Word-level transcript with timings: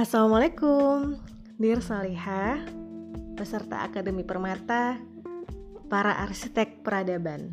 Assalamualaikum, 0.00 1.20
Dir 1.60 1.84
Salihah, 1.84 2.64
peserta 3.36 3.84
Akademi 3.84 4.24
Permata, 4.24 4.96
para 5.92 6.24
arsitek 6.24 6.80
peradaban. 6.80 7.52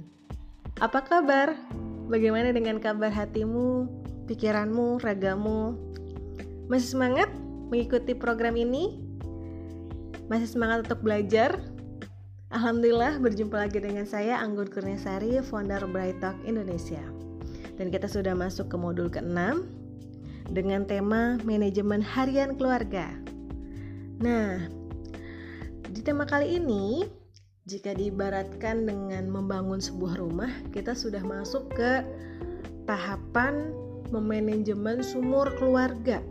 Apa 0.80 1.04
kabar? 1.04 1.60
Bagaimana 2.08 2.56
dengan 2.56 2.80
kabar 2.80 3.12
hatimu, 3.12 3.92
pikiranmu, 4.32 5.04
ragamu? 5.04 5.76
Masih 6.72 6.96
semangat 6.96 7.28
mengikuti 7.68 8.16
program 8.16 8.56
ini? 8.56 8.96
Masih 10.32 10.48
semangat 10.48 10.88
untuk 10.88 11.04
belajar? 11.04 11.60
Alhamdulillah 12.56 13.20
berjumpa 13.20 13.68
lagi 13.68 13.84
dengan 13.84 14.08
saya 14.08 14.40
Anggun 14.40 14.72
Kurniasari, 14.72 15.44
founder 15.44 15.84
Bright 15.92 16.24
Talk 16.24 16.40
Indonesia. 16.48 17.04
Dan 17.76 17.92
kita 17.92 18.08
sudah 18.08 18.32
masuk 18.40 18.72
ke 18.72 18.80
modul 18.80 19.12
ke-6 19.12 19.77
dengan 20.52 20.88
tema 20.88 21.36
manajemen 21.44 22.00
harian 22.00 22.56
keluarga. 22.56 23.12
Nah, 24.24 24.66
di 25.88 26.00
tema 26.02 26.24
kali 26.24 26.58
ini 26.58 27.06
jika 27.68 27.92
diibaratkan 27.92 28.88
dengan 28.88 29.28
membangun 29.28 29.84
sebuah 29.84 30.16
rumah, 30.24 30.52
kita 30.72 30.96
sudah 30.96 31.20
masuk 31.20 31.68
ke 31.76 32.00
tahapan 32.88 33.76
memanajemen 34.08 35.04
sumur 35.04 35.52
keluarga. 35.60 36.24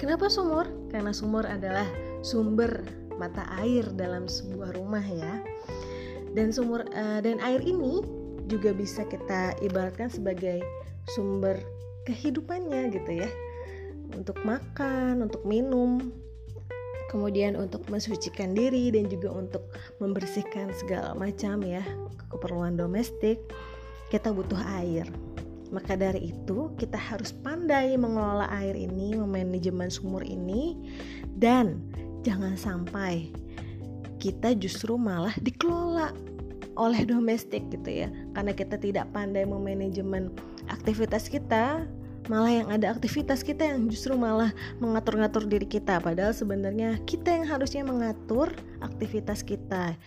Kenapa 0.00 0.32
sumur? 0.32 0.64
Karena 0.88 1.12
sumur 1.12 1.44
adalah 1.44 1.84
sumber 2.24 2.80
mata 3.20 3.44
air 3.60 3.84
dalam 3.92 4.24
sebuah 4.24 4.72
rumah 4.80 5.04
ya. 5.04 5.44
Dan 6.32 6.48
sumur 6.48 6.88
uh, 6.96 7.20
dan 7.20 7.36
air 7.44 7.60
ini 7.60 8.00
juga 8.48 8.72
bisa 8.72 9.04
kita 9.04 9.60
ibaratkan 9.60 10.08
sebagai 10.08 10.64
sumber 11.12 11.60
kehidupannya 12.10 12.90
gitu 12.90 13.22
ya. 13.22 13.30
Untuk 14.18 14.42
makan, 14.42 15.22
untuk 15.22 15.46
minum, 15.46 16.10
kemudian 17.10 17.58
untuk 17.58 17.82
mensucikan 17.90 18.54
diri 18.54 18.94
dan 18.94 19.10
juga 19.10 19.34
untuk 19.34 19.66
membersihkan 19.98 20.70
segala 20.78 21.10
macam 21.18 21.58
ya 21.66 21.82
keperluan 22.30 22.78
domestik 22.78 23.42
kita 24.14 24.30
butuh 24.30 24.58
air. 24.78 25.06
Maka 25.70 25.94
dari 25.94 26.34
itu 26.34 26.70
kita 26.78 26.98
harus 26.98 27.30
pandai 27.30 27.94
mengelola 27.94 28.46
air 28.50 28.74
ini 28.74 29.14
memanajemen 29.14 29.90
sumur 29.90 30.22
ini 30.26 30.74
dan 31.38 31.78
jangan 32.26 32.58
sampai 32.58 33.30
kita 34.18 34.54
justru 34.58 34.98
malah 34.98 35.34
dikelola 35.38 36.10
oleh 36.74 37.02
domestik 37.06 37.66
gitu 37.70 38.06
ya. 38.06 38.08
Karena 38.34 38.50
kita 38.54 38.78
tidak 38.78 39.10
pandai 39.14 39.46
memanajemen 39.46 40.34
aktivitas 40.70 41.30
kita 41.30 41.86
malah 42.30 42.62
yang 42.62 42.68
ada 42.70 42.94
aktivitas 42.94 43.42
kita 43.42 43.74
yang 43.74 43.90
justru 43.90 44.14
malah 44.14 44.54
mengatur-ngatur 44.78 45.50
diri 45.50 45.66
kita. 45.66 45.98
Padahal 45.98 46.30
sebenarnya 46.30 47.02
kita 47.02 47.34
yang 47.34 47.50
harusnya 47.50 47.82
mengatur 47.82 48.54
aktivitas 48.78 49.42
kita. 49.42 49.98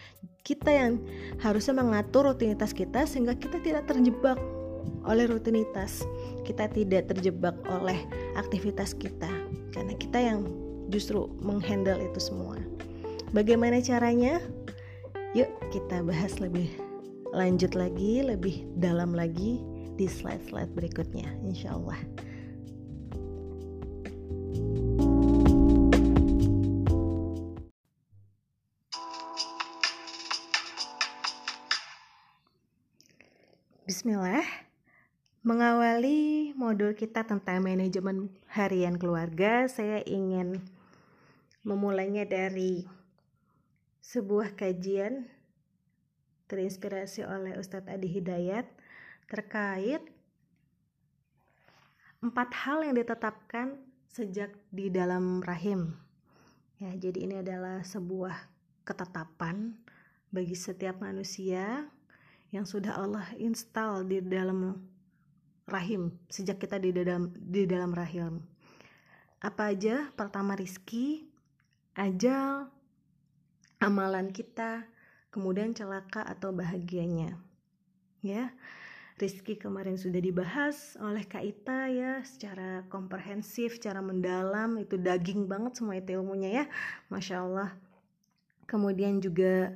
Kita 0.48 0.72
yang 0.72 1.04
harusnya 1.44 1.84
mengatur 1.84 2.32
rutinitas 2.32 2.72
kita 2.72 3.04
sehingga 3.04 3.36
kita 3.36 3.60
tidak 3.60 3.92
terjebak 3.92 4.40
oleh 5.04 5.28
rutinitas. 5.28 6.08
Kita 6.48 6.72
tidak 6.72 7.12
terjebak 7.12 7.60
oleh 7.68 8.00
aktivitas 8.40 8.96
kita. 8.96 9.28
Karena 9.76 9.92
kita 10.00 10.16
yang 10.24 10.48
justru 10.88 11.28
menghandle 11.44 12.00
itu 12.00 12.24
semua. 12.24 12.56
Bagaimana 13.36 13.84
caranya? 13.84 14.40
Yuk 15.36 15.52
kita 15.76 16.00
bahas 16.08 16.40
lebih 16.40 16.72
lanjut 17.34 17.74
lagi 17.74 18.22
lebih 18.22 18.70
dalam 18.78 19.18
lagi 19.18 19.58
di 19.94 20.09
slide-slide 20.09 20.73
berikutnya 20.73 21.30
insya 21.45 21.77
Allah 21.77 21.99
Bismillah. 33.83 34.43
Mengawali 35.43 36.55
modul 36.55 36.95
kita 36.98 37.27
tentang 37.27 37.61
manajemen 37.61 38.32
harian 38.48 38.95
keluarga 38.95 39.67
Saya 39.67 39.99
ingin 40.08 40.64
memulainya 41.67 42.23
dari 42.23 42.87
sebuah 44.03 44.55
kajian 44.58 45.27
terinspirasi 46.52 47.23
oleh 47.23 47.55
Ustadz 47.55 47.92
Adi 47.92 48.08
Hidayat 48.11 48.67
terkait 49.33 50.05
empat 52.21 52.54
hal 52.54 52.86
yang 52.86 52.94
ditetapkan 52.94 53.82
sejak 54.05 54.54
di 54.70 54.94
dalam 54.94 55.42
rahim. 55.42 55.98
Ya, 56.77 56.94
jadi 56.94 57.26
ini 57.26 57.36
adalah 57.42 57.82
sebuah 57.82 58.38
ketetapan 58.86 59.73
bagi 60.30 60.54
setiap 60.54 61.02
manusia 61.02 61.89
yang 62.54 62.70
sudah 62.70 62.94
Allah 62.94 63.26
install 63.42 64.05
di 64.05 64.21
dalam 64.21 64.77
rahim 65.65 66.14
sejak 66.30 66.61
kita 66.61 66.77
di 66.77 66.94
dalam 66.94 67.33
di 67.33 67.65
dalam 67.65 67.89
rahim. 67.89 68.38
Apa 69.42 69.73
aja? 69.73 70.14
Pertama 70.14 70.54
rizki, 70.54 71.26
ajal, 71.98 72.70
amalan 73.82 74.30
kita, 74.30 74.86
kemudian 75.33 75.73
celaka 75.73 76.21
atau 76.21 76.54
bahagianya. 76.54 77.42
Ya. 78.21 78.54
Rizki 79.14 79.62
kemarin 79.62 79.94
sudah 79.94 80.18
dibahas 80.18 80.98
oleh 80.98 81.22
Kak 81.30 81.46
Ita 81.46 81.86
ya 81.86 82.26
secara 82.26 82.82
komprehensif, 82.90 83.78
secara 83.78 84.02
mendalam. 84.02 84.82
Itu 84.82 84.98
daging 84.98 85.46
banget 85.46 85.78
semua 85.78 86.02
itu 86.02 86.18
ilmunya 86.18 86.50
ya, 86.50 86.66
masya 87.14 87.46
Allah. 87.46 87.70
Kemudian 88.66 89.22
juga 89.22 89.70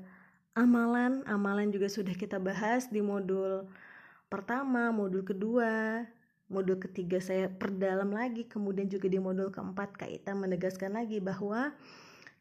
amalan, 0.58 1.22
amalan 1.30 1.70
juga 1.70 1.86
sudah 1.86 2.18
kita 2.18 2.42
bahas 2.42 2.90
di 2.90 2.98
modul 2.98 3.70
pertama, 4.26 4.90
modul 4.90 5.22
kedua, 5.22 6.02
modul 6.50 6.82
ketiga 6.82 7.22
saya 7.22 7.46
perdalam 7.46 8.10
lagi, 8.10 8.50
kemudian 8.50 8.90
juga 8.90 9.06
di 9.06 9.22
modul 9.22 9.54
keempat 9.54 10.02
Kak 10.02 10.10
Ita 10.10 10.34
menegaskan 10.34 10.98
lagi 10.98 11.22
bahwa 11.22 11.78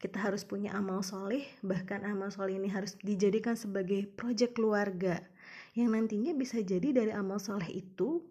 kita 0.01 0.17
harus 0.17 0.41
punya 0.41 0.73
amal 0.73 1.05
soleh, 1.05 1.45
bahkan 1.61 2.01
amal 2.09 2.33
soleh 2.33 2.57
ini 2.57 2.73
harus 2.73 2.97
dijadikan 3.05 3.53
sebagai 3.53 4.09
proyek 4.17 4.57
keluarga 4.57 5.21
yang 5.77 5.93
nantinya 5.93 6.33
bisa 6.33 6.57
jadi 6.57 6.89
dari 6.89 7.13
amal 7.13 7.37
soleh 7.37 7.69
itu 7.69 8.25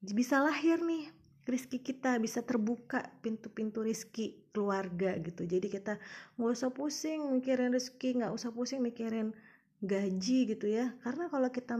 bisa 0.00 0.40
lahir 0.40 0.80
nih 0.80 1.12
rizki 1.46 1.78
kita 1.78 2.18
bisa 2.18 2.42
terbuka 2.42 3.06
pintu-pintu 3.22 3.84
rizki 3.84 4.40
keluarga 4.50 5.14
gitu. 5.20 5.44
Jadi 5.46 5.68
kita 5.68 6.00
nggak 6.40 6.50
usah 6.50 6.72
pusing 6.72 7.28
mikirin 7.36 7.70
rizki 7.70 8.16
nggak 8.18 8.32
usah 8.34 8.50
pusing 8.50 8.82
mikirin 8.82 9.36
gaji 9.84 10.38
gitu 10.50 10.66
ya. 10.66 10.96
Karena 11.04 11.30
kalau 11.30 11.52
kita 11.52 11.78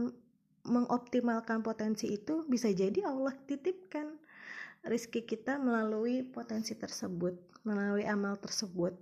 mengoptimalkan 0.63 1.65
potensi 1.65 2.07
itu 2.13 2.47
bisa 2.47 2.71
jadi 2.71 3.09
Allah 3.09 3.35
titipkan 3.49 4.15
rizki 4.87 5.25
kita 5.27 5.59
melalui 5.59 6.23
potensi 6.23 6.77
tersebut 6.77 7.35
melalui 7.67 8.07
amal 8.07 8.39
tersebut. 8.39 8.95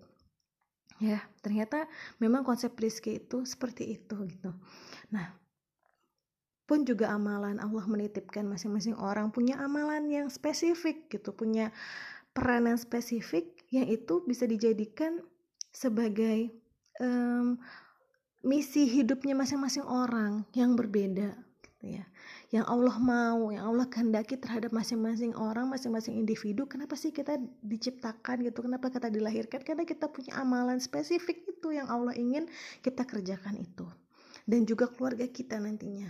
Ya 0.98 1.22
ternyata 1.46 1.86
memang 2.18 2.42
konsep 2.42 2.74
rizki 2.80 3.22
itu 3.22 3.46
seperti 3.46 4.02
itu 4.02 4.18
gitu. 4.26 4.50
Nah 5.14 5.45
pun 6.66 6.82
juga 6.82 7.14
amalan 7.14 7.62
Allah 7.62 7.86
menitipkan 7.86 8.46
masing-masing 8.50 8.98
orang. 8.98 9.30
Punya 9.30 9.62
amalan 9.62 10.10
yang 10.10 10.28
spesifik 10.34 11.10
gitu 11.14 11.34
punya 11.34 11.70
peran 12.36 12.68
yang 12.68 12.76
spesifik 12.76 13.64
yang 13.72 13.88
itu 13.88 14.20
bisa 14.28 14.44
dijadikan 14.44 15.24
sebagai 15.72 16.52
um, 17.00 17.56
misi 18.46 18.86
hidupnya 18.86 19.34
masing-masing 19.34 19.88
orang 19.88 20.44
yang 20.52 20.76
berbeda 20.76 21.34
gitu 21.64 21.86
ya. 22.02 22.06
Yang 22.54 22.66
Allah 22.70 22.96
mau 23.02 23.50
yang 23.54 23.72
Allah 23.74 23.88
kehendaki 23.90 24.36
terhadap 24.38 24.74
masing-masing 24.76 25.34
orang 25.34 25.66
masing-masing 25.72 26.20
individu 26.20 26.68
kenapa 26.70 26.94
sih 27.00 27.14
kita 27.14 27.40
diciptakan 27.64 28.46
gitu? 28.46 28.66
Kenapa 28.66 28.92
kita 28.92 29.08
dilahirkan? 29.08 29.62
Karena 29.64 29.84
kita 29.88 30.12
punya 30.12 30.36
amalan 30.42 30.78
spesifik 30.84 31.46
itu 31.46 31.74
yang 31.74 31.88
Allah 31.88 32.14
ingin 32.18 32.50
kita 32.82 33.08
kerjakan 33.08 33.62
itu. 33.62 33.88
Dan 34.46 34.62
juga 34.70 34.86
keluarga 34.86 35.26
kita 35.26 35.58
nantinya 35.58 36.06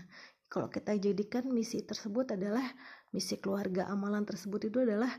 kalau 0.50 0.70
kita 0.70 0.96
jadikan 0.96 1.50
misi 1.50 1.82
tersebut 1.82 2.38
adalah 2.38 2.64
misi 3.12 3.38
keluarga 3.42 3.90
amalan 3.90 4.24
tersebut 4.24 4.70
itu 4.70 4.86
adalah 4.86 5.10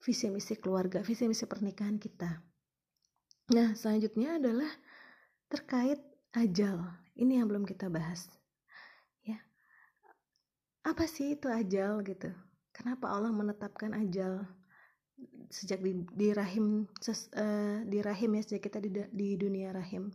visi 0.00 0.28
misi 0.28 0.56
keluarga 0.60 1.00
visi 1.00 1.24
misi 1.28 1.44
pernikahan 1.44 1.96
kita. 2.00 2.42
Nah 3.52 3.76
selanjutnya 3.76 4.40
adalah 4.40 4.68
terkait 5.48 6.00
ajal. 6.32 6.80
Ini 7.14 7.40
yang 7.40 7.46
belum 7.46 7.64
kita 7.68 7.86
bahas. 7.92 8.26
Ya. 9.22 9.38
Apa 10.82 11.06
sih 11.06 11.38
itu 11.38 11.46
ajal 11.46 12.02
gitu? 12.02 12.32
Kenapa 12.74 13.14
Allah 13.14 13.30
menetapkan 13.30 13.94
ajal 13.94 14.42
sejak 15.46 15.78
di, 15.78 16.02
di 16.10 16.34
rahim 16.34 16.90
ses, 16.98 17.30
uh, 17.38 17.86
di 17.86 18.02
rahim 18.02 18.34
ya 18.34 18.42
sejak 18.42 18.66
kita 18.66 18.78
di, 18.82 18.90
di 19.14 19.28
dunia 19.38 19.70
rahim? 19.70 20.10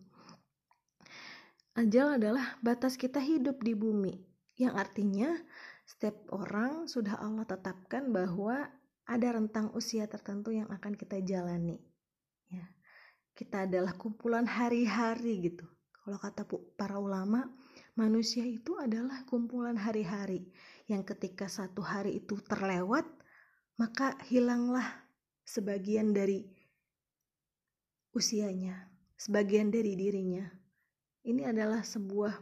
Ajal 1.80 2.20
adalah 2.20 2.60
batas 2.60 3.00
kita 3.00 3.24
hidup 3.24 3.64
di 3.64 3.72
bumi 3.72 4.29
yang 4.60 4.76
artinya 4.76 5.32
setiap 5.88 6.28
orang 6.36 6.86
sudah 6.86 7.18
Allah 7.18 7.48
tetapkan 7.48 8.12
bahwa 8.12 8.68
ada 9.10 9.28
rentang 9.34 9.74
usia 9.74 10.06
tertentu 10.06 10.54
yang 10.54 10.70
akan 10.70 10.94
kita 10.94 11.24
jalani. 11.24 11.80
Ya 12.52 12.68
kita 13.34 13.66
adalah 13.66 13.96
kumpulan 13.96 14.44
hari-hari 14.44 15.50
gitu. 15.50 15.66
Kalau 16.04 16.20
kata 16.20 16.44
para 16.76 17.00
ulama 17.00 17.48
manusia 17.96 18.44
itu 18.44 18.76
adalah 18.76 19.24
kumpulan 19.26 19.80
hari-hari. 19.80 20.52
Yang 20.92 21.16
ketika 21.16 21.48
satu 21.48 21.80
hari 21.80 22.20
itu 22.20 22.36
terlewat 22.44 23.08
maka 23.80 24.20
hilanglah 24.28 25.08
sebagian 25.48 26.12
dari 26.12 26.44
usianya 28.12 28.90
sebagian 29.20 29.68
dari 29.68 30.00
dirinya. 30.00 30.48
Ini 31.28 31.52
adalah 31.52 31.84
sebuah 31.84 32.40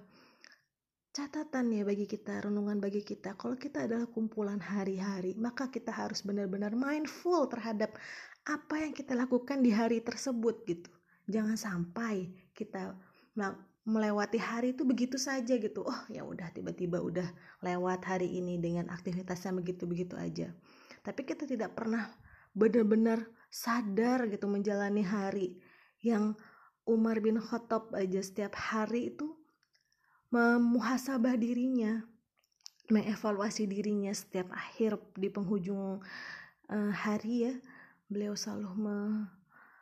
catatan 1.17 1.73
ya 1.73 1.81
bagi 1.81 2.05
kita, 2.05 2.45
renungan 2.45 2.77
bagi 2.77 3.01
kita. 3.01 3.33
Kalau 3.33 3.57
kita 3.57 3.89
adalah 3.89 4.05
kumpulan 4.05 4.61
hari-hari, 4.61 5.33
maka 5.33 5.73
kita 5.73 5.89
harus 5.89 6.21
benar-benar 6.21 6.77
mindful 6.77 7.49
terhadap 7.49 7.97
apa 8.45 8.85
yang 8.85 8.93
kita 8.93 9.17
lakukan 9.17 9.65
di 9.65 9.73
hari 9.73 9.97
tersebut 10.05 10.61
gitu. 10.69 10.93
Jangan 11.25 11.57
sampai 11.57 12.29
kita 12.53 12.93
melewati 13.81 14.37
hari 14.37 14.77
itu 14.77 14.85
begitu 14.85 15.17
saja 15.17 15.57
gitu. 15.57 15.81
Oh, 15.89 16.01
ya 16.13 16.21
udah 16.21 16.53
tiba-tiba 16.53 17.01
udah 17.01 17.25
lewat 17.65 18.05
hari 18.05 18.37
ini 18.37 18.61
dengan 18.61 18.85
aktivitasnya 18.93 19.57
begitu-begitu 19.57 20.13
aja. 20.13 20.53
Tapi 21.01 21.25
kita 21.25 21.49
tidak 21.49 21.73
pernah 21.73 22.13
benar-benar 22.53 23.25
sadar 23.49 24.29
gitu 24.29 24.45
menjalani 24.45 25.01
hari 25.01 25.57
yang 26.05 26.37
Umar 26.85 27.25
bin 27.25 27.41
Khattab 27.41 27.89
aja 27.97 28.21
setiap 28.21 28.53
hari 28.53 29.17
itu 29.17 29.33
memuhasabah 30.31 31.39
dirinya, 31.39 32.03
mengevaluasi 32.91 33.67
dirinya 33.67 34.11
setiap 34.11 34.51
akhir 34.51 34.99
di 35.15 35.27
penghujung 35.31 36.03
uh, 36.71 36.93
hari 36.93 37.51
ya. 37.51 37.53
Beliau 38.07 38.39
selalu 38.39 38.71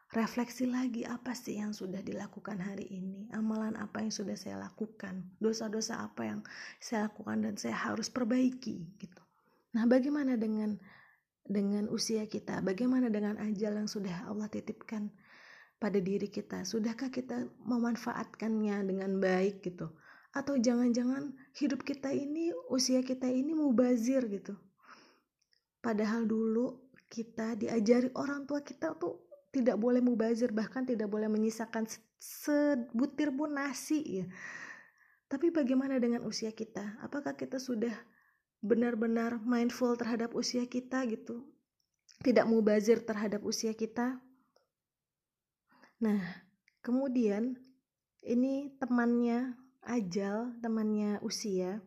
merefleksi 0.09 0.65
lagi 0.65 1.05
apa 1.05 1.37
sih 1.37 1.61
yang 1.61 1.73
sudah 1.73 2.01
dilakukan 2.01 2.57
hari 2.57 2.89
ini, 2.89 3.29
amalan 3.33 3.77
apa 3.77 4.01
yang 4.01 4.13
sudah 4.13 4.33
saya 4.33 4.57
lakukan, 4.57 5.21
dosa-dosa 5.37 6.01
apa 6.01 6.21
yang 6.25 6.39
saya 6.81 7.09
lakukan 7.09 7.45
dan 7.45 7.53
saya 7.57 7.77
harus 7.77 8.09
perbaiki 8.09 8.89
gitu. 8.97 9.21
Nah, 9.77 9.85
bagaimana 9.85 10.39
dengan 10.39 10.77
dengan 11.45 11.85
usia 11.93 12.25
kita? 12.25 12.65
Bagaimana 12.65 13.13
dengan 13.13 13.37
ajal 13.37 13.77
yang 13.77 13.89
sudah 13.89 14.25
Allah 14.25 14.49
titipkan 14.49 15.13
pada 15.77 16.01
diri 16.01 16.25
kita? 16.25 16.65
Sudahkah 16.65 17.13
kita 17.13 17.45
memanfaatkannya 17.61 18.81
dengan 18.89 19.21
baik 19.21 19.61
gitu? 19.61 19.93
Atau 20.35 20.59
jangan-jangan 20.59 21.31
hidup 21.55 21.87
kita 21.87 22.11
ini 22.11 22.51
usia 22.67 22.99
kita 22.99 23.31
ini 23.31 23.55
mubazir 23.55 24.27
gitu. 24.27 24.59
Padahal 25.79 26.27
dulu 26.27 26.91
kita 27.07 27.55
diajari 27.55 28.11
orang 28.19 28.43
tua 28.43 28.59
kita 28.59 28.99
tuh 28.99 29.23
tidak 29.55 29.79
boleh 29.79 30.03
mubazir 30.03 30.51
bahkan 30.51 30.83
tidak 30.83 31.07
boleh 31.07 31.31
menyisakan 31.31 31.87
sebutir 32.19 33.31
pun 33.31 33.55
nasi 33.55 34.03
ya. 34.03 34.27
Tapi 35.31 35.55
bagaimana 35.55 35.95
dengan 36.03 36.27
usia 36.27 36.51
kita? 36.51 36.99
Apakah 36.99 37.39
kita 37.39 37.55
sudah 37.55 37.95
benar-benar 38.59 39.39
mindful 39.39 39.95
terhadap 39.95 40.35
usia 40.35 40.67
kita 40.67 41.07
gitu? 41.07 41.47
Tidak 42.19 42.43
mubazir 42.43 42.99
terhadap 43.07 43.39
usia 43.47 43.71
kita? 43.71 44.19
Nah 46.03 46.19
kemudian 46.83 47.55
ini 48.19 48.75
temannya 48.75 49.64
ajal 49.85 50.57
temannya 50.59 51.21
usia 51.21 51.81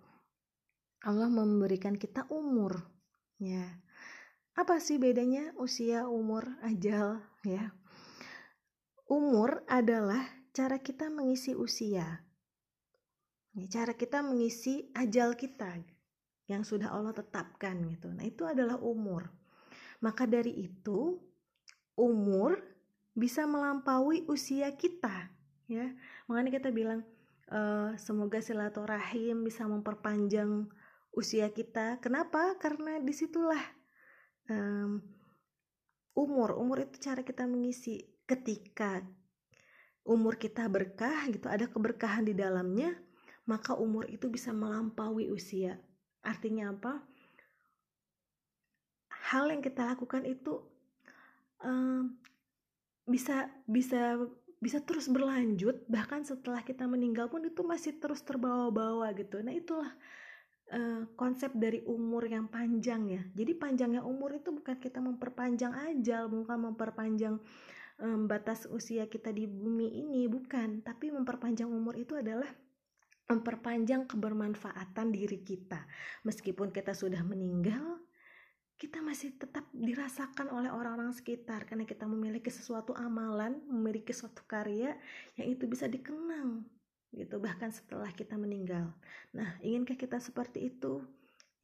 Allah 1.07 1.31
memberikan 1.31 1.95
kita 1.95 2.27
umur 2.27 2.83
ya. 3.39 3.79
Apa 4.59 4.83
sih 4.83 4.99
bedanya 4.99 5.55
usia 5.55 6.11
umur 6.11 6.59
ajal 6.67 7.23
ya? 7.47 7.71
Umur 9.07 9.63
adalah 9.71 10.27
cara 10.51 10.83
kita 10.83 11.07
mengisi 11.07 11.55
usia. 11.55 12.27
Ya, 13.55 13.65
cara 13.71 13.95
kita 13.95 14.27
mengisi 14.27 14.91
ajal 14.99 15.39
kita 15.39 15.79
yang 16.51 16.67
sudah 16.67 16.91
Allah 16.91 17.15
tetapkan 17.15 17.79
gitu. 17.87 18.11
Nah 18.11 18.27
itu 18.27 18.43
adalah 18.43 18.83
umur. 18.83 19.31
Maka 20.03 20.27
dari 20.27 20.67
itu 20.67 21.23
umur 21.95 22.59
bisa 23.15 23.47
melampaui 23.47 24.27
usia 24.27 24.75
kita 24.75 25.31
ya. 25.71 25.95
Makanya 26.27 26.51
kita 26.59 26.71
bilang 26.75 27.07
uh, 27.53 27.97
semoga 27.97 28.41
silaturahim 28.41 29.45
bisa 29.45 29.65
memperpanjang 29.69 30.69
usia 31.13 31.51
kita. 31.51 31.99
Kenapa? 31.99 32.57
Karena 32.61 33.01
di 33.01 33.13
situlah 33.13 33.63
um, 34.49 35.01
umur. 36.17 36.57
Umur 36.57 36.85
itu 36.85 36.97
cara 37.01 37.21
kita 37.25 37.45
mengisi. 37.49 38.05
Ketika 38.29 39.01
umur 40.05 40.37
kita 40.37 40.69
berkah 40.69 41.29
gitu 41.33 41.49
ada 41.49 41.69
keberkahan 41.69 42.29
di 42.29 42.37
dalamnya 42.37 42.93
maka 43.49 43.73
umur 43.73 44.05
itu 44.13 44.29
bisa 44.29 44.53
melampaui 44.53 45.33
usia. 45.33 45.81
Artinya 46.21 46.77
apa? 46.77 47.01
Hal 49.33 49.49
yang 49.49 49.65
kita 49.65 49.89
lakukan 49.97 50.29
itu 50.29 50.61
um, 51.65 52.13
bisa 53.09 53.49
bisa 53.65 54.21
bisa 54.59 54.83
terus 54.83 55.07
berlanjut 55.07 55.87
bahkan 55.87 56.27
setelah 56.27 56.67
kita 56.67 56.83
meninggal 56.91 57.31
pun 57.31 57.47
itu 57.47 57.63
masih 57.63 57.95
terus 58.03 58.27
terbawa-bawa 58.27 59.15
gitu. 59.15 59.39
Nah 59.39 59.55
itulah 59.55 59.91
uh, 60.75 61.07
konsep 61.15 61.55
dari 61.55 61.79
umur 61.87 62.27
yang 62.27 62.51
panjang 62.51 63.07
ya. 63.07 63.23
Jadi 63.39 63.55
panjangnya 63.55 64.03
umur 64.03 64.35
itu 64.35 64.51
bukan 64.51 64.77
kita 64.83 64.99
memperpanjang 64.99 65.73
ajal 65.95 66.27
bukan 66.27 66.75
memperpanjang 66.75 67.39
um, 68.03 68.27
batas 68.27 68.67
usia 68.67 69.07
kita 69.07 69.31
di 69.31 69.47
bumi 69.47 70.03
ini 70.03 70.27
bukan. 70.27 70.83
Tapi 70.83 71.15
memperpanjang 71.15 71.71
umur 71.71 71.95
itu 71.95 72.19
adalah 72.19 72.51
memperpanjang 73.29 74.09
kebermanfaatan 74.11 75.13
diri 75.15 75.45
kita. 75.45 75.87
Meskipun 76.27 76.75
kita 76.75 76.97
sudah 76.97 77.21
meninggal 77.23 78.01
kita 78.79 79.03
masih 79.03 79.35
tetap 79.35 79.67
dirasakan 79.75 80.55
oleh 80.55 80.71
orang-orang 80.71 81.11
sekitar 81.11 81.67
karena 81.67 81.83
kita 81.83 82.07
memiliki 82.07 82.47
sesuatu 82.47 82.95
amalan, 82.95 83.59
memiliki 83.67 84.15
suatu 84.15 84.47
karya 84.47 84.95
yang 85.35 85.51
itu 85.51 85.67
bisa 85.67 85.91
dikenang 85.91 86.63
gitu 87.11 87.41
bahkan 87.43 87.75
setelah 87.75 88.15
kita 88.15 88.39
meninggal. 88.39 88.95
Nah, 89.35 89.59
inginkah 89.65 89.99
kita 89.99 90.23
seperti 90.23 90.71
itu? 90.71 91.03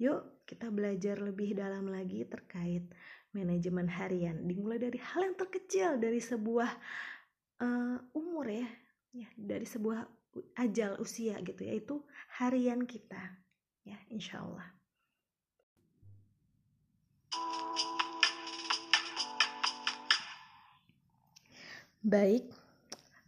Yuk, 0.03 0.43
kita 0.43 0.75
belajar 0.75 1.23
lebih 1.23 1.55
dalam 1.55 1.87
lagi 1.87 2.27
terkait 2.27 2.83
manajemen 3.31 3.87
harian. 3.87 4.43
Dimulai 4.43 4.83
dari 4.83 4.99
hal 4.99 5.31
yang 5.31 5.37
terkecil 5.39 6.03
dari 6.03 6.19
sebuah 6.19 6.71
uh, 7.63 7.99
umur 8.17 8.51
ya, 8.51 8.67
ya 9.15 9.29
dari 9.39 9.69
sebuah 9.69 10.03
ajal 10.59 10.99
usia 10.99 11.39
gitu 11.47 11.63
yaitu 11.63 12.03
harian 12.43 12.83
kita. 12.83 13.39
Ya, 13.87 14.01
insya 14.11 14.43
Allah. 14.43 14.74
Baik, 22.05 22.45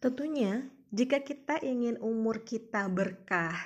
tentunya 0.05 0.69
jika 0.93 1.25
kita 1.25 1.65
ingin 1.65 1.97
umur 1.97 2.45
kita 2.45 2.85
berkah, 2.93 3.57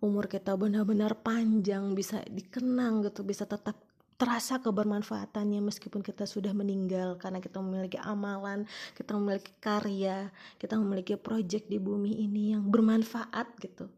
umur 0.00 0.24
kita 0.24 0.56
benar-benar 0.56 1.20
panjang, 1.20 1.92
bisa 1.92 2.24
dikenang 2.24 3.04
gitu, 3.04 3.28
bisa 3.28 3.44
tetap 3.44 3.76
terasa 4.16 4.56
kebermanfaatannya 4.56 5.60
meskipun 5.60 6.00
kita 6.00 6.24
sudah 6.24 6.56
meninggal 6.56 7.20
karena 7.20 7.44
kita 7.44 7.60
memiliki 7.60 8.00
amalan, 8.00 8.64
kita 8.96 9.12
memiliki 9.20 9.52
karya, 9.60 10.32
kita 10.56 10.80
memiliki 10.80 11.20
proyek 11.20 11.68
di 11.68 11.76
bumi 11.76 12.24
ini 12.24 12.56
yang 12.56 12.64
bermanfaat 12.64 13.52
gitu. 13.60 13.92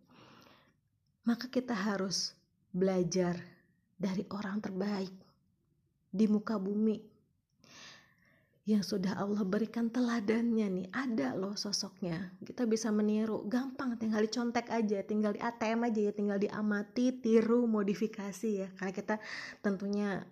Maka 1.30 1.46
kita 1.46 1.78
harus 1.78 2.34
belajar 2.74 3.38
dari 3.94 4.26
orang 4.34 4.58
terbaik 4.58 5.14
di 6.10 6.26
muka 6.26 6.58
bumi 6.58 7.09
yang 8.70 8.86
sudah 8.86 9.18
Allah 9.18 9.42
berikan 9.42 9.90
teladannya 9.90 10.66
nih. 10.70 10.86
Ada 10.94 11.34
loh 11.34 11.58
sosoknya. 11.58 12.30
Kita 12.46 12.70
bisa 12.70 12.94
meniru. 12.94 13.42
Gampang 13.50 13.98
tinggal 13.98 14.22
dicontek 14.22 14.70
aja. 14.70 15.02
Tinggal 15.02 15.34
di 15.34 15.40
ATM 15.42 15.90
aja 15.90 16.00
ya. 16.06 16.12
Tinggal 16.14 16.38
diamati 16.38 17.18
tiru 17.18 17.66
modifikasi 17.66 18.50
ya. 18.62 18.68
Karena 18.78 18.92
kita 18.94 19.14
tentunya 19.58 20.22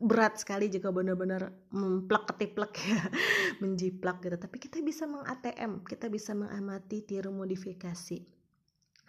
berat 0.00 0.40
sekali 0.40 0.72
jika 0.72 0.88
benar-benar 0.88 1.52
memplek 1.76 2.32
ketiplek 2.32 2.72
ya. 2.80 3.04
Menjiplak 3.62 4.24
gitu. 4.24 4.40
Tapi 4.40 4.56
kita 4.56 4.80
bisa 4.80 5.04
meng 5.04 5.28
ATM 5.28 5.84
kita 5.84 6.08
bisa 6.08 6.32
mengamati 6.32 7.04
tiru 7.04 7.36
modifikasi 7.36 8.24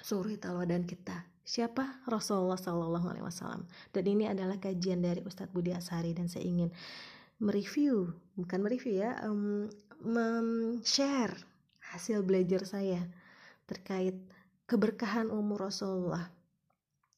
suri 0.03 0.36
teladan 0.36 0.84
kita. 0.84 1.24
Siapa? 1.46 2.01
Rasulullah 2.10 2.58
Shallallahu 2.58 3.05
Alaihi 3.05 3.25
Wasallam. 3.25 3.70
Dan 3.94 4.03
ini 4.10 4.25
adalah 4.25 4.58
kajian 4.58 5.05
dari 5.05 5.22
Ustadz 5.22 5.53
Budi 5.53 5.77
Asari. 5.77 6.12
Dan 6.17 6.25
saya 6.25 6.41
ingin 6.41 6.74
mereview 7.42 8.15
bukan 8.36 8.60
mereview 8.63 9.00
ya 9.04 9.20
um, 9.27 9.68
share 10.84 11.36
hasil 11.94 12.22
belajar 12.25 12.68
saya 12.68 13.01
terkait 13.65 14.18
keberkahan 14.65 15.30
umur 15.30 15.70
Rasulullah. 15.70 16.30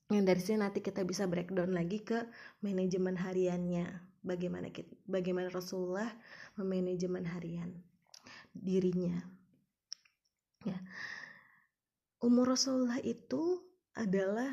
Yang 0.07 0.23
dari 0.23 0.41
sini 0.43 0.57
nanti 0.63 0.79
kita 0.79 1.03
bisa 1.03 1.27
breakdown 1.27 1.75
lagi 1.75 1.99
ke 2.03 2.27
manajemen 2.63 3.19
hariannya. 3.19 4.07
Bagaimana 4.23 4.71
kita, 4.71 4.91
bagaimana 5.07 5.47
Rasulullah 5.51 6.07
memanajemen 6.59 7.27
harian 7.27 7.71
dirinya. 8.51 9.15
Ya. 10.63 10.79
Umur 12.19 12.55
Rasulullah 12.55 12.99
itu 13.03 13.63
adalah 13.95 14.51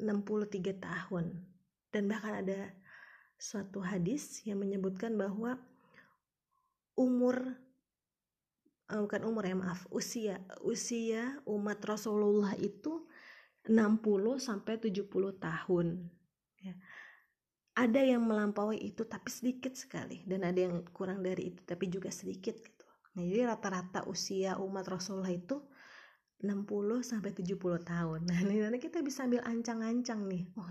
63 0.00 0.80
tahun. 0.80 1.26
Dan 1.90 2.06
bahkan 2.06 2.40
ada 2.44 2.70
suatu 3.40 3.80
hadis 3.80 4.44
yang 4.44 4.60
menyebutkan 4.60 5.16
bahwa 5.16 5.56
umur 6.92 7.56
uh, 8.92 9.00
bukan 9.00 9.22
umur 9.24 9.48
ya 9.48 9.56
maaf 9.56 9.88
usia 9.88 10.44
usia 10.60 11.40
umat 11.48 11.80
Rasulullah 11.80 12.52
itu 12.60 13.08
60 13.64 14.36
sampai 14.40 14.76
70 14.76 15.08
tahun. 15.40 15.86
Ya. 16.60 16.76
Ada 17.76 18.04
yang 18.04 18.28
melampaui 18.28 18.76
itu 18.76 19.08
tapi 19.08 19.32
sedikit 19.32 19.72
sekali 19.72 20.20
dan 20.28 20.44
ada 20.44 20.60
yang 20.68 20.84
kurang 20.92 21.24
dari 21.24 21.56
itu 21.56 21.64
tapi 21.64 21.88
juga 21.88 22.12
sedikit 22.12 22.60
gitu. 22.60 22.86
Nah 23.16 23.24
jadi 23.24 23.48
rata-rata 23.48 24.04
usia 24.04 24.60
umat 24.60 24.84
Rasulullah 24.84 25.32
itu 25.32 25.64
60 26.44 26.60
sampai 27.00 27.32
70 27.32 27.56
tahun. 27.88 28.20
Nah 28.28 28.38
ini 28.44 28.76
kita 28.76 29.00
bisa 29.00 29.24
ambil 29.24 29.44
ancang-ancang 29.48 30.28
nih. 30.28 30.44
Oh 30.60 30.68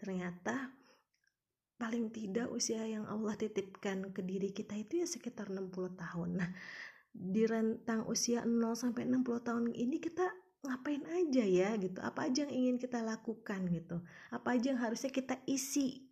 ternyata 0.00 0.72
paling 1.76 2.08
tidak 2.08 2.48
usia 2.48 2.80
yang 2.88 3.04
Allah 3.04 3.36
titipkan 3.36 4.08
ke 4.12 4.24
diri 4.24 4.50
kita 4.52 4.72
itu 4.76 5.04
ya 5.04 5.06
sekitar 5.08 5.52
60 5.52 5.72
tahun. 5.96 6.40
Nah, 6.40 6.50
di 7.12 7.44
rentang 7.44 8.08
usia 8.08 8.44
0 8.44 8.76
sampai 8.76 9.04
60 9.08 9.46
tahun 9.46 9.64
ini 9.72 9.96
kita 10.00 10.24
ngapain 10.64 11.04
aja 11.04 11.44
ya 11.44 11.76
gitu. 11.76 12.00
Apa 12.00 12.32
aja 12.32 12.48
yang 12.48 12.52
ingin 12.52 12.76
kita 12.80 13.04
lakukan 13.04 13.68
gitu. 13.68 14.00
Apa 14.32 14.56
aja 14.56 14.72
yang 14.72 14.80
harusnya 14.80 15.12
kita 15.12 15.36
isi 15.44 16.08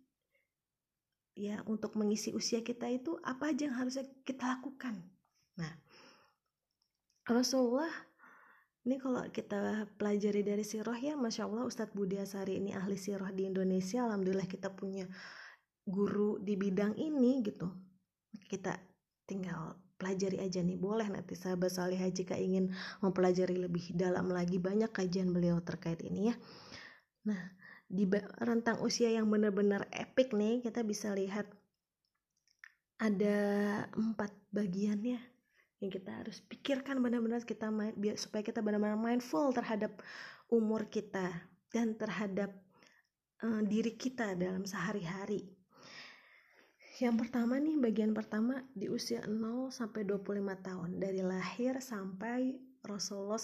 ya 1.35 1.59
untuk 1.67 1.99
mengisi 1.99 2.31
usia 2.31 2.63
kita 2.63 2.87
itu 2.87 3.19
apa 3.25 3.51
aja 3.51 3.67
yang 3.67 3.75
harusnya 3.75 4.05
kita 4.23 4.45
lakukan. 4.55 5.01
Nah, 5.59 5.73
Rasulullah 7.25 7.91
ini 8.85 9.01
kalau 9.01 9.25
kita 9.33 9.89
pelajari 9.97 10.45
dari 10.45 10.61
sirah 10.61 10.95
ya 11.01 11.17
Masya 11.17 11.49
Allah 11.49 11.65
Ustadz 11.65 11.97
Budi 11.97 12.21
Asari 12.21 12.61
ini 12.61 12.69
ahli 12.77 12.93
sirah 13.01 13.33
di 13.33 13.49
Indonesia 13.49 14.05
Alhamdulillah 14.05 14.45
kita 14.45 14.69
punya 14.69 15.09
guru 15.85 16.41
di 16.41 16.57
bidang 16.57 16.97
ini 16.97 17.45
gitu. 17.45 17.69
Kita 18.49 18.73
tinggal 19.29 19.77
pelajari 19.95 20.41
aja 20.41 20.59
nih. 20.59 20.75
Boleh 20.75 21.07
nanti 21.07 21.37
sahabat 21.37 21.71
salihah 21.71 22.09
jika 22.11 22.35
ingin 22.35 22.73
mempelajari 22.99 23.55
lebih 23.55 23.95
dalam 23.95 24.27
lagi 24.29 24.59
banyak 24.59 24.91
kajian 24.91 25.31
beliau 25.31 25.61
terkait 25.61 26.01
ini 26.03 26.33
ya. 26.33 26.35
Nah 27.29 27.41
di 27.85 28.09
rentang 28.41 28.81
usia 28.81 29.13
yang 29.13 29.29
benar-benar 29.29 29.85
epic 29.93 30.33
nih 30.33 30.65
kita 30.65 30.81
bisa 30.81 31.13
lihat 31.13 31.45
ada 32.97 33.37
empat 33.93 34.33
bagiannya 34.49 35.21
yang 35.83 35.91
kita 35.91 36.11
harus 36.23 36.41
pikirkan 36.49 36.97
benar-benar 37.03 37.45
kita 37.45 37.69
biar 37.93 38.17
supaya 38.17 38.41
kita 38.41 38.65
benar-benar 38.65 38.97
mindful 38.97 39.53
terhadap 39.53 40.01
umur 40.49 40.89
kita 40.89 41.29
dan 41.69 41.93
terhadap 41.93 42.55
uh, 43.43 43.61
diri 43.61 43.93
kita 43.93 44.33
dalam 44.33 44.65
sehari-hari 44.65 45.54
yang 47.03 47.19
pertama 47.19 47.59
nih 47.59 47.75
bagian 47.75 48.15
pertama 48.15 48.63
di 48.71 48.87
usia 48.87 49.19
0 49.27 49.67
sampai 49.67 50.07
25 50.07 50.39
tahun 50.63 50.89
dari 50.95 51.19
lahir 51.19 51.83
sampai 51.83 52.55
Rasulullah 52.85 53.41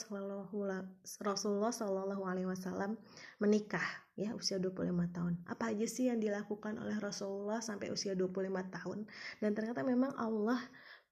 Shallallahu 1.74 2.24
Alaihi 2.24 2.48
Wasallam 2.48 2.96
menikah 3.42 3.84
ya 4.16 4.32
usia 4.38 4.62
25 4.62 4.88
tahun. 5.12 5.34
Apa 5.50 5.76
aja 5.76 5.84
sih 5.90 6.08
yang 6.08 6.22
dilakukan 6.22 6.78
oleh 6.80 6.96
Rasulullah 7.02 7.60
sampai 7.60 7.90
usia 7.92 8.14
25 8.14 8.48
tahun? 8.72 9.10
Dan 9.42 9.52
ternyata 9.58 9.82
memang 9.84 10.14
Allah 10.16 10.62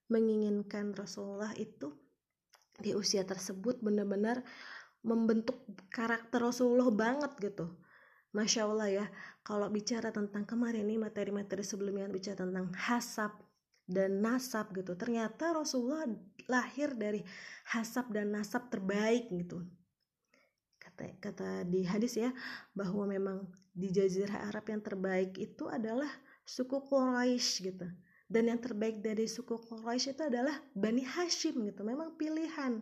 menginginkan 0.07 0.95
Rasulullah 0.95 1.51
itu 1.57 1.91
di 2.79 2.95
usia 2.95 3.27
tersebut 3.27 3.83
benar-benar 3.83 4.45
membentuk 5.03 5.59
karakter 5.91 6.39
Rasulullah 6.39 6.87
banget 6.93 7.35
gitu 7.43 7.75
Masya 8.29 8.69
Allah 8.69 8.89
ya, 8.89 9.05
kalau 9.41 9.65
bicara 9.73 10.13
tentang 10.13 10.45
kemarin 10.45 10.85
ini 10.85 11.01
materi-materi 11.01 11.65
sebelumnya 11.65 12.05
bicara 12.05 12.45
tentang 12.45 12.69
hasab 12.77 13.33
dan 13.89 14.21
nasab 14.21 14.69
gitu. 14.77 14.93
Ternyata 14.93 15.57
Rasulullah 15.57 16.05
lahir 16.45 16.93
dari 16.93 17.25
hasab 17.73 18.13
dan 18.13 18.29
nasab 18.29 18.69
terbaik 18.69 19.33
gitu. 19.33 19.65
Kata, 20.77 21.09
kata 21.17 21.49
di 21.65 21.81
hadis 21.89 22.21
ya, 22.21 22.29
bahwa 22.77 23.09
memang 23.09 23.49
di 23.73 23.89
Jazirah 23.89 24.53
Arab 24.53 24.69
yang 24.69 24.85
terbaik 24.85 25.33
itu 25.41 25.65
adalah 25.65 26.09
suku 26.45 26.85
Quraisy 26.85 27.73
gitu. 27.73 27.87
Dan 28.29 28.45
yang 28.45 28.61
terbaik 28.61 29.01
dari 29.01 29.25
suku 29.25 29.57
Quraisy 29.57 30.13
itu 30.13 30.21
adalah 30.29 30.53
Bani 30.77 31.01
Hashim 31.01 31.65
gitu. 31.65 31.81
Memang 31.81 32.13
pilihan. 32.13 32.77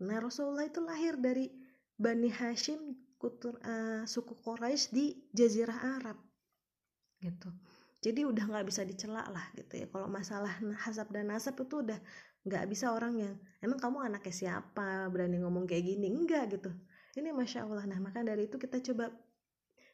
Nah 0.00 0.18
Rasulullah 0.24 0.64
itu 0.64 0.80
lahir 0.80 1.20
dari 1.20 1.52
Bani 2.00 2.32
Hashim 2.32 2.96
kutur, 3.22 3.54
uh, 3.62 4.02
suku 4.02 4.34
Quraisy 4.42 4.90
di 4.90 5.06
Jazirah 5.30 6.02
Arab 6.02 6.18
gitu. 7.22 7.54
Jadi 8.02 8.26
udah 8.26 8.50
nggak 8.50 8.66
bisa 8.66 8.82
dicela 8.82 9.22
lah 9.30 9.46
gitu 9.54 9.78
ya. 9.78 9.86
Kalau 9.86 10.10
masalah 10.10 10.50
hasab 10.82 11.14
dan 11.14 11.30
nasab 11.30 11.54
itu 11.62 11.86
udah 11.86 12.02
nggak 12.42 12.66
bisa 12.66 12.90
orang 12.90 13.14
yang 13.14 13.34
emang 13.62 13.78
kamu 13.78 14.02
anaknya 14.02 14.34
siapa? 14.34 15.06
Berani 15.06 15.38
ngomong 15.38 15.70
kayak 15.70 15.86
gini? 15.86 16.10
Enggak 16.10 16.58
gitu. 16.58 16.74
Ini 17.14 17.30
masya 17.30 17.62
Allah. 17.62 17.86
Nah 17.86 18.02
maka 18.02 18.26
dari 18.26 18.50
itu 18.50 18.58
kita 18.58 18.82
coba 18.82 19.14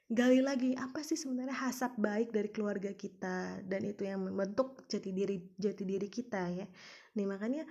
gali 0.08 0.40
lagi 0.40 0.72
apa 0.72 1.04
sih 1.04 1.20
sebenarnya 1.20 1.68
hasab 1.68 2.00
baik 2.00 2.32
dari 2.32 2.48
keluarga 2.48 2.96
kita 2.96 3.60
dan 3.68 3.84
itu 3.84 4.08
yang 4.08 4.24
membentuk 4.24 4.88
jati 4.88 5.12
diri 5.12 5.52
jati 5.60 5.84
diri 5.84 6.08
kita 6.08 6.48
ya. 6.48 6.64
Nih 7.12 7.28
makanya 7.28 7.68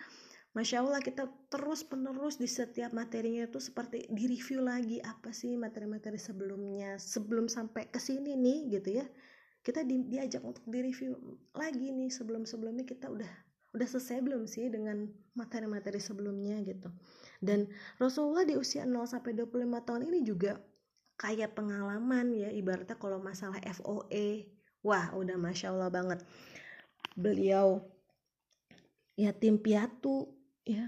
Masya 0.58 0.82
Allah 0.82 1.06
kita 1.06 1.30
terus 1.54 1.86
penerus 1.86 2.42
di 2.42 2.50
setiap 2.50 2.90
materinya 2.90 3.46
itu 3.46 3.62
seperti 3.62 4.10
di 4.10 4.26
review 4.26 4.66
lagi 4.66 4.98
apa 5.06 5.30
sih 5.30 5.54
materi-materi 5.54 6.18
sebelumnya 6.18 6.98
sebelum 6.98 7.46
sampai 7.46 7.86
ke 7.94 8.02
sini 8.02 8.34
nih 8.34 8.74
gitu 8.74 8.98
ya. 8.98 9.06
Kita 9.62 9.86
di, 9.86 10.10
diajak 10.10 10.42
untuk 10.42 10.66
di 10.66 10.82
review 10.82 11.14
lagi 11.54 11.94
nih 11.94 12.10
sebelum-sebelumnya 12.10 12.90
kita 12.90 13.06
udah 13.06 13.30
udah 13.78 13.86
selesai 13.86 14.18
belum 14.26 14.50
sih 14.50 14.74
dengan 14.74 15.06
materi-materi 15.38 16.02
sebelumnya 16.02 16.58
gitu. 16.66 16.90
Dan 17.38 17.70
Rasulullah 18.02 18.42
di 18.42 18.58
usia 18.58 18.82
0 18.82 19.06
sampai 19.06 19.38
25 19.38 19.62
tahun 19.62 20.10
ini 20.10 20.26
juga 20.26 20.58
kayak 21.22 21.54
pengalaman 21.54 22.34
ya 22.34 22.50
ibaratnya 22.50 22.98
kalau 22.98 23.22
masalah 23.22 23.62
FOE 23.62 24.50
wah 24.82 25.14
udah 25.14 25.38
Masya 25.38 25.70
Allah 25.70 25.94
banget. 25.94 26.26
Beliau 27.14 27.86
yatim 29.14 29.62
piatu 29.62 30.37
ya 30.68 30.86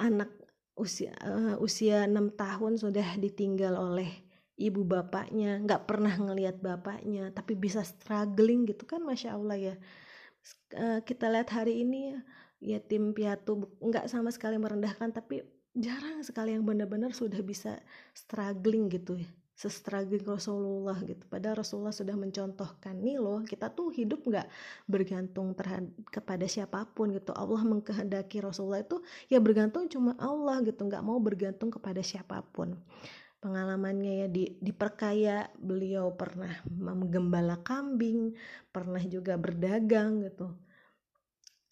anak 0.00 0.32
usia 0.76 1.12
uh, 1.24 1.56
usia 1.60 2.04
enam 2.04 2.32
tahun 2.32 2.80
sudah 2.80 3.16
ditinggal 3.20 3.76
oleh 3.76 4.08
ibu 4.56 4.84
bapaknya 4.84 5.60
nggak 5.60 5.84
pernah 5.84 6.16
ngelihat 6.16 6.60
bapaknya 6.60 7.28
tapi 7.32 7.52
bisa 7.56 7.84
struggling 7.84 8.64
gitu 8.64 8.88
kan 8.88 9.04
masya 9.04 9.36
allah 9.36 9.56
ya. 9.56 9.74
Uh, 10.72 11.04
kita 11.04 11.28
lihat 11.28 11.52
hari 11.52 11.84
ini 11.84 12.16
ya 12.60 12.80
tim 12.80 13.12
piatu 13.12 13.68
nggak 13.80 14.08
sama 14.08 14.32
sekali 14.32 14.56
merendahkan 14.56 15.12
tapi 15.12 15.44
jarang 15.76 16.24
sekali 16.24 16.56
yang 16.56 16.64
benar-benar 16.64 17.12
sudah 17.12 17.40
bisa 17.44 17.76
struggling 18.16 18.88
gitu 18.88 19.20
ya 19.20 19.28
sestraging 19.56 20.20
Rasulullah 20.28 21.00
gitu. 21.00 21.24
Padahal 21.32 21.64
Rasulullah 21.64 21.96
sudah 21.96 22.12
mencontohkan 22.12 22.92
nih 23.00 23.16
loh, 23.16 23.40
kita 23.40 23.72
tuh 23.72 23.88
hidup 23.88 24.20
nggak 24.28 24.44
bergantung 24.84 25.56
terhadap 25.56 25.88
kepada 26.12 26.44
siapa 26.44 26.84
pun 26.92 27.16
gitu. 27.16 27.32
Allah 27.32 27.64
mengkehendaki 27.64 28.44
Rasulullah 28.44 28.84
itu 28.84 29.00
ya 29.32 29.40
bergantung 29.40 29.88
cuma 29.88 30.12
Allah 30.20 30.60
gitu, 30.60 30.84
nggak 30.84 31.00
mau 31.00 31.16
bergantung 31.16 31.72
kepada 31.72 32.04
siapa 32.04 32.44
pun. 32.52 32.76
Pengalamannya 33.40 34.12
ya 34.24 34.28
di 34.28 34.60
diperkaya, 34.60 35.48
beliau 35.56 36.12
pernah 36.12 36.52
menggembala 36.68 37.56
kambing, 37.64 38.36
pernah 38.68 39.00
juga 39.00 39.40
berdagang 39.40 40.20
gitu 40.20 40.52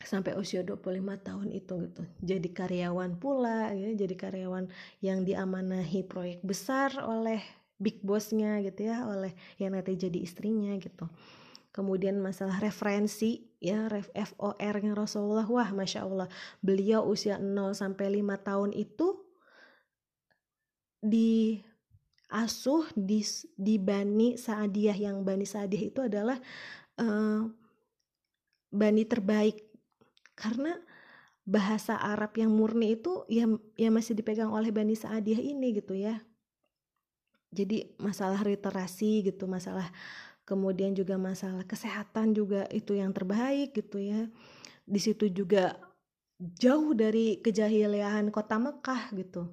sampai 0.05 0.37
usia 0.37 0.61
25 0.61 1.01
tahun 1.01 1.49
itu 1.49 1.75
gitu. 1.89 2.03
Jadi 2.21 2.49
karyawan 2.53 3.17
pula 3.17 3.73
ya, 3.73 3.97
jadi 3.97 4.13
karyawan 4.13 4.69
yang 5.01 5.25
diamanahi 5.25 6.05
proyek 6.05 6.45
besar 6.45 6.93
oleh 7.01 7.41
big 7.79 8.01
bossnya 8.03 8.63
gitu 8.63 8.87
ya 8.87 9.07
oleh 9.07 9.35
yang 9.59 9.75
nanti 9.75 9.99
jadi 9.99 10.19
istrinya 10.23 10.75
gitu. 10.79 11.11
Kemudian 11.75 12.23
masalah 12.23 12.63
referensi 12.63 13.51
ya 13.59 13.91
ref 13.91 14.07
FOR 14.15 14.75
nya 14.79 14.95
Rasulullah 14.95 15.43
wah 15.51 15.75
masya 15.75 16.07
Allah 16.07 16.31
beliau 16.63 17.03
usia 17.03 17.35
0 17.43 17.75
sampai 17.75 18.23
5 18.23 18.47
tahun 18.47 18.71
itu 18.71 19.19
di 21.03 21.59
asuh 22.31 22.87
di 22.95 23.27
di 23.59 23.77
Bani 23.83 24.39
Saadiyah 24.39 24.97
yang 24.97 25.27
Bani 25.27 25.43
Saadiyah 25.43 25.85
itu 25.91 26.01
adalah 26.07 26.39
uh, 27.03 27.43
bani 28.71 29.03
terbaik. 29.03 29.67
Karena 30.35 30.79
bahasa 31.43 31.99
Arab 31.99 32.39
yang 32.39 32.55
murni 32.55 32.97
itu 32.97 33.27
ya 33.27 33.51
ya 33.75 33.91
masih 33.91 34.15
dipegang 34.15 34.55
oleh 34.55 34.71
Bani 34.71 34.95
Saadiyah 34.95 35.43
ini 35.43 35.75
gitu 35.77 35.99
ya 35.99 36.23
jadi 37.55 37.95
masalah 38.03 38.43
literasi 38.43 39.31
gitu 39.31 39.47
masalah 39.47 39.87
kemudian 40.45 40.93
juga 40.93 41.17
masalah 41.17 41.65
kesehatan 41.65 42.37
juga 42.37 42.69
itu 42.69 42.93
yang 42.93 43.11
terbaik 43.17 43.73
gitu 43.73 43.97
ya. 44.01 44.29
Di 44.85 45.01
situ 45.01 45.33
juga 45.33 45.81
jauh 46.39 46.93
dari 46.93 47.41
kejahilian 47.41 48.29
kota 48.29 48.61
Mekah 48.61 49.03
gitu. 49.17 49.49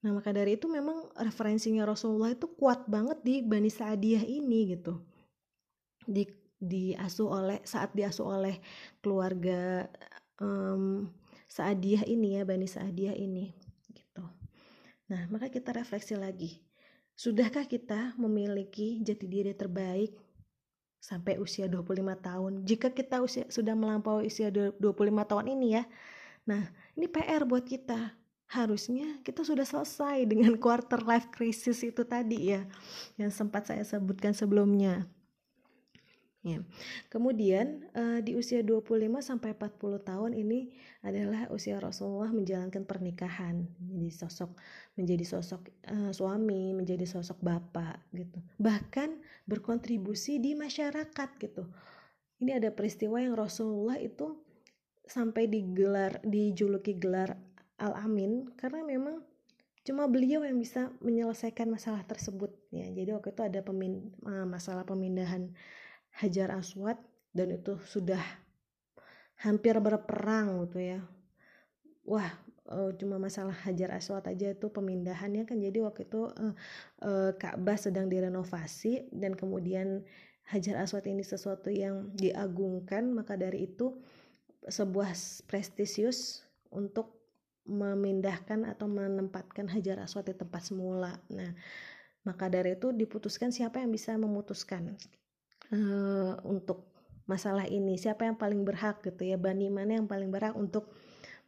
Nah 0.00 0.16
maka 0.16 0.32
dari 0.32 0.56
itu 0.56 0.64
memang 0.64 1.12
referensinya 1.12 1.84
Rasulullah 1.84 2.32
itu 2.32 2.48
kuat 2.56 2.88
banget 2.88 3.20
di 3.20 3.44
Bani 3.44 3.68
Sa'diyah 3.68 4.24
ini 4.24 4.72
gitu. 4.72 4.96
Di 6.08 6.24
diasuh 6.60 7.28
oleh 7.28 7.58
saat 7.64 7.92
diasuh 7.92 8.40
oleh 8.40 8.56
keluarga 9.04 9.88
um, 10.40 11.08
Sa'diyah 11.52 12.08
ini 12.08 12.40
ya 12.40 12.48
Bani 12.48 12.64
Sa'diyah 12.64 13.12
ini 13.12 13.52
gitu. 13.92 14.24
Nah 15.12 15.28
maka 15.28 15.52
kita 15.52 15.76
refleksi 15.76 16.16
lagi 16.16 16.69
Sudahkah 17.20 17.68
kita 17.68 18.16
memiliki 18.16 18.96
jati 19.04 19.28
diri 19.28 19.52
terbaik 19.52 20.16
sampai 21.04 21.36
usia 21.36 21.68
25 21.68 22.00
tahun? 22.16 22.52
Jika 22.64 22.96
kita 22.96 23.20
usia 23.20 23.44
sudah 23.52 23.76
melampaui 23.76 24.32
usia 24.32 24.48
25 24.48 24.80
tahun 25.28 25.52
ini 25.52 25.76
ya. 25.76 25.84
Nah, 26.48 26.64
ini 26.96 27.12
PR 27.12 27.44
buat 27.44 27.68
kita. 27.68 28.16
Harusnya 28.48 29.20
kita 29.20 29.44
sudah 29.44 29.68
selesai 29.68 30.24
dengan 30.24 30.56
quarter 30.64 31.04
life 31.04 31.28
crisis 31.28 31.84
itu 31.84 32.08
tadi 32.08 32.56
ya 32.56 32.64
yang 33.20 33.28
sempat 33.28 33.68
saya 33.68 33.84
sebutkan 33.84 34.32
sebelumnya. 34.32 35.04
Ya. 36.40 36.64
Kemudian 37.12 37.84
uh, 37.92 38.24
di 38.24 38.32
usia 38.32 38.64
25 38.64 38.96
sampai 39.20 39.52
40 39.52 40.00
tahun 40.00 40.32
ini 40.32 40.72
adalah 41.04 41.52
usia 41.52 41.76
Rasulullah 41.76 42.32
menjalankan 42.32 42.88
pernikahan, 42.88 43.68
menjadi 43.76 44.24
sosok 44.24 44.56
menjadi 44.96 45.24
sosok 45.28 45.68
uh, 45.92 46.08
suami, 46.16 46.72
menjadi 46.72 47.04
sosok 47.04 47.44
bapak 47.44 48.00
gitu. 48.16 48.40
Bahkan 48.56 49.20
berkontribusi 49.44 50.40
di 50.40 50.56
masyarakat 50.56 51.28
gitu. 51.44 51.68
Ini 52.40 52.56
ada 52.56 52.72
peristiwa 52.72 53.20
yang 53.20 53.36
Rasulullah 53.36 54.00
itu 54.00 54.40
sampai 55.04 55.44
digelar 55.44 56.24
dijuluki 56.24 56.96
gelar 56.96 57.36
Al-Amin 57.76 58.48
karena 58.56 58.80
memang 58.80 59.20
cuma 59.84 60.08
beliau 60.08 60.40
yang 60.40 60.56
bisa 60.56 60.88
menyelesaikan 61.04 61.68
masalah 61.68 62.00
tersebut 62.08 62.48
ya. 62.72 62.88
Jadi 62.88 63.12
waktu 63.12 63.28
itu 63.36 63.42
ada 63.44 63.60
pemin, 63.60 64.08
uh, 64.24 64.48
masalah 64.48 64.88
pemindahan 64.88 65.52
Hajar 66.20 66.52
Aswad 66.52 67.00
dan 67.32 67.50
itu 67.56 67.80
sudah 67.88 68.20
hampir 69.40 69.76
berperang 69.80 70.68
gitu 70.68 70.78
ya. 70.78 71.00
Wah 72.04 72.28
uh, 72.68 72.92
cuma 72.96 73.16
masalah 73.16 73.56
Hajar 73.66 73.96
Aswad 73.96 74.28
aja 74.28 74.52
itu 74.52 74.68
pemindahannya 74.68 75.48
kan. 75.48 75.58
Jadi 75.58 75.80
waktu 75.80 76.06
itu 76.06 76.28
uh, 76.28 77.32
Ka'bah 77.36 77.78
sedang 77.80 78.06
direnovasi 78.12 79.10
dan 79.10 79.32
kemudian 79.34 80.04
Hajar 80.50 80.82
Aswad 80.82 81.06
ini 81.06 81.22
sesuatu 81.22 81.70
yang 81.70 82.10
diagungkan 82.18 83.14
maka 83.14 83.38
dari 83.38 83.70
itu 83.70 83.96
sebuah 84.66 85.14
prestisius 85.48 86.44
untuk 86.68 87.16
memindahkan 87.64 88.66
atau 88.66 88.90
menempatkan 88.90 89.70
Hajar 89.70 90.02
Aswad 90.02 90.26
di 90.26 90.34
tempat 90.34 90.68
semula. 90.68 91.16
Nah, 91.30 91.54
maka 92.26 92.50
dari 92.50 92.76
itu 92.76 92.92
diputuskan 92.92 93.54
siapa 93.54 93.80
yang 93.80 93.94
bisa 93.94 94.12
memutuskan 94.18 94.98
uh, 95.74 96.38
untuk 96.46 96.90
masalah 97.30 97.66
ini. 97.70 97.94
Siapa 97.94 98.26
yang 98.26 98.36
paling 98.38 98.62
berhak 98.66 99.02
gitu 99.06 99.22
ya? 99.22 99.38
Bani 99.38 99.70
mana 99.70 100.02
yang 100.02 100.06
paling 100.10 100.30
berhak 100.30 100.54
untuk 100.58 100.90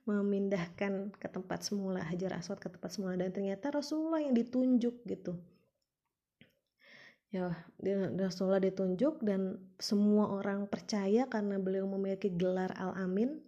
memindahkan 0.03 1.15
ke 1.15 1.29
tempat 1.31 1.63
semula 1.63 2.03
Hajar 2.03 2.39
Aswad 2.39 2.59
ke 2.59 2.71
tempat 2.71 2.91
semula? 2.95 3.19
Dan 3.19 3.35
ternyata 3.35 3.71
Rasulullah 3.71 4.23
yang 4.23 4.35
ditunjuk 4.35 5.03
gitu. 5.07 5.39
Ya 7.33 7.49
Rasulullah 8.21 8.61
ditunjuk 8.61 9.25
dan 9.25 9.57
semua 9.81 10.29
orang 10.37 10.69
percaya 10.69 11.25
karena 11.33 11.57
beliau 11.57 11.89
memiliki 11.89 12.29
gelar 12.29 12.77
Al-Amin 12.77 13.41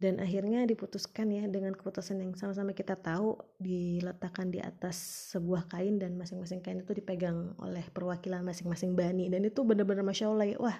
dan 0.00 0.16
akhirnya 0.16 0.64
diputuskan 0.64 1.28
ya 1.28 1.44
dengan 1.44 1.76
keputusan 1.76 2.24
yang 2.24 2.32
sama-sama 2.32 2.72
kita 2.72 2.96
tahu 2.96 3.36
diletakkan 3.60 4.48
di 4.48 4.56
atas 4.56 4.96
sebuah 5.36 5.68
kain 5.68 6.00
dan 6.00 6.16
masing-masing 6.16 6.64
kain 6.64 6.80
itu 6.80 6.96
dipegang 6.96 7.52
oleh 7.60 7.84
perwakilan 7.92 8.40
masing-masing 8.40 8.96
bani. 8.96 9.28
Dan 9.28 9.44
itu 9.44 9.60
benar-benar 9.60 10.00
masya 10.00 10.32
Allah 10.32 10.48
ya 10.48 10.56
wah 10.56 10.78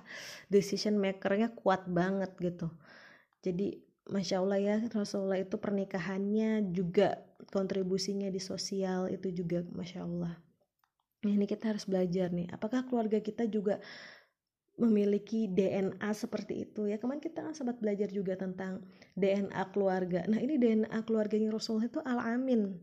decision 0.49 0.97
makernya 0.97 1.53
kuat 1.53 1.85
banget 1.85 2.33
gitu. 2.41 2.73
Jadi 3.45 3.85
masya 4.09 4.41
Allah 4.41 4.57
ya 4.57 4.77
Rasulullah 4.89 5.37
itu 5.37 5.61
pernikahannya 5.61 6.73
juga 6.73 7.21
kontribusinya 7.53 8.33
di 8.33 8.41
sosial 8.41 9.13
itu 9.13 9.37
juga 9.37 9.61
masya 9.77 10.01
Allah. 10.01 10.33
Ini 11.21 11.45
kita 11.45 11.77
harus 11.77 11.85
belajar 11.85 12.33
nih 12.33 12.49
apakah 12.57 12.89
keluarga 12.89 13.21
kita 13.21 13.45
juga 13.45 13.85
memiliki 14.79 15.51
DNA 15.51 16.11
seperti 16.15 16.69
itu 16.69 16.87
ya. 16.87 16.97
Kemarin 16.97 17.21
kita 17.21 17.43
kan 17.43 17.55
sempat 17.57 17.81
belajar 17.81 18.09
juga 18.13 18.37
tentang 18.39 18.85
DNA 19.19 19.63
keluarga. 19.75 20.25
Nah 20.31 20.39
ini 20.39 20.57
DNA 20.57 20.99
keluarganya 21.05 21.51
Rasulullah 21.51 21.89
itu 21.89 22.01
al-amin. 22.01 22.79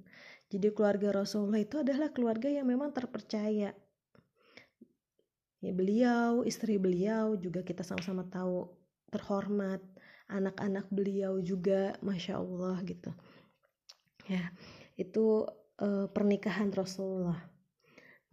Jadi 0.47 0.67
keluarga 0.71 1.11
Rasulullah 1.11 1.59
itu 1.59 1.81
adalah 1.83 2.11
keluarga 2.13 2.47
yang 2.47 2.67
memang 2.67 2.95
terpercaya. 2.95 3.75
Ya 5.57 5.71
beliau 5.73 6.45
istri 6.45 6.77
beliau 6.77 7.35
juga 7.35 7.65
kita 7.65 7.81
sama-sama 7.81 8.23
tahu 8.29 8.71
terhormat. 9.09 9.81
Anak-anak 10.27 10.91
beliau 10.91 11.39
juga 11.39 11.95
masya 12.03 12.39
Allah 12.39 12.77
gitu. 12.83 13.11
Ya 14.27 14.51
itu 14.99 15.47
uh, 15.79 16.07
pernikahan 16.11 16.69
Rasulullah 16.75 17.56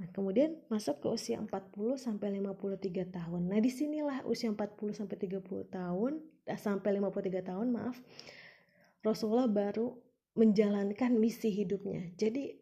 Nah, 0.05 0.12
kemudian 0.12 0.61
masuk 0.69 1.01
ke 1.01 1.09
usia 1.09 1.40
40 1.40 1.97
sampai 1.97 2.37
53 2.37 3.09
tahun. 3.09 3.49
Nah, 3.49 3.57
di 3.57 3.73
sinilah 3.73 4.21
usia 4.29 4.53
40 4.53 4.93
sampai 4.93 5.17
30 5.17 5.40
tahun 5.73 6.21
eh, 6.45 6.61
sampai 6.61 7.01
53 7.01 7.40
tahun, 7.40 7.73
maaf. 7.73 7.97
Rasulullah 9.01 9.49
baru 9.49 9.97
menjalankan 10.37 11.17
misi 11.17 11.49
hidupnya. 11.49 12.12
Jadi 12.21 12.53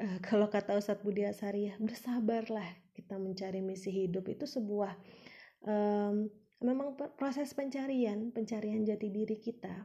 uh, 0.00 0.18
kalau 0.24 0.48
kata 0.48 0.80
Ustadz 0.80 1.04
Budi 1.04 1.28
Asari 1.28 1.76
bersabarlah 1.76 2.64
kita 2.96 3.20
mencari 3.20 3.60
misi 3.60 3.92
hidup 3.92 4.28
itu 4.32 4.48
sebuah 4.48 4.96
um, 5.68 6.28
memang 6.62 6.94
proses 7.16 7.52
pencarian, 7.52 8.32
pencarian 8.32 8.84
jati 8.84 9.08
diri 9.12 9.36
kita 9.36 9.84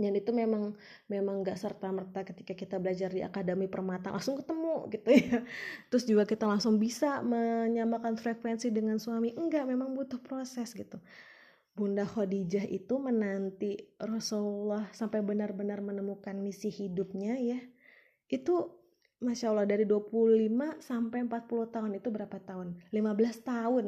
dan 0.00 0.12
itu 0.16 0.32
memang 0.32 0.72
memang 1.06 1.44
nggak 1.44 1.58
serta 1.60 1.92
merta 1.92 2.24
ketika 2.24 2.56
kita 2.56 2.76
belajar 2.80 3.12
di 3.12 3.20
akademi 3.20 3.68
permata 3.68 4.08
langsung 4.08 4.40
ketemu 4.40 4.88
gitu 4.88 5.08
ya. 5.12 5.38
Terus 5.92 6.04
juga 6.08 6.24
kita 6.24 6.48
langsung 6.48 6.80
bisa 6.80 7.20
menyamakan 7.20 8.16
frekuensi 8.16 8.72
dengan 8.72 8.96
suami. 8.96 9.36
Enggak 9.36 9.68
memang 9.68 9.92
butuh 9.92 10.18
proses 10.18 10.72
gitu. 10.72 10.96
Bunda 11.72 12.04
Khadijah 12.04 12.68
itu 12.68 13.00
menanti 13.00 13.80
Rasulullah 13.96 14.92
sampai 14.92 15.24
benar-benar 15.24 15.80
menemukan 15.80 16.36
misi 16.36 16.68
hidupnya 16.68 17.36
ya. 17.40 17.60
Itu 18.28 18.76
Masya 19.22 19.54
Allah 19.54 19.70
dari 19.70 19.86
25 19.86 20.82
sampai 20.82 21.18
40 21.24 21.72
tahun. 21.72 21.90
Itu 21.96 22.12
berapa 22.12 22.36
tahun? 22.42 22.76
15 22.90 23.48
tahun. 23.48 23.84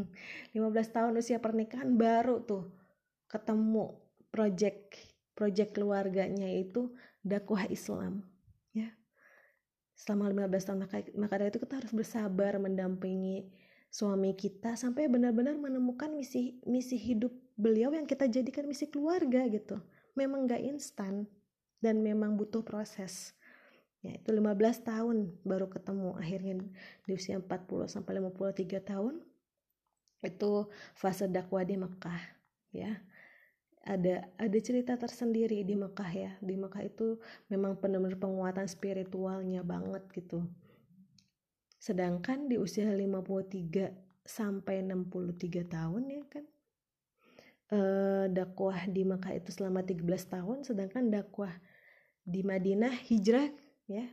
15 0.56 0.96
tahun 0.96 1.12
usia 1.18 1.42
pernikahan 1.42 1.92
baru 1.98 2.40
tuh 2.44 2.72
ketemu 3.26 3.98
project 4.30 4.94
proyek 5.36 5.76
keluarganya 5.76 6.48
itu 6.48 6.96
dakwah 7.20 7.68
Islam 7.68 8.24
ya. 8.72 8.88
Selama 9.96 10.32
15 10.48 10.66
tahun 10.66 10.78
maka, 10.88 10.96
maka 11.16 11.34
dari 11.36 11.52
itu 11.52 11.60
kita 11.60 11.76
harus 11.80 11.92
bersabar 11.92 12.56
mendampingi 12.56 13.52
suami 13.92 14.32
kita 14.36 14.76
sampai 14.76 15.08
benar-benar 15.08 15.56
menemukan 15.56 16.12
misi 16.12 16.60
misi 16.64 16.96
hidup 16.96 17.32
beliau 17.56 17.92
yang 17.92 18.04
kita 18.04 18.28
jadikan 18.28 18.64
misi 18.64 18.88
keluarga 18.88 19.44
gitu. 19.48 19.80
Memang 20.16 20.48
gak 20.48 20.64
instan 20.64 21.28
dan 21.80 22.00
memang 22.00 22.40
butuh 22.40 22.64
proses. 22.64 23.36
Ya 24.00 24.16
itu 24.16 24.32
15 24.32 24.56
tahun 24.84 25.16
baru 25.44 25.68
ketemu. 25.68 26.16
Akhirnya 26.16 26.54
di 27.04 27.12
usia 27.12 27.40
40 27.40 27.88
sampai 27.88 28.20
53 28.20 28.80
tahun 28.80 29.20
itu 30.24 30.52
fase 30.96 31.28
dakwah 31.28 31.62
di 31.62 31.76
Mekah 31.76 32.20
ya 32.72 32.92
ada 33.86 34.26
ada 34.34 34.58
cerita 34.58 34.98
tersendiri 34.98 35.62
di 35.62 35.78
Mekah 35.78 36.10
ya. 36.10 36.32
Di 36.42 36.58
Mekah 36.58 36.82
itu 36.82 37.22
memang 37.46 37.78
benar-benar 37.78 38.18
penguatan 38.18 38.66
spiritualnya 38.66 39.62
banget 39.62 40.02
gitu. 40.10 40.42
Sedangkan 41.78 42.50
di 42.50 42.58
usia 42.58 42.90
53 42.90 44.26
sampai 44.26 44.82
63 44.82 45.70
tahun 45.70 46.02
ya 46.10 46.22
kan 46.26 46.44
eh, 47.70 48.26
dakwah 48.26 48.90
di 48.90 49.06
Mekah 49.06 49.38
itu 49.38 49.54
selama 49.54 49.86
13 49.86 50.02
tahun 50.02 50.66
sedangkan 50.66 51.14
dakwah 51.14 51.54
di 52.26 52.42
Madinah 52.42 52.90
hijrah 53.06 53.54
ya 53.86 54.10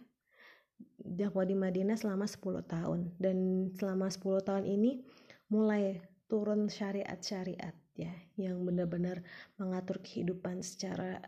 dakwah 1.04 1.44
di 1.44 1.58
Madinah 1.58 1.98
selama 2.00 2.26
10 2.26 2.64
tahun. 2.66 3.00
Dan 3.20 3.70
selama 3.76 4.08
10 4.10 4.48
tahun 4.48 4.66
ini 4.70 5.04
mulai 5.52 6.02
turun 6.32 6.72
syariat-syariat 6.72 7.76
ya 7.94 8.14
yang 8.38 8.62
benar-benar 8.66 9.22
mengatur 9.62 10.02
kehidupan 10.02 10.66
secara 10.66 11.22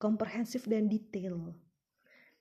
komprehensif 0.00 0.64
dan 0.64 0.88
detail 0.88 1.52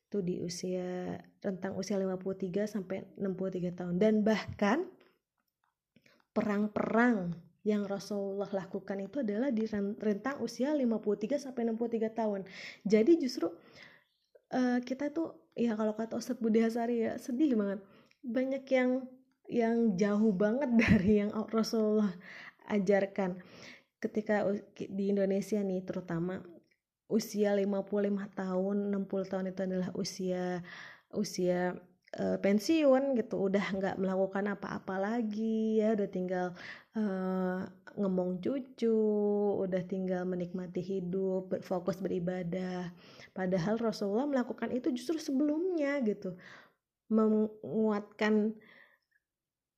itu 0.07 0.23
di 0.23 0.39
usia 0.39 1.19
rentang 1.43 1.75
usia 1.75 1.99
53 1.99 2.63
sampai 2.63 3.03
63 3.19 3.75
tahun 3.75 3.95
dan 3.99 4.23
bahkan 4.23 4.87
perang-perang 6.31 7.35
yang 7.67 7.83
Rasulullah 7.83 8.47
lakukan 8.47 9.03
itu 9.03 9.19
adalah 9.19 9.51
di 9.51 9.67
rentang 9.99 10.39
usia 10.39 10.71
53 10.71 11.35
sampai 11.35 11.67
63 11.67 12.07
tahun. 12.15 12.41
Jadi 12.87 13.19
justru 13.19 13.51
uh, 14.55 14.79
kita 14.79 15.11
tuh 15.11 15.51
ya 15.51 15.75
kalau 15.75 15.91
kata 15.91 16.15
Ustadz 16.15 16.39
Budi 16.39 16.63
Hasari 16.63 17.03
ya 17.03 17.19
sedih 17.19 17.59
banget. 17.59 17.83
Banyak 18.23 18.63
yang 18.71 18.91
yang 19.51 19.99
jauh 19.99 20.31
banget 20.31 20.71
dari 20.87 21.27
yang 21.27 21.35
Rasulullah 21.51 22.15
ajarkan. 22.69 23.39
Ketika 23.97 24.45
di 24.77 25.09
Indonesia 25.09 25.57
nih 25.57 25.81
terutama 25.81 26.43
usia 27.07 27.55
55 27.55 28.35
tahun, 28.35 28.77
60 28.93 29.31
tahun 29.31 29.45
itu 29.55 29.61
adalah 29.63 29.89
usia 29.95 30.61
usia 31.15 31.73
uh, 32.19 32.37
pensiun 32.39 33.15
gitu. 33.17 33.35
Udah 33.47 33.65
nggak 33.73 33.95
melakukan 33.97 34.45
apa-apa 34.53 34.95
lagi 34.99 35.79
ya 35.81 35.95
udah 35.95 36.09
tinggal 36.11 36.47
uh, 36.95 37.63
ngomong 37.97 38.37
cucu 38.43 38.93
udah 39.57 39.81
tinggal 39.89 40.23
menikmati 40.27 40.83
hidup 40.83 41.55
fokus 41.65 41.97
beribadah. 41.97 42.93
Padahal 43.33 43.81
Rasulullah 43.81 44.29
melakukan 44.29 44.69
itu 44.75 44.93
justru 44.93 45.17
sebelumnya 45.17 46.03
gitu. 46.05 46.37
Menguatkan 47.07 48.53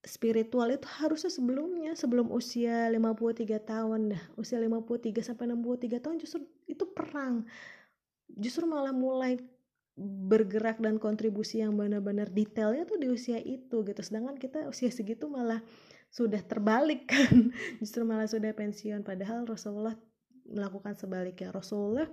spiritual 0.04 0.72
itu 0.72 0.88
harusnya 0.88 1.28
sebelumnya 1.28 1.92
sebelum 1.92 2.32
usia 2.32 2.88
53 2.88 3.60
tahun 3.60 4.16
dah. 4.16 4.24
Usia 4.40 4.58
53 4.60 5.20
sampai 5.20 5.52
63 5.52 6.00
tahun 6.00 6.16
justru 6.24 6.48
itu 6.72 6.86
perang. 6.88 7.44
Justru 8.32 8.64
malah 8.64 8.96
mulai 8.96 9.36
bergerak 10.00 10.80
dan 10.80 10.96
kontribusi 10.96 11.60
yang 11.60 11.76
benar-benar 11.76 12.32
detailnya 12.32 12.88
tuh 12.88 12.96
di 12.96 13.12
usia 13.12 13.44
itu 13.44 13.84
gitu. 13.84 14.00
Sedangkan 14.00 14.40
kita 14.40 14.72
usia 14.72 14.88
segitu 14.88 15.28
malah 15.28 15.60
sudah 16.08 16.40
terbalik 16.40 17.12
kan. 17.12 17.52
Justru 17.84 18.08
malah 18.08 18.30
sudah 18.32 18.56
pensiun. 18.56 19.04
Padahal 19.04 19.44
Rasulullah 19.44 20.00
melakukan 20.48 20.96
sebaliknya. 20.96 21.52
Rasulullah 21.52 22.08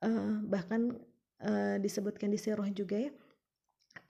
uh, 0.00 0.40
bahkan 0.48 0.96
uh, 1.44 1.76
disebutkan 1.76 2.32
di 2.32 2.40
sirah 2.40 2.68
juga 2.72 2.96
ya 2.96 3.12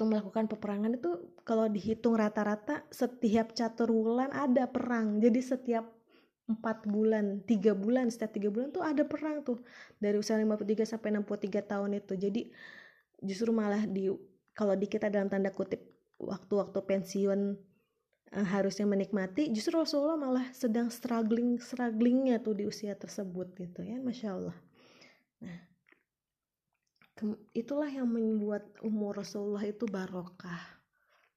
itu 0.01 0.09
melakukan 0.09 0.49
peperangan 0.49 0.97
itu 0.97 1.13
kalau 1.45 1.69
dihitung 1.69 2.17
rata-rata 2.17 2.89
setiap 2.89 3.53
catur 3.53 3.93
bulan 3.93 4.33
ada 4.33 4.65
perang. 4.65 5.21
Jadi 5.21 5.45
setiap 5.45 5.85
empat 6.49 6.89
bulan 6.89 7.45
tiga 7.45 7.77
bulan 7.77 8.09
setiap 8.09 8.33
tiga 8.33 8.49
bulan 8.49 8.73
tuh 8.73 8.81
ada 8.81 9.05
perang 9.05 9.45
tuh. 9.45 9.61
Dari 10.01 10.17
usia 10.17 10.41
53 10.41 10.89
sampai 10.89 11.21
63 11.21 11.61
tahun 11.69 12.01
itu. 12.01 12.17
Jadi 12.17 12.49
justru 13.21 13.53
malah 13.53 13.85
di 13.85 14.09
kalau 14.57 14.73
di 14.73 14.89
kita 14.89 15.13
dalam 15.13 15.29
tanda 15.29 15.53
kutip 15.53 15.85
waktu-waktu 16.17 16.81
pensiun 16.81 17.41
uh, 18.33 18.47
harusnya 18.57 18.89
menikmati 18.89 19.53
justru 19.53 19.77
Rasulullah 19.77 20.17
malah 20.17 20.49
sedang 20.57 20.89
struggling 20.89 21.61
strugglingnya 21.61 22.41
tuh 22.41 22.57
di 22.57 22.65
usia 22.65 22.97
tersebut 22.97 23.53
gitu 23.53 23.85
ya 23.85 24.01
masya 24.01 24.33
Allah. 24.33 24.57
Nah 25.45 25.70
itulah 27.53 27.89
yang 27.89 28.09
membuat 28.09 28.67
umur 28.81 29.21
Rasulullah 29.21 29.65
itu 29.65 29.85
barokah 29.87 30.81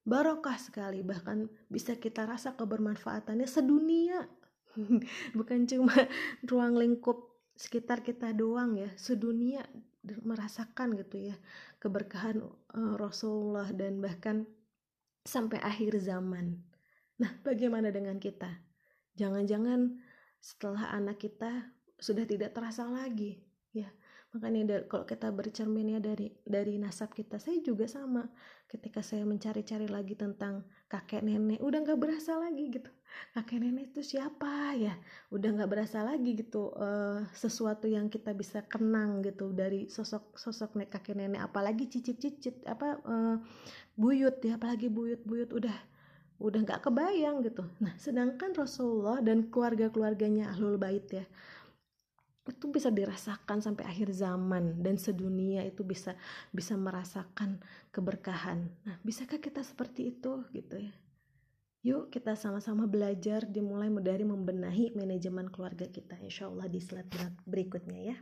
barokah 0.03 0.59
sekali 0.59 0.99
bahkan 0.99 1.47
bisa 1.71 1.95
kita 1.95 2.27
rasa 2.27 2.55
kebermanfaatannya 2.59 3.47
sedunia 3.47 4.27
bukan 5.37 5.63
cuma 5.69 5.95
ruang 6.43 6.75
lingkup 6.75 7.31
sekitar 7.55 8.03
kita 8.03 8.35
doang 8.35 8.75
ya 8.75 8.89
sedunia 8.99 9.63
merasakan 10.03 10.99
gitu 10.99 11.31
ya 11.31 11.35
keberkahan 11.79 12.43
uh, 12.75 12.95
Rasulullah 12.99 13.71
dan 13.71 14.03
bahkan 14.03 14.43
sampai 15.23 15.59
akhir 15.63 15.95
zaman. 16.03 16.59
Nah, 17.19 17.31
bagaimana 17.41 17.89
dengan 17.89 18.19
kita? 18.19 18.51
Jangan-jangan 19.15 19.95
setelah 20.43 20.91
anak 20.91 21.23
kita 21.23 21.71
sudah 21.95 22.27
tidak 22.27 22.51
terasa 22.51 22.83
lagi, 22.83 23.39
ya 23.71 23.87
makanya 24.33 24.81
kalau 24.89 25.05
kita 25.05 25.29
bercerminnya 25.29 26.01
dari 26.01 26.33
dari 26.41 26.81
nasab 26.81 27.13
kita 27.13 27.37
saya 27.37 27.61
juga 27.61 27.85
sama. 27.85 28.25
Ketika 28.65 29.05
saya 29.05 29.21
mencari-cari 29.21 29.85
lagi 29.85 30.17
tentang 30.17 30.65
kakek 30.89 31.21
nenek 31.21 31.61
udah 31.61 31.85
nggak 31.85 32.01
berasa 32.01 32.41
lagi 32.41 32.73
gitu. 32.73 32.89
Kakek 33.37 33.61
nenek 33.61 33.93
itu 33.93 34.17
siapa 34.17 34.73
ya? 34.73 34.97
Udah 35.29 35.53
nggak 35.53 35.69
berasa 35.69 36.01
lagi 36.01 36.33
gitu. 36.33 36.73
Uh, 36.73 37.21
sesuatu 37.37 37.85
yang 37.85 38.09
kita 38.09 38.33
bisa 38.33 38.65
kenang 38.65 39.21
gitu 39.21 39.53
dari 39.53 39.85
sosok 39.85 40.33
sosok 40.33 40.81
nek 40.81 40.89
kakek 40.89 41.13
nenek. 41.13 41.45
Apalagi 41.45 41.85
cicit-cicit 41.85 42.65
apa 42.65 42.97
uh, 43.05 43.37
buyut 43.93 44.41
ya 44.41 44.57
apalagi 44.57 44.89
buyut-buyut 44.89 45.53
udah 45.53 45.77
udah 46.41 46.59
nggak 46.65 46.81
kebayang 46.81 47.45
gitu. 47.45 47.69
Nah 47.77 47.93
sedangkan 48.01 48.57
Rasulullah 48.57 49.21
dan 49.21 49.53
keluarga-keluarganya 49.53 50.49
ahlul 50.57 50.81
bait 50.81 51.05
ya 51.13 51.25
itu 52.43 52.67
bisa 52.67 52.91
dirasakan 52.91 53.63
sampai 53.63 53.87
akhir 53.87 54.11
zaman 54.11 54.83
dan 54.83 54.99
sedunia 54.99 55.63
itu 55.63 55.87
bisa 55.87 56.11
bisa 56.51 56.75
merasakan 56.75 57.63
keberkahan. 57.95 58.67
Nah, 58.83 58.99
bisakah 58.99 59.39
kita 59.39 59.63
seperti 59.63 60.11
itu 60.11 60.43
gitu 60.51 60.75
ya? 60.75 60.91
Yuk 61.83 62.11
kita 62.11 62.35
sama-sama 62.35 62.87
belajar 62.87 63.43
dimulai 63.47 63.91
dari 64.03 64.23
membenahi 64.27 64.95
manajemen 64.95 65.51
keluarga 65.51 65.87
kita 65.87 66.15
insya 66.19 66.47
Allah 66.51 66.67
di 66.67 66.79
slide 66.79 67.11
berikutnya 67.47 67.99
ya. 68.11 68.17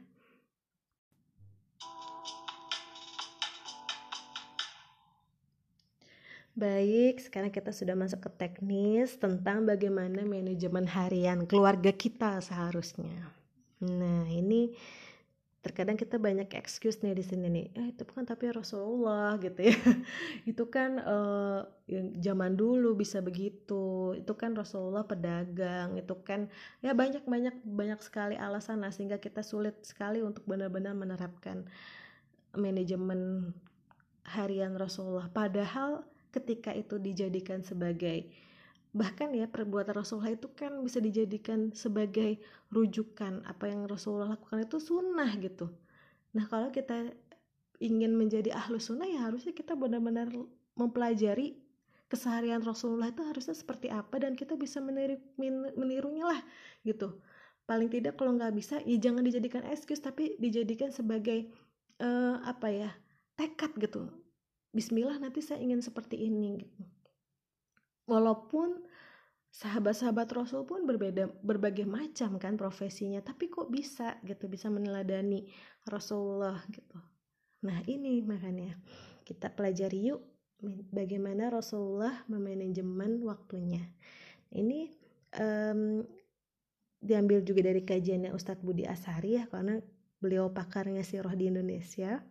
Baik, 6.51 7.23
sekarang 7.23 7.47
kita 7.47 7.71
sudah 7.71 7.95
masuk 7.95 8.27
ke 8.27 8.29
teknis 8.35 9.15
tentang 9.15 9.63
bagaimana 9.63 10.27
manajemen 10.27 10.83
harian 10.83 11.47
keluarga 11.47 11.95
kita 11.95 12.43
seharusnya. 12.43 13.40
Nah, 13.81 14.29
ini 14.29 14.73
terkadang 15.61 15.93
kita 15.93 16.17
banyak 16.17 16.49
excuse 16.57 17.05
nih 17.05 17.13
di 17.13 17.21
sini 17.21 17.45
nih. 17.45 17.65
Eh, 17.77 17.87
itu 17.93 18.01
kan 18.01 18.25
tapi 18.25 18.49
Rasulullah 18.49 19.37
gitu 19.37 19.61
ya. 19.61 19.77
itu 20.49 20.63
kan 20.73 20.97
yang 21.85 22.17
zaman 22.17 22.57
dulu 22.57 22.97
bisa 22.97 23.21
begitu. 23.21 24.17
Itu 24.17 24.33
kan 24.33 24.57
Rasulullah 24.57 25.05
pedagang. 25.05 26.01
Itu 26.01 26.17
kan 26.25 26.49
ya 26.81 26.97
banyak 26.97 27.29
banyak 27.29 27.61
banyak 27.61 27.99
sekali 28.01 28.33
alasan 28.37 28.81
nah 28.81 28.89
sehingga 28.89 29.21
kita 29.21 29.45
sulit 29.45 29.77
sekali 29.85 30.25
untuk 30.25 30.45
benar-benar 30.49 30.97
menerapkan 30.97 31.69
manajemen 32.57 33.53
harian 34.25 34.73
Rasulullah. 34.73 35.29
Padahal 35.29 36.01
ketika 36.33 36.73
itu 36.73 36.97
dijadikan 36.97 37.61
sebagai 37.61 38.25
bahkan 38.91 39.31
ya 39.31 39.47
perbuatan 39.47 39.95
Rasulullah 39.95 40.35
itu 40.35 40.51
kan 40.51 40.75
bisa 40.83 40.99
dijadikan 40.99 41.71
sebagai 41.71 42.39
rujukan. 42.75 43.43
Apa 43.47 43.71
yang 43.71 43.87
Rasulullah 43.87 44.35
lakukan 44.35 44.67
itu 44.67 44.77
sunnah 44.83 45.31
gitu. 45.39 45.71
Nah 46.35 46.45
kalau 46.51 46.71
kita 46.71 47.15
ingin 47.79 48.13
menjadi 48.13 48.53
ahlu 48.53 48.77
sunnah 48.77 49.07
ya 49.07 49.25
harusnya 49.31 49.55
kita 49.55 49.73
benar-benar 49.73 50.29
mempelajari 50.75 51.57
keseharian 52.11 52.59
Rasulullah 52.61 53.09
itu 53.09 53.23
harusnya 53.23 53.55
seperti 53.55 53.87
apa 53.87 54.19
dan 54.19 54.35
kita 54.35 54.59
bisa 54.59 54.83
meniru, 54.83 55.15
menirunya 55.79 56.27
lah 56.27 56.41
gitu. 56.83 57.15
Paling 57.63 57.87
tidak 57.87 58.19
kalau 58.19 58.35
nggak 58.35 58.51
bisa 58.51 58.83
ya 58.83 58.99
jangan 58.99 59.23
dijadikan 59.23 59.63
excuse 59.71 60.03
tapi 60.03 60.35
dijadikan 60.35 60.91
sebagai 60.91 61.47
uh, 62.03 62.43
apa 62.43 62.67
ya 62.67 62.91
tekad 63.39 63.71
gitu. 63.79 64.11
Bismillah 64.75 65.15
nanti 65.19 65.39
saya 65.39 65.63
ingin 65.63 65.79
seperti 65.79 66.19
ini 66.27 66.59
gitu 66.67 67.00
walaupun 68.11 68.83
sahabat-sahabat 69.51 70.31
Rasul 70.35 70.67
pun 70.67 70.83
berbeda 70.83 71.31
berbagai 71.43 71.83
macam 71.83 72.39
kan 72.39 72.55
profesinya 72.55 73.19
tapi 73.23 73.47
kok 73.47 73.67
bisa 73.67 74.19
gitu 74.27 74.51
bisa 74.51 74.67
meneladani 74.71 75.47
Rasulullah 75.87 76.59
gitu. 76.71 76.99
Nah 77.67 77.79
ini 77.87 78.23
makanya 78.23 78.75
kita 79.27 79.51
pelajari 79.51 80.11
yuk 80.11 80.23
bagaimana 80.91 81.51
Rasulullah 81.51 82.23
memanajemen 82.31 83.23
waktunya. 83.27 83.83
Ini 84.51 84.87
um, 85.39 86.03
diambil 87.01 87.43
juga 87.43 87.67
dari 87.71 87.83
kajiannya 87.83 88.31
Ustadz 88.31 88.63
Budi 88.63 88.87
Asari 88.87 89.35
ya 89.35 89.47
karena 89.51 89.79
beliau 90.21 90.53
pakarnya 90.53 91.03
roh 91.19 91.35
di 91.35 91.51
Indonesia. 91.51 92.23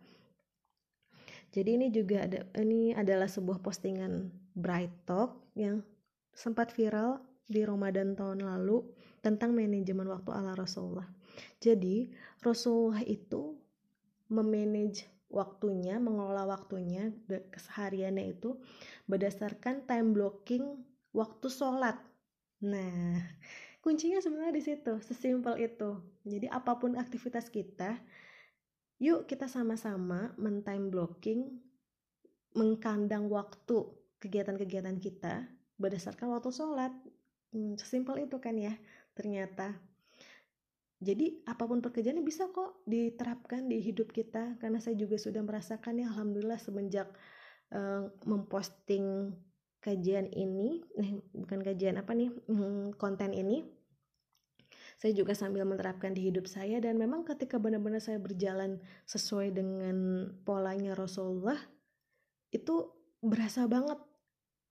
Jadi 1.51 1.69
ini 1.75 1.87
juga 1.91 2.23
ada 2.23 2.47
ini 2.57 2.95
adalah 2.95 3.27
sebuah 3.27 3.59
postingan 3.59 4.40
Bright 4.55 5.07
Talk 5.07 5.51
yang 5.55 5.83
sempat 6.31 6.71
viral 6.75 7.19
di 7.47 7.67
Ramadan 7.67 8.15
tahun 8.15 8.47
lalu 8.47 8.87
tentang 9.19 9.51
manajemen 9.51 10.07
waktu 10.07 10.31
ala 10.31 10.55
Rasulullah. 10.55 11.07
Jadi 11.59 12.09
Rasulullah 12.41 13.03
itu 13.03 13.59
memanage 14.31 15.07
waktunya, 15.31 15.99
mengelola 15.99 16.43
waktunya, 16.47 17.11
kesehariannya 17.27 18.35
itu 18.35 18.59
berdasarkan 19.07 19.87
time 19.87 20.11
blocking 20.11 20.83
waktu 21.15 21.47
sholat. 21.47 21.99
Nah, 22.63 23.19
kuncinya 23.79 24.19
sebenarnya 24.19 24.55
di 24.55 24.63
situ, 24.63 24.93
sesimpel 25.03 25.59
itu. 25.59 25.99
Jadi 26.27 26.47
apa 26.51 26.79
pun 26.79 26.99
aktivitas 26.99 27.47
kita, 27.51 27.99
yuk 28.99 29.27
kita 29.27 29.47
sama-sama 29.47 30.35
men-time 30.35 30.91
blocking, 30.91 31.59
mengkandang 32.51 33.31
waktu 33.31 33.87
kegiatan-kegiatan 34.21 35.01
kita 35.01 35.49
berdasarkan 35.81 36.29
waktu 36.29 36.53
sholat. 36.53 36.93
Hmm, 37.51 37.75
sesimpel 37.75 38.29
itu 38.29 38.37
kan 38.37 38.55
ya 38.55 38.77
ternyata. 39.17 39.75
Jadi 41.01 41.41
apa 41.49 41.65
pun 41.65 41.81
pekerjaannya 41.81 42.21
bisa 42.21 42.53
kok 42.53 42.85
diterapkan 42.85 43.65
di 43.65 43.81
hidup 43.81 44.13
kita 44.13 44.61
karena 44.61 44.77
saya 44.77 44.93
juga 44.93 45.17
sudah 45.17 45.41
merasakan 45.41 45.97
ya 45.97 46.13
alhamdulillah 46.13 46.61
semenjak 46.61 47.09
uh, 47.73 48.05
memposting 48.29 49.33
kajian 49.81 50.29
ini 50.29 50.85
eh, 51.01 51.17
bukan 51.33 51.65
kajian 51.65 51.97
apa 51.97 52.13
nih 52.13 52.29
hmm, 52.29 53.01
konten 53.01 53.33
ini 53.33 53.65
saya 55.01 55.17
juga 55.17 55.33
sambil 55.33 55.65
menerapkan 55.65 56.13
di 56.13 56.29
hidup 56.29 56.45
saya. 56.45 56.77
Dan 56.77 57.01
memang 57.01 57.25
ketika 57.25 57.57
benar-benar 57.57 57.97
saya 57.97 58.21
berjalan 58.21 58.77
sesuai 59.09 59.49
dengan 59.49 60.29
polanya 60.45 60.93
Rasulullah 60.93 61.57
itu 62.53 62.93
berasa 63.17 63.65
banget 63.65 63.97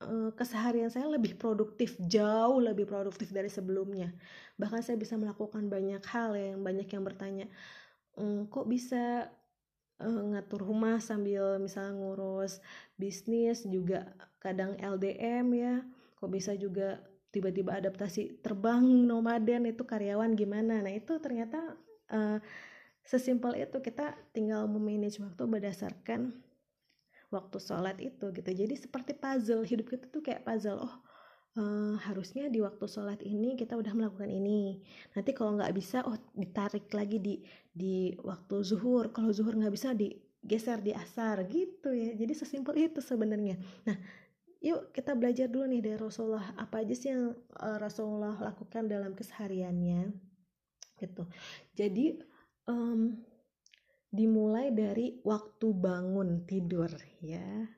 uh, 0.04 0.30
keseharian 0.34 0.88
saya 0.88 1.08
lebih 1.08 1.36
produktif 1.36 1.96
jauh 2.00 2.60
lebih 2.60 2.88
produktif 2.88 3.30
dari 3.32 3.52
sebelumnya. 3.52 4.12
Bahkan 4.56 4.80
saya 4.80 4.96
bisa 4.96 5.16
melakukan 5.20 5.68
banyak 5.68 6.02
hal 6.08 6.36
yang 6.36 6.60
banyak 6.64 6.88
yang 6.88 7.04
bertanya 7.04 7.46
ehm, 8.16 8.48
kok 8.48 8.66
bisa 8.68 9.28
uh, 10.00 10.22
ngatur 10.34 10.64
rumah 10.64 10.98
sambil 11.00 11.60
misalnya 11.60 11.96
ngurus 11.96 12.60
bisnis 12.96 13.64
juga 13.68 14.08
kadang 14.40 14.76
LDM 14.80 15.46
ya? 15.56 15.74
Kok 16.16 16.30
bisa 16.32 16.52
juga 16.56 17.00
tiba-tiba 17.30 17.78
adaptasi 17.78 18.42
terbang 18.42 18.82
nomaden 18.84 19.68
itu 19.68 19.84
karyawan 19.84 20.34
gimana? 20.36 20.82
Nah 20.82 20.92
itu 20.92 21.16
ternyata 21.22 21.76
uh, 22.12 22.38
sesimpel 23.04 23.56
itu 23.56 23.80
kita 23.80 24.16
tinggal 24.36 24.68
memanage 24.68 25.20
waktu 25.22 25.42
berdasarkan 25.48 26.36
waktu 27.30 27.58
sholat 27.62 27.96
itu 28.02 28.34
gitu. 28.34 28.50
Jadi 28.50 28.74
seperti 28.74 29.14
puzzle 29.14 29.62
hidup 29.62 29.86
kita 29.86 30.06
tuh 30.10 30.22
kayak 30.22 30.42
puzzle 30.42 30.82
oh 30.82 30.94
uh, 31.56 31.94
harusnya 32.06 32.50
di 32.50 32.58
waktu 32.62 32.84
sholat 32.90 33.22
ini 33.22 33.54
kita 33.54 33.78
udah 33.78 33.94
melakukan 33.94 34.30
ini. 34.30 34.82
Nanti 35.14 35.30
kalau 35.34 35.56
nggak 35.58 35.72
bisa 35.74 36.02
oh 36.06 36.18
ditarik 36.34 36.90
lagi 36.90 37.18
di 37.22 37.34
di 37.70 38.14
waktu 38.20 38.62
zuhur. 38.66 39.14
Kalau 39.14 39.30
zuhur 39.30 39.54
nggak 39.56 39.74
bisa 39.74 39.94
digeser 39.94 40.82
di 40.82 40.92
asar 40.94 41.46
gitu 41.46 41.94
ya. 41.94 42.14
Jadi 42.18 42.32
sesimpel 42.34 42.90
itu 42.90 43.00
sebenarnya. 43.02 43.56
Nah 43.86 43.96
yuk 44.60 44.92
kita 44.92 45.16
belajar 45.16 45.48
dulu 45.48 45.70
nih 45.70 45.80
dari 45.80 45.98
Rasulullah. 45.98 46.52
Apa 46.58 46.82
aja 46.84 46.94
sih 46.94 47.14
yang 47.14 47.32
uh, 47.62 47.78
Rasulullah 47.80 48.36
lakukan 48.36 48.90
dalam 48.90 49.14
kesehariannya? 49.14 50.12
Gitu. 51.00 51.24
Jadi 51.78 52.20
um, 52.68 53.29
dimulai 54.10 54.74
dari 54.74 55.22
waktu 55.22 55.70
bangun 55.70 56.42
tidur 56.44 56.90
ya. 57.22 57.70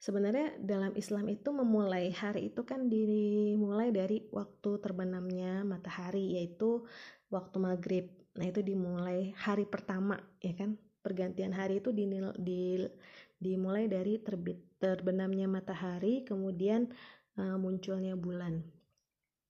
Sebenarnya 0.00 0.58
dalam 0.58 0.96
Islam 0.98 1.28
itu 1.30 1.52
memulai 1.54 2.10
hari 2.10 2.50
itu 2.50 2.64
kan 2.66 2.90
dimulai 2.90 3.94
dari 3.94 4.26
waktu 4.34 4.80
terbenamnya 4.82 5.62
matahari 5.62 6.40
yaitu 6.40 6.82
waktu 7.30 7.56
maghrib. 7.62 8.06
Nah 8.34 8.46
itu 8.48 8.64
dimulai 8.66 9.30
hari 9.38 9.68
pertama 9.68 10.18
ya 10.42 10.56
kan? 10.58 10.74
Pergantian 11.00 11.52
hari 11.52 11.80
itu 11.80 11.92
di, 11.92 12.04
di 12.40 12.80
dimulai 13.40 13.88
dari 13.88 14.20
terbit 14.20 14.76
terbenamnya 14.76 15.48
matahari 15.48 16.24
kemudian 16.24 16.88
uh, 17.36 17.56
munculnya 17.60 18.16
bulan. 18.16 18.60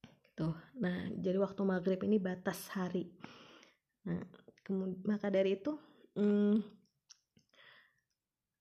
Gitu. 0.02 0.50
Nah 0.82 1.14
jadi 1.14 1.38
waktu 1.40 1.62
maghrib 1.62 2.02
ini 2.02 2.18
batas 2.18 2.70
hari. 2.74 3.06
Nah 4.02 4.18
maka 5.06 5.30
dari 5.30 5.58
itu 5.58 5.74
hmm, 6.20 6.60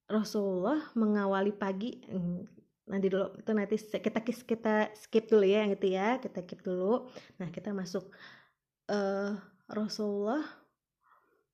Rasulullah 0.07 0.79
mengawali 0.95 1.51
pagi 1.51 1.99
hmm, 2.07 2.47
nanti 2.87 3.11
dulu 3.11 3.35
itu 3.35 3.51
nanti 3.51 3.75
kita 3.77 4.19
kita 4.23 4.75
skip 4.95 5.27
dulu 5.27 5.43
ya 5.43 5.67
yang 5.67 5.75
itu 5.75 5.87
ya 5.91 6.17
kita 6.23 6.41
skip 6.47 6.63
dulu 6.63 7.11
nah 7.35 7.51
kita 7.51 7.75
masuk 7.75 8.07
uh, 8.87 9.35
Rasulullah 9.67 10.41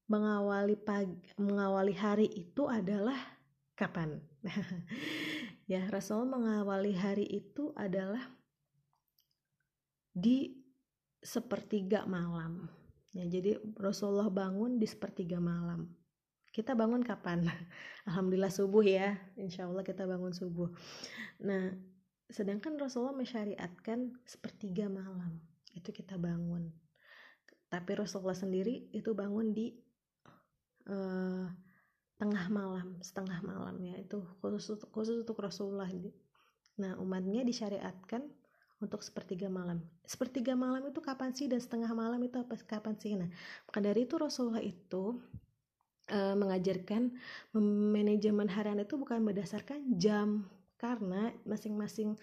mengawali 0.05 0.77
pagi 0.77 1.17
mengawali 1.41 1.97
hari 1.97 2.29
itu 2.29 2.69
adalah 2.69 3.35
kapan? 3.75 4.23
ya, 5.71 5.83
Rasul 5.91 6.25
mengawali 6.25 6.95
hari 6.95 7.27
itu 7.27 7.75
adalah 7.75 8.23
di 10.15 10.55
sepertiga 11.19 12.07
malam. 12.07 12.71
Ya, 13.15 13.23
jadi 13.31 13.55
Rasulullah 13.79 14.27
bangun 14.27 14.75
di 14.75 14.83
sepertiga 14.83 15.39
malam. 15.39 15.87
Kita 16.51 16.75
bangun 16.75 16.99
kapan? 16.99 17.47
Alhamdulillah 18.07 18.51
subuh 18.51 18.83
ya. 18.83 19.15
Insya 19.39 19.71
Allah 19.71 19.87
kita 19.87 20.03
bangun 20.03 20.35
subuh. 20.35 20.67
Nah, 21.47 21.71
sedangkan 22.27 22.75
Rasulullah 22.75 23.15
mensyariatkan 23.15 24.19
sepertiga 24.27 24.91
malam. 24.91 25.39
Itu 25.71 25.95
kita 25.95 26.19
bangun. 26.19 26.67
Tapi 27.71 27.91
Rasulullah 27.95 28.35
sendiri 28.35 28.91
itu 28.91 29.15
bangun 29.15 29.55
di 29.55 29.71
uh, 30.91 31.47
tengah 32.15 32.47
malam 32.47 32.95
setengah 33.03 33.43
malam 33.43 33.75
ya 33.83 33.99
itu 33.99 34.23
khusus 34.39 34.79
khusus 34.95 35.27
untuk 35.27 35.43
Rasulullah 35.43 35.91
nah 36.79 36.95
umatnya 36.99 37.43
disyariatkan 37.43 38.23
untuk 38.85 39.01
sepertiga 39.01 39.49
malam. 39.49 39.81
Sepertiga 40.05 40.53
malam 40.53 40.85
itu 40.85 41.01
kapan 41.01 41.33
sih 41.33 41.49
dan 41.49 41.57
setengah 41.57 41.89
malam 41.91 42.21
itu 42.21 42.37
apa 42.37 42.53
kapan 42.61 42.95
sih? 43.01 43.17
Nah 43.17 43.29
maka 43.65 43.79
dari 43.81 44.05
itu 44.05 44.15
Rasulullah 44.21 44.61
itu 44.61 45.17
e, 46.07 46.19
mengajarkan 46.37 47.09
manajemen 47.91 48.47
harian 48.47 48.79
itu 48.79 48.95
bukan 48.95 49.25
berdasarkan 49.25 49.97
jam 49.97 50.45
karena 50.77 51.33
masing-masing 51.47 52.13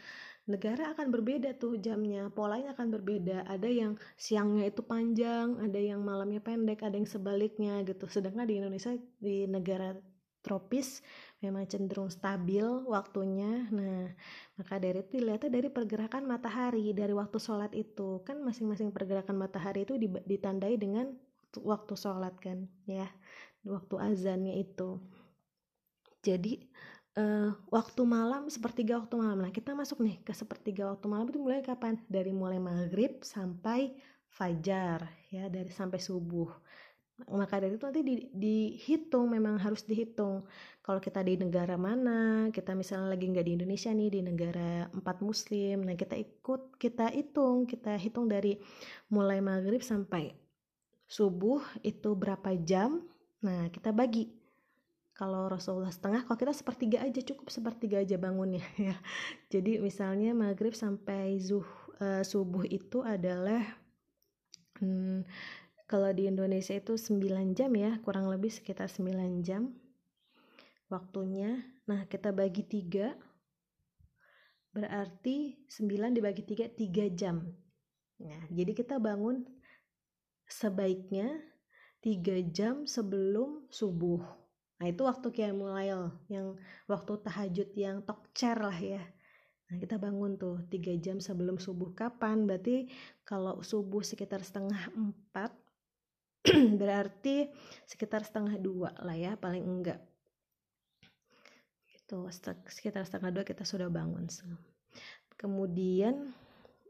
negara 0.47 0.91
akan 0.95 1.09
berbeda 1.11 1.55
tuh 1.59 1.79
jamnya 1.79 2.31
polanya 2.31 2.75
akan 2.75 2.95
berbeda. 2.95 3.47
Ada 3.47 3.69
yang 3.71 3.93
siangnya 4.15 4.71
itu 4.71 4.83
panjang 4.83 5.59
ada 5.59 5.79
yang 5.79 6.03
malamnya 6.03 6.43
pendek 6.43 6.83
ada 6.87 6.95
yang 6.95 7.09
sebaliknya 7.11 7.83
gitu. 7.87 8.07
Sedangkan 8.07 8.47
di 8.47 8.59
Indonesia 8.63 8.95
di 9.19 9.47
negara 9.51 9.95
tropis 10.43 11.01
memang 11.43 11.67
cenderung 11.67 12.09
stabil 12.09 12.65
waktunya. 12.87 13.67
Nah 13.75 14.15
maka 14.55 14.79
dari 14.79 15.03
itu 15.03 15.19
dilihatnya 15.19 15.51
dari 15.51 15.69
pergerakan 15.69 16.25
matahari 16.25 16.95
dari 16.95 17.11
waktu 17.13 17.37
sholat 17.43 17.75
itu. 17.75 18.23
Kan 18.23 18.47
masing-masing 18.47 18.95
pergerakan 18.95 19.37
matahari 19.37 19.83
itu 19.83 19.99
ditandai 20.01 20.79
dengan 20.79 21.13
waktu 21.59 21.93
sholat 21.99 22.39
kan 22.39 22.71
ya 22.87 23.11
waktu 23.67 23.95
azannya 23.99 24.55
itu. 24.63 25.03
Jadi 26.23 26.71
uh, 27.19 27.51
waktu 27.69 28.03
malam 28.07 28.47
sepertiga 28.47 29.03
waktu 29.03 29.19
malam. 29.19 29.43
Nah 29.43 29.51
kita 29.51 29.75
masuk 29.75 30.01
nih 30.01 30.23
ke 30.23 30.31
sepertiga 30.33 30.87
waktu 30.95 31.07
malam 31.11 31.27
itu 31.27 31.43
mulai 31.43 31.61
kapan? 31.61 31.99
Dari 32.07 32.31
mulai 32.31 32.63
maghrib 32.63 33.21
sampai 33.27 33.99
fajar 34.33 35.13
ya 35.29 35.53
dari 35.53 35.69
sampai 35.69 36.01
subuh 36.01 36.49
maka 37.31 37.63
dari 37.63 37.79
itu 37.79 37.85
nanti 37.87 38.03
di, 38.03 38.17
dihitung 38.35 39.31
memang 39.31 39.61
harus 39.61 39.87
dihitung. 39.87 40.43
Kalau 40.83 40.99
kita 40.99 41.23
di 41.23 41.39
negara 41.39 41.79
mana 41.79 42.51
kita 42.51 42.75
misalnya 42.75 43.15
lagi 43.15 43.31
nggak 43.31 43.47
di 43.47 43.53
Indonesia 43.55 43.91
nih 43.95 44.11
di 44.11 44.21
negara 44.25 44.91
empat 44.91 45.23
muslim 45.23 45.87
nah 45.87 45.95
kita 45.95 46.19
ikut 46.19 46.75
kita 46.81 47.15
hitung 47.15 47.71
kita 47.71 47.95
hitung 47.95 48.27
dari 48.27 48.59
mulai 49.15 49.39
maghrib 49.39 49.79
sampai 49.85 50.35
subuh 51.07 51.63
itu 51.87 52.17
berapa 52.19 52.57
jam 52.67 53.05
nah 53.45 53.71
kita 53.71 53.95
bagi. 53.95 54.33
Kalau 55.13 55.45
Rasulullah 55.47 55.93
setengah 55.93 56.25
kalau 56.25 56.41
kita 56.41 56.57
sepertiga 56.57 56.99
aja 57.05 57.21
cukup 57.21 57.53
sepertiga 57.53 58.01
aja 58.01 58.17
bangunnya 58.19 58.65
ya. 58.91 58.97
Jadi 59.53 59.79
misalnya 59.79 60.33
maghrib 60.33 60.73
sampai 60.75 61.39
zuh 61.39 61.69
uh, 62.01 62.25
subuh 62.27 62.65
itu 62.67 63.05
adalah 63.05 63.63
hmm, 64.83 65.23
kalau 65.87 66.11
di 66.11 66.29
Indonesia 66.31 66.77
itu 66.77 66.99
9 66.99 67.57
jam 67.57 67.71
ya 67.75 67.99
kurang 68.03 68.29
lebih 68.29 68.51
sekitar 68.51 68.91
9 68.91 69.47
jam 69.47 69.73
waktunya 70.91 71.63
nah 71.89 72.07
kita 72.07 72.31
bagi 72.31 72.65
tiga 72.65 73.17
berarti 74.73 75.63
9 75.69 76.17
dibagi 76.17 76.43
tiga 76.45 76.67
3 76.69 77.19
jam 77.19 77.43
nah 78.23 78.43
jadi 78.51 78.73
kita 78.75 79.03
bangun 79.03 79.45
sebaiknya 80.47 81.41
3 82.05 82.55
jam 82.55 82.85
sebelum 82.85 83.67
subuh 83.71 84.43
Nah 84.83 84.91
itu 84.91 85.07
waktu 85.07 85.31
Qiyamul 85.31 85.79
Lail 85.79 86.11
yang 86.27 86.59
waktu 86.91 87.15
tahajud 87.23 87.71
yang 87.79 88.03
tokcer 88.03 88.59
lah 88.59 88.75
ya. 88.75 88.99
Nah 89.71 89.79
kita 89.79 89.95
bangun 89.95 90.35
tuh 90.35 90.67
tiga 90.67 90.91
jam 90.99 91.23
sebelum 91.23 91.63
subuh 91.63 91.95
kapan? 91.95 92.51
Berarti 92.51 92.91
kalau 93.23 93.63
subuh 93.63 94.03
sekitar 94.03 94.43
setengah 94.43 94.91
empat 94.91 95.55
berarti 96.81 97.47
sekitar 97.87 98.27
setengah 98.27 98.59
dua 98.59 98.91
lah 99.03 99.15
ya 99.15 99.39
paling 99.39 99.63
enggak. 99.63 100.01
Itu 101.95 102.27
sekitar 102.67 103.07
setengah 103.07 103.31
dua 103.31 103.45
kita 103.47 103.63
sudah 103.63 103.87
bangun. 103.87 104.27
Kemudian 105.39 106.35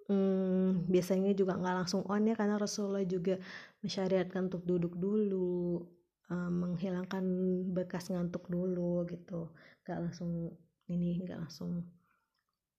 hmm, 0.08 0.88
biasanya 0.88 1.32
juga 1.36 1.56
nggak 1.56 1.76
langsung 1.84 2.02
on 2.08 2.28
ya 2.28 2.34
karena 2.34 2.56
Rasulullah 2.58 3.04
juga 3.04 3.38
mensyariatkan 3.84 4.48
untuk 4.50 4.64
duduk 4.64 4.94
dulu 4.96 5.84
uh, 6.32 6.50
menghilangkan 6.50 7.24
bekas 7.72 8.10
ngantuk 8.10 8.48
dulu 8.48 9.04
gitu 9.08 9.52
nggak 9.84 9.98
langsung 9.98 10.52
ini 10.88 11.22
nggak 11.22 11.48
langsung 11.48 11.86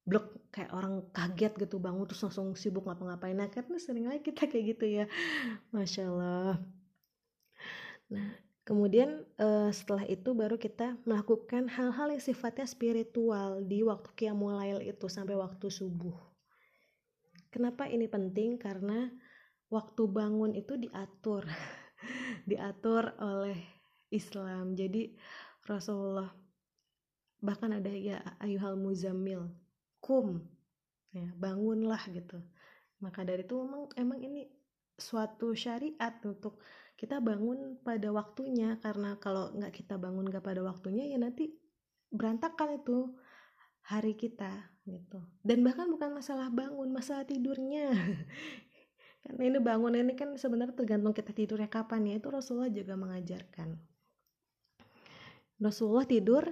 blok 0.04 0.52
kayak 0.52 0.72
orang 0.76 1.08
kaget 1.16 1.54
gitu 1.63 1.80
bangun 1.80 2.04
terus 2.06 2.22
langsung 2.28 2.54
sibuk 2.60 2.84
ngapa-ngapain. 2.86 3.34
Nah 3.34 3.48
karena 3.48 3.80
sering 3.80 4.06
lagi 4.06 4.22
kita 4.22 4.46
kayak 4.52 4.66
gitu 4.78 4.86
ya. 4.86 5.06
Masya 5.72 6.12
Allah. 6.12 6.60
Nah 8.12 8.30
kemudian 8.68 9.24
uh, 9.39 9.72
setelah 9.72 10.04
itu 10.08 10.36
baru 10.36 10.60
kita 10.60 11.00
melakukan 11.08 11.72
hal-hal 11.72 12.12
yang 12.12 12.24
sifatnya 12.24 12.68
spiritual 12.68 13.63
di 13.63 13.84
waktu 13.84 14.12
qiyamul 14.16 14.60
itu 14.84 15.08
sampai 15.08 15.39
waktu 15.39 15.68
subuh. 15.72 16.16
Kenapa 17.48 17.88
ini 17.88 18.10
penting? 18.10 18.60
Karena 18.60 19.08
waktu 19.72 20.04
bangun 20.10 20.54
itu 20.58 20.76
diatur. 20.76 21.48
Diatur 22.50 23.16
oleh 23.24 23.56
Islam. 24.12 24.76
Jadi 24.76 25.16
Rasulullah 25.63 26.28
bahkan 27.39 27.72
ada 27.76 27.92
ya 27.92 28.20
ayuhal 28.39 28.76
muzammil 28.76 29.62
kum 30.04 30.44
ya 31.16 31.32
bangunlah 31.39 32.04
gitu. 32.12 32.44
Maka 33.00 33.24
dari 33.24 33.48
itu 33.48 33.56
emang 33.63 33.88
emang 33.96 34.20
ini 34.20 34.44
suatu 35.00 35.56
syariat 35.56 36.20
untuk 36.28 36.60
kita 37.00 37.24
bangun 37.24 37.80
pada 37.80 38.12
waktunya. 38.12 38.76
Karena 38.84 39.16
kalau 39.24 39.56
nggak 39.56 39.72
kita 39.72 39.96
bangun 39.96 40.28
nggak 40.28 40.44
pada 40.44 40.60
waktunya 40.60 41.08
ya 41.08 41.16
nanti 41.16 41.56
berantakan 42.12 42.84
itu 42.84 43.16
hari 43.88 44.20
kita 44.20 44.52
gitu. 44.84 45.24
Dan 45.39 45.63
bahkan 45.63 45.88
bukan 45.88 46.12
masalah 46.20 46.52
bangun 46.52 46.92
masalah 46.92 47.24
tidurnya. 47.24 47.96
Karena 49.24 49.42
ini 49.48 49.60
bangun 49.63 49.96
ini 49.96 50.20
kan 50.20 50.36
sebenarnya 50.36 50.76
tergantung 50.76 51.16
kita 51.16 51.32
tidurnya 51.32 51.72
kapan 51.72 52.12
ya. 52.12 52.20
Itu 52.20 52.28
Rasulullah 52.28 52.68
juga 52.68 53.00
mengajarkan. 53.00 53.80
Rasulullah 55.63 56.04
tidur 56.04 56.52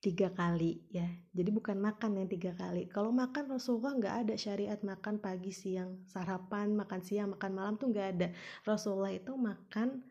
tiga 0.00 0.28
kali 0.30 0.84
ya. 0.92 1.08
Jadi 1.32 1.50
bukan 1.50 1.80
makan 1.80 2.20
yang 2.20 2.28
tiga 2.28 2.52
kali. 2.54 2.86
Kalau 2.86 3.10
makan 3.10 3.48
Rasulullah 3.50 3.96
nggak 3.96 4.16
ada 4.26 4.34
syariat 4.36 4.80
makan 4.84 5.18
pagi 5.18 5.50
siang 5.50 6.04
sarapan 6.06 6.76
makan 6.76 7.00
siang 7.00 7.32
makan 7.34 7.52
malam 7.56 7.74
tuh 7.80 7.90
nggak 7.90 8.08
ada. 8.16 8.28
Rasulullah 8.68 9.12
itu 9.12 9.32
makan 9.34 10.04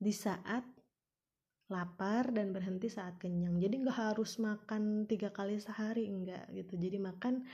di 0.00 0.12
saat 0.12 0.64
lapar 1.70 2.34
dan 2.34 2.50
berhenti 2.50 2.90
saat 2.90 3.16
kenyang. 3.16 3.56
Jadi 3.62 3.74
nggak 3.86 3.98
harus 4.14 4.36
makan 4.42 5.06
tiga 5.06 5.30
kali 5.30 5.56
sehari 5.62 6.10
enggak 6.10 6.50
gitu. 6.52 6.76
Jadi 6.76 6.98
makan 6.98 7.46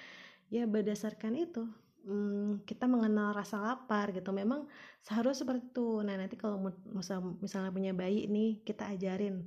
ya 0.49 0.65
berdasarkan 0.65 1.35
itu 1.37 1.69
hmm, 2.07 2.65
kita 2.65 2.89
mengenal 2.89 3.37
rasa 3.37 3.61
lapar 3.61 4.11
gitu. 4.17 4.33
Memang 4.33 4.65
seharusnya 5.05 5.45
seperti 5.45 5.71
itu. 5.71 6.01
Nah 6.01 6.17
nanti 6.17 6.35
kalau 6.41 6.63
misal, 6.91 7.21
misalnya 7.43 7.71
punya 7.71 7.93
bayi 7.93 8.27
nih 8.27 8.65
kita 8.65 8.89
ajarin 8.95 9.45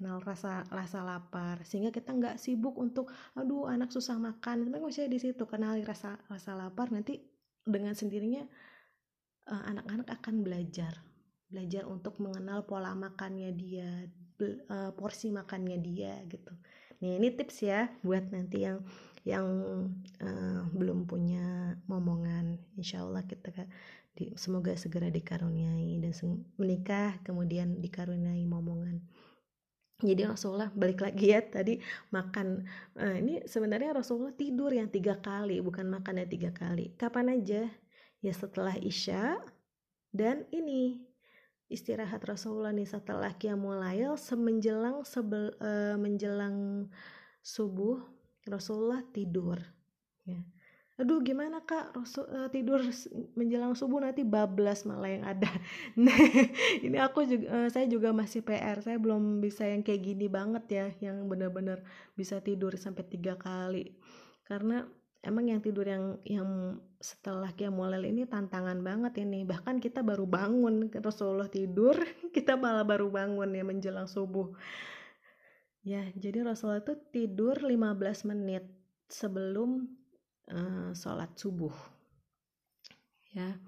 kenal 0.00 0.16
rasa 0.24 0.64
rasa 0.72 1.04
lapar 1.04 1.60
sehingga 1.68 1.92
kita 1.92 2.16
nggak 2.16 2.40
sibuk 2.40 2.80
untuk 2.80 3.12
aduh 3.36 3.68
anak 3.68 3.92
susah 3.92 4.16
makan. 4.16 4.64
Memang 4.64 4.88
saya 4.88 5.12
di 5.12 5.20
situ 5.20 5.44
kenali 5.44 5.84
rasa 5.84 6.16
rasa 6.32 6.56
lapar 6.56 6.88
nanti 6.88 7.20
dengan 7.68 7.92
sendirinya 7.92 8.40
eh, 9.44 9.62
anak-anak 9.76 10.08
uh, 10.08 10.16
akan 10.16 10.34
belajar. 10.40 10.96
Belajar 11.52 11.84
untuk 11.84 12.16
mengenal 12.16 12.64
pola 12.64 12.96
makannya 12.96 13.52
dia 13.52 14.08
uh, 14.72 14.96
porsi 14.96 15.28
makannya 15.28 15.76
dia 15.84 16.16
gitu. 16.32 16.48
Nih 17.04 17.20
ini 17.20 17.28
tips 17.36 17.60
ya 17.60 17.92
buat 18.00 18.24
nanti 18.32 18.64
yang 18.64 18.80
yang 19.28 19.44
uh, 20.24 20.64
belum 20.72 21.04
punya 21.04 21.76
momongan. 21.84 22.56
Insya 22.80 23.04
Allah 23.04 23.20
kita 23.28 23.52
di, 24.16 24.32
semoga 24.40 24.72
segera 24.80 25.12
dikaruniai 25.12 26.00
dan 26.00 26.16
menikah 26.56 27.20
kemudian 27.20 27.84
dikaruniai 27.84 28.48
momongan 28.48 29.04
jadi 30.00 30.32
Rasulullah 30.32 30.72
balik 30.72 31.04
lagi 31.04 31.32
ya 31.32 31.40
tadi 31.44 31.78
makan. 32.10 32.64
Nah, 32.96 33.14
ini 33.20 33.44
sebenarnya 33.44 33.96
Rasulullah 33.96 34.34
tidur 34.34 34.72
yang 34.72 34.88
tiga 34.88 35.20
kali 35.20 35.60
bukan 35.60 35.86
makan 35.88 36.24
yang 36.24 36.30
tiga 36.30 36.50
kali. 36.50 36.96
Kapan 36.96 37.36
aja? 37.36 37.68
Ya 38.20 38.32
setelah 38.36 38.76
isya 38.76 39.40
dan 40.12 40.44
ini 40.52 41.00
istirahat 41.70 42.26
Rasulullah 42.26 42.74
nih 42.74 42.88
setelah 42.88 43.30
Qiyamul 43.38 43.80
semenjelang 44.18 45.06
sebel, 45.06 45.54
uh, 45.62 45.94
menjelang 45.96 46.90
subuh 47.40 48.02
Rasulullah 48.44 49.00
tidur 49.14 49.56
ya 50.26 50.42
aduh 51.00 51.24
gimana 51.24 51.64
kak? 51.64 51.96
Rasul, 51.96 52.28
uh, 52.28 52.52
tidur 52.52 52.84
menjelang 53.32 53.72
subuh 53.72 54.04
nanti 54.04 54.20
bablas 54.20 54.84
malah 54.84 55.08
yang 55.08 55.24
ada. 55.24 55.48
Nah 55.96 56.16
ini 56.84 57.00
aku 57.00 57.24
juga 57.24 57.48
uh, 57.48 57.68
saya 57.72 57.88
juga 57.88 58.12
masih 58.12 58.44
PR 58.44 58.84
saya 58.84 59.00
belum 59.00 59.40
bisa 59.40 59.64
yang 59.64 59.80
kayak 59.80 60.04
gini 60.04 60.28
banget 60.28 60.64
ya 60.68 60.86
yang 61.00 61.24
benar-benar 61.24 61.80
bisa 62.12 62.44
tidur 62.44 62.76
sampai 62.76 63.08
tiga 63.08 63.40
kali. 63.40 63.96
Karena 64.44 64.84
emang 65.24 65.48
yang 65.48 65.60
tidur 65.64 65.88
yang 65.88 66.20
yang 66.28 66.80
setelah 67.00 67.48
mulai 67.72 68.04
ini 68.04 68.28
tantangan 68.28 68.84
banget 68.84 69.24
ini. 69.24 69.48
Bahkan 69.48 69.80
kita 69.80 70.04
baru 70.04 70.28
bangun 70.28 70.92
Rasulullah 71.00 71.48
tidur 71.48 71.96
kita 72.36 72.60
malah 72.60 72.84
baru 72.84 73.08
bangun 73.08 73.48
ya 73.56 73.64
menjelang 73.64 74.06
subuh. 74.06 74.52
Ya 75.80 76.04
jadi 76.12 76.44
Rasulullah 76.44 76.84
itu 76.84 76.92
tidur 77.08 77.56
15 77.56 78.28
menit 78.28 78.68
sebelum 79.08 79.99
uh, 80.50 80.90
sholat 80.94 81.30
subuh. 81.38 81.72
Ya. 83.34 83.58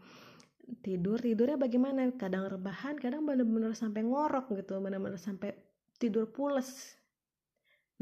Tidur 0.82 1.18
tidurnya 1.18 1.58
bagaimana? 1.58 2.10
Kadang 2.14 2.48
rebahan 2.48 2.98
kadang 2.98 3.26
benar-benar 3.26 3.74
sampai 3.74 4.06
ngorok 4.06 4.54
gitu 4.58 4.78
benar-benar 4.78 5.18
sampai 5.18 5.54
tidur 5.98 6.30
pules. 6.30 6.98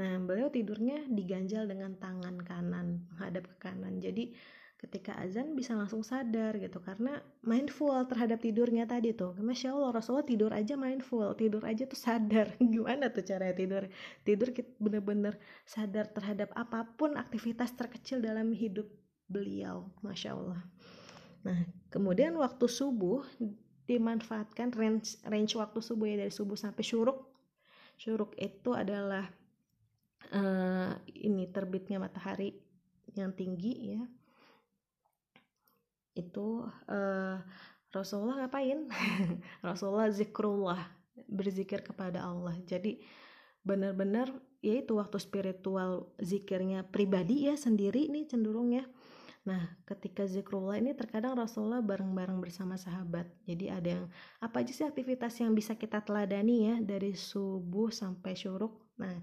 Nah 0.00 0.16
beliau 0.20 0.48
tidurnya 0.48 1.04
diganjal 1.08 1.68
dengan 1.68 1.96
tangan 2.00 2.40
kanan 2.40 3.04
menghadap 3.12 3.44
ke 3.48 3.56
kanan. 3.60 4.00
Jadi 4.00 4.32
ketika 4.80 5.12
azan 5.20 5.52
bisa 5.52 5.76
langsung 5.76 6.00
sadar 6.00 6.56
gitu. 6.56 6.80
Karena 6.80 7.20
mindful 7.44 7.92
terhadap 8.08 8.40
tidurnya 8.40 8.88
tadi 8.88 9.12
tuh. 9.12 9.36
Masya 9.36 9.76
allah 9.76 9.92
rasulullah 9.92 10.24
tidur 10.24 10.50
aja 10.56 10.72
mindful. 10.80 11.36
Tidur 11.36 11.60
aja 11.68 11.84
tuh 11.84 12.00
sadar. 12.00 12.56
Gimana 12.72 13.12
tuh 13.12 13.20
cara 13.20 13.52
tidur? 13.52 13.84
Tidur 14.24 14.48
bener-bener 14.80 15.36
sadar 15.68 16.08
terhadap 16.08 16.48
apa 16.56 16.88
pun 16.96 17.20
aktivitas 17.20 17.76
terkecil 17.76 18.24
dalam 18.24 18.56
hidup 18.56 18.88
beliau. 19.28 19.92
Masya 20.00 20.32
allah. 20.32 20.64
Nah 21.44 21.60
kemudian 21.92 22.32
waktu 22.40 22.64
subuh 22.64 23.20
dimanfaatkan 23.84 24.72
range 24.72 25.20
range 25.28 25.60
waktu 25.60 25.84
subuh 25.84 26.08
ya 26.08 26.16
dari 26.24 26.32
subuh 26.32 26.56
sampai 26.56 26.80
syuruk. 26.80 27.28
Syuruk 28.00 28.32
itu 28.40 28.72
adalah 28.72 29.28
uh, 30.32 30.96
ini 31.04 31.52
terbitnya 31.52 32.00
matahari 32.00 32.56
yang 33.12 33.36
tinggi 33.36 33.92
ya 33.92 34.00
itu 36.20 36.68
uh, 36.88 37.36
Rasulullah 37.90 38.46
ngapain? 38.46 38.86
Rasulullah 39.68 40.12
zikrullah, 40.12 40.80
berzikir 41.26 41.82
kepada 41.82 42.22
Allah. 42.22 42.54
Jadi 42.68 43.02
benar-benar 43.60 44.32
ya 44.64 44.80
itu 44.80 44.96
waktu 44.96 45.20
spiritual 45.20 46.12
zikirnya 46.20 46.88
pribadi 46.88 47.48
ya 47.48 47.56
sendiri 47.56 48.08
nih 48.08 48.28
cenderung 48.30 48.72
ya. 48.72 48.84
Nah, 49.40 49.72
ketika 49.88 50.28
zikrullah 50.28 50.76
ini 50.76 50.92
terkadang 50.92 51.32
Rasulullah 51.32 51.80
bareng-bareng 51.80 52.44
bersama 52.44 52.76
sahabat. 52.76 53.24
Jadi 53.48 53.72
ada 53.72 53.88
yang 53.88 54.06
apa 54.36 54.60
aja 54.60 54.72
sih 54.76 54.84
aktivitas 54.84 55.32
yang 55.40 55.56
bisa 55.56 55.80
kita 55.80 56.04
teladani 56.04 56.68
ya 56.68 56.76
dari 56.84 57.16
subuh 57.16 57.88
sampai 57.88 58.36
syuruk. 58.36 58.92
Nah, 59.00 59.16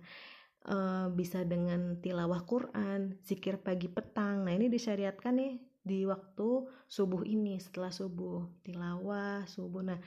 e, 0.65 0.77
bisa 1.13 1.45
dengan 1.45 2.01
tilawah 2.01 2.41
Quran, 2.49 3.21
zikir 3.21 3.61
pagi 3.61 3.93
petang. 3.93 4.41
Nah, 4.41 4.57
ini 4.57 4.73
disyariatkan 4.73 5.37
nih 5.37 5.53
di 5.87 6.03
waktu 6.03 6.67
subuh 6.91 7.23
ini 7.23 7.55
setelah 7.63 7.89
subuh 7.89 8.43
tilawah 8.67 9.47
subuh. 9.47 9.81
Nah 9.87 9.99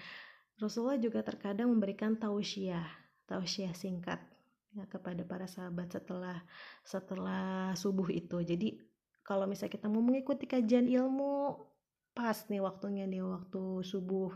Rasulullah 0.61 1.01
juga 1.01 1.25
terkadang 1.25 1.73
memberikan 1.73 2.21
tausiah 2.21 2.85
tausiah 3.25 3.73
singkat 3.73 4.21
ya, 4.77 4.85
kepada 4.91 5.25
para 5.25 5.49
sahabat 5.49 5.89
setelah 5.89 6.45
setelah 6.85 7.73
subuh 7.73 8.13
itu. 8.13 8.45
Jadi 8.45 8.77
kalau 9.25 9.49
misalnya 9.49 9.81
kita 9.81 9.87
mau 9.89 10.05
mengikuti 10.05 10.45
kajian 10.45 10.85
ilmu 10.91 11.57
pas 12.11 12.37
nih 12.51 12.61
waktunya 12.61 13.07
nih 13.07 13.23
waktu 13.23 13.87
subuh 13.87 14.35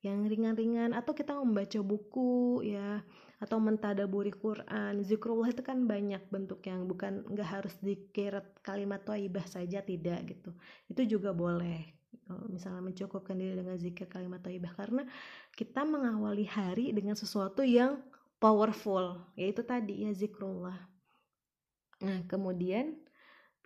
yang 0.00 0.24
ringan-ringan 0.24 0.96
atau 0.96 1.12
kita 1.12 1.36
membaca 1.36 1.80
buku 1.84 2.64
ya 2.64 3.04
atau 3.40 3.56
mentadaburi 3.60 4.32
Quran. 4.32 5.00
Zikrullah 5.04 5.52
itu 5.52 5.60
kan 5.60 5.84
banyak 5.84 6.24
bentuk 6.32 6.64
yang 6.64 6.88
bukan 6.88 7.24
nggak 7.28 7.48
harus 7.48 7.74
dikir 7.84 8.40
kalimat 8.64 9.04
thayyibah 9.04 9.44
saja 9.44 9.84
tidak 9.84 10.24
gitu. 10.28 10.56
Itu 10.88 11.04
juga 11.04 11.36
boleh 11.36 12.00
kalau 12.30 12.46
misalnya 12.46 12.82
mencukupkan 12.82 13.34
diri 13.34 13.58
dengan 13.58 13.76
zikir 13.76 14.06
kalimat 14.06 14.38
thayyibah 14.42 14.72
karena 14.78 15.02
kita 15.54 15.82
mengawali 15.82 16.46
hari 16.46 16.94
dengan 16.94 17.18
sesuatu 17.18 17.66
yang 17.66 17.98
powerful 18.40 19.20
yaitu 19.36 19.60
tadi 19.66 20.08
ya 20.08 20.12
zikrullah. 20.16 20.78
Nah 22.00 22.24
kemudian 22.24 22.96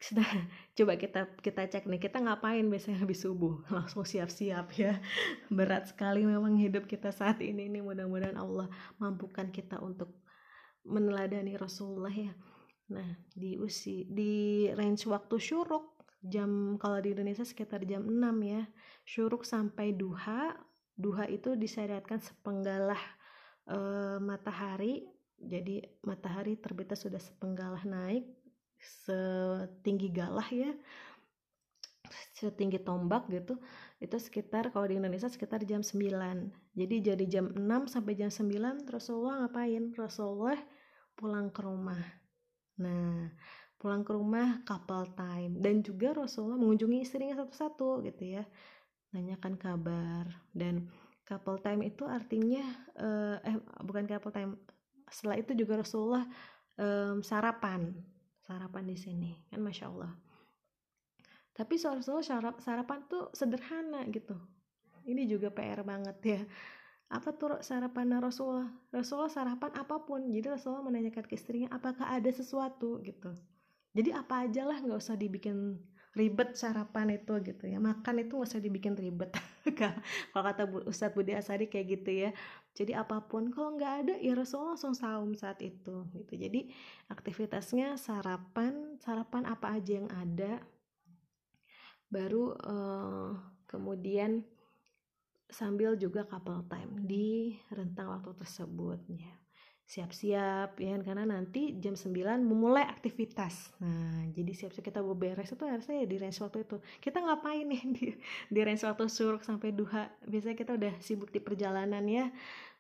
sudah 0.05 0.29
coba 0.77 1.01
kita 1.01 1.21
kita 1.41 1.65
cek 1.65 1.89
nih 1.89 1.97
kita 1.97 2.21
ngapain 2.21 2.69
biasanya 2.69 3.01
habis 3.01 3.25
subuh? 3.25 3.65
Langsung 3.77 4.05
siap-siap 4.05 4.77
ya. 4.77 5.01
Berat 5.49 5.89
sekali 5.89 6.29
memang 6.29 6.61
hidup 6.61 6.85
kita 6.85 7.09
saat 7.09 7.41
ini. 7.41 7.73
Nih 7.73 7.81
mudah-mudahan 7.81 8.37
Allah 8.37 8.69
mampukan 9.01 9.49
kita 9.49 9.81
untuk 9.81 10.13
meneladani 10.85 11.57
Rasulullah 11.57 12.13
ya. 12.13 12.37
Nah 12.93 13.17
di 13.33 13.57
usi 13.57 14.05
di 14.05 14.69
range 14.77 15.09
waktu 15.09 15.41
syuruk 15.41 15.97
jam 16.21 16.77
kalau 16.77 17.01
di 17.01 17.17
Indonesia 17.17 17.49
sekitar 17.49 17.89
jam 17.89 18.05
6 18.05 18.21
ya. 18.45 18.69
Syuruk 19.09 19.49
sampai 19.49 19.97
duha 19.97 20.53
duha 20.95 21.25
itu 21.33 21.57
disyariatkan 21.57 22.21
sepenggalah 22.21 23.01
e, 23.65 23.79
matahari. 24.21 25.09
Jadi 25.41 25.81
matahari 26.05 26.61
terbitnya 26.61 26.97
sudah 26.97 27.21
sepenggalah 27.21 27.83
naik 27.89 28.44
setinggi 28.85 30.09
galah 30.13 30.49
ya 30.53 30.73
setinggi 32.35 32.83
tombak 32.85 33.27
gitu 33.33 33.57
itu 34.03 34.17
sekitar 34.21 34.69
kalau 34.69 34.85
di 34.85 35.01
Indonesia 35.01 35.31
sekitar 35.31 35.65
jam 35.65 35.81
9 35.81 36.65
jadi 36.75 37.15
jadi 37.15 37.25
jam 37.31 37.47
6 37.55 37.87
sampai 37.87 38.19
jam 38.19 38.31
9 38.35 38.91
Rasulullah 38.91 39.47
ngapain? 39.47 39.95
Rasulullah 39.95 40.59
pulang 41.15 41.55
ke 41.55 41.63
rumah. 41.63 42.03
Nah 42.83 43.31
pulang 43.79 44.03
ke 44.03 44.11
rumah 44.11 44.67
couple 44.67 45.15
time. 45.15 45.63
Dan 45.63 45.87
juga 45.87 46.11
Rasulullah 46.19 46.59
mengunjungi 46.59 46.99
istrinya 47.07 47.39
satu-satu 47.39 48.03
gitu 48.11 48.43
ya 48.43 48.45
nanyakan 49.15 49.55
kabar. 49.55 50.27
Dan 50.51 50.91
couple 51.23 51.63
time 51.63 51.87
itu 51.87 52.03
artinya 52.11 52.67
uh, 52.99 53.39
eh 53.47 53.57
bukan 53.87 54.11
couple 54.11 54.35
time 54.35 54.59
setelah 55.07 55.39
itu 55.39 55.55
juga 55.55 55.79
Rasulullah 55.79 56.27
um, 56.75 57.23
sarapan 57.23 57.95
sarapan 58.45 58.85
di 58.85 58.97
sini 59.01 59.33
kan 59.49 59.65
masya 59.65 59.89
Allah. 59.89 60.13
Tapi 61.55 61.79
Rasulullah 61.79 62.53
sarapan 62.59 62.99
tuh 63.07 63.31
sederhana 63.31 64.03
gitu. 64.11 64.35
Ini 65.07 65.25
juga 65.31 65.55
PR 65.55 65.87
banget 65.87 66.17
ya. 66.25 66.43
Apa 67.13 67.31
tuh 67.37 67.63
sarapan 67.63 68.19
Rasulullah? 68.19 68.69
Rasulullah 68.91 69.31
sarapan 69.31 69.71
apa 69.79 70.03
pun 70.03 70.29
jadi 70.29 70.59
Rasulullah 70.59 70.83
menanyakan 70.83 71.25
ke 71.31 71.39
istrinya 71.39 71.71
apakah 71.71 72.11
ada 72.11 72.27
sesuatu? 72.29 72.99
gitu. 73.07 73.31
Jadi 73.95 74.11
apa 74.11 74.51
aja 74.51 74.67
lah 74.67 74.83
nggak 74.83 74.99
usah 74.99 75.15
dibikin 75.15 75.79
ribet 76.15 76.55
sarapan 76.55 77.19
itu 77.19 77.35
gitu 77.43 77.67
ya. 77.67 77.83
Makan 77.83 78.23
itu 78.23 78.39
nggak 78.39 78.49
usah 78.49 78.63
dibikin 78.63 78.95
ribet. 78.95 79.35
Kalau 80.31 80.45
kata 80.47 80.63
Ustadz 80.87 81.15
Budi 81.15 81.35
Asadi 81.35 81.67
kayak 81.67 81.87
gitu 82.01 82.11
ya. 82.15 82.31
Jadi 82.75 82.95
apa 82.95 83.23
pun 83.23 83.55
kalau 83.55 83.79
nggak 83.79 83.95
ada 84.03 84.15
ya 84.19 84.35
Rasulullah 84.35 84.75
langsung 84.75 84.99
saum 84.99 85.31
saat 85.39 85.63
itu 85.63 86.11
gitu. 86.11 86.33
Jadi 86.35 86.67
aktivitasnya 87.07 87.95
sarapan 87.95 88.99
sarapan 88.99 89.47
apa 89.47 89.79
aja 89.79 90.03
yang 90.03 90.11
ada. 90.11 90.59
Baru 92.11 92.59
uh, 92.59 93.31
kemudian 93.71 94.43
sambil 95.47 95.95
juga 95.95 96.27
couple 96.27 96.67
time 96.67 97.07
di 97.07 97.55
rentang 97.71 98.11
waktu 98.11 98.35
tersebut 98.35 98.99
ya 99.07 99.44
siap-siap 99.85 100.81
ya 100.81 100.97
kan? 100.97 101.03
karena 101.05 101.25
nanti 101.29 101.77
jam 101.77 101.93
9 101.93 102.41
memulai 102.41 102.89
aktivitas. 102.89 103.77
Nah 103.85 104.33
jadi 104.33 104.53
siap-siap 104.57 104.81
kita 104.81 105.05
beres 105.05 105.53
itu 105.53 105.65
harusnya 105.69 106.01
ya 106.01 106.07
di 106.09 106.17
range 106.17 106.41
waktu 106.41 106.65
itu. 106.65 106.77
Kita 107.05 107.21
ngapain 107.21 107.69
nih 107.69 107.83
di, 107.93 108.07
di 108.49 108.61
range 108.65 108.89
waktu 108.89 109.05
suruk 109.13 109.45
sampai 109.45 109.77
duha? 109.77 110.09
Biasanya 110.25 110.57
kita 110.57 110.73
udah 110.77 110.95
sibuk 111.05 111.29
di 111.29 111.41
perjalanan 111.45 112.05
ya. 112.09 112.33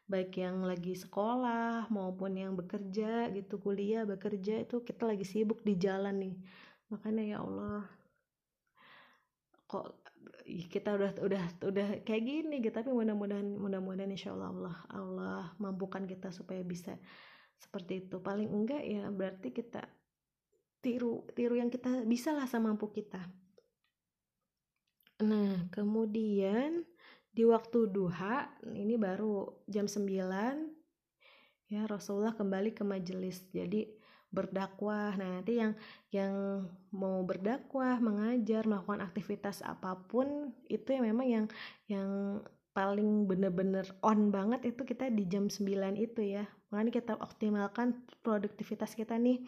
Baik 0.04 0.36
yang 0.36 0.64
lagi 0.64 0.96
sekolah 0.96 1.88
maupun 1.88 2.36
yang 2.36 2.52
bekerja 2.56 3.32
gitu 3.32 3.56
kuliah 3.56 4.04
bekerja 4.04 4.64
itu 4.64 4.84
kita 4.84 5.08
lagi 5.08 5.24
sibuk 5.28 5.60
di 5.60 5.76
jalan 5.76 6.16
nih. 6.20 6.36
Makanya 6.88 7.22
ya 7.24 7.38
Allah 7.44 7.84
kok 9.68 10.03
kita 10.44 10.94
udah 10.94 11.10
udah 11.24 11.42
udah 11.64 11.88
kayak 12.04 12.22
gini 12.24 12.60
gitu. 12.60 12.74
Tapi 12.74 12.90
mudah-mudahan 12.92 13.48
mudah-mudahan 13.56 14.10
insya 14.12 14.36
Allah 14.36 14.52
Allah 14.52 14.76
Allah 14.92 15.42
mampukan 15.56 16.04
kita 16.04 16.30
supaya 16.30 16.60
bisa 16.62 16.96
seperti 17.56 18.06
itu. 18.06 18.20
Paling 18.20 18.50
enggak 18.52 18.82
ya 18.84 19.08
berarti 19.08 19.50
kita 19.50 19.84
tiru 20.84 21.24
tiru 21.32 21.56
yang 21.56 21.72
kita 21.72 22.04
bisa 22.04 22.36
lah 22.36 22.44
semampu 22.44 22.92
kita. 22.92 23.24
Nah 25.24 25.68
kemudian 25.72 26.84
di 27.34 27.42
waktu 27.42 27.90
duha 27.90 28.46
ini 28.70 28.94
baru 28.94 29.64
jam 29.66 29.90
9 29.90 30.06
ya 31.72 31.82
Rasulullah 31.88 32.36
kembali 32.36 32.76
ke 32.76 32.84
majelis. 32.86 33.48
Jadi 33.50 34.03
berdakwah. 34.34 35.14
Nah, 35.14 35.40
nanti 35.40 35.62
yang 35.62 35.72
yang 36.10 36.34
mau 36.90 37.22
berdakwah, 37.22 38.02
mengajar, 38.02 38.66
melakukan 38.66 39.00
aktivitas 39.06 39.62
apa 39.62 39.94
pun 40.10 40.50
itu 40.66 40.88
yang 40.90 41.04
memang 41.06 41.26
yang 41.26 41.46
yang 41.86 42.10
paling 42.74 43.30
bener-bener 43.30 43.86
on 44.02 44.34
banget 44.34 44.74
itu 44.74 44.82
kita 44.82 45.06
di 45.08 45.30
jam 45.30 45.46
9 45.46 45.94
itu 45.94 46.20
ya. 46.20 46.44
Makanya 46.74 46.90
kita 46.90 47.12
optimalkan 47.22 48.02
produktivitas 48.26 48.98
kita 48.98 49.14
nih 49.14 49.46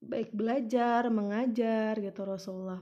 baik 0.00 0.32
belajar, 0.32 1.12
mengajar 1.12 2.00
gitu 2.00 2.24
Rasulullah 2.24 2.80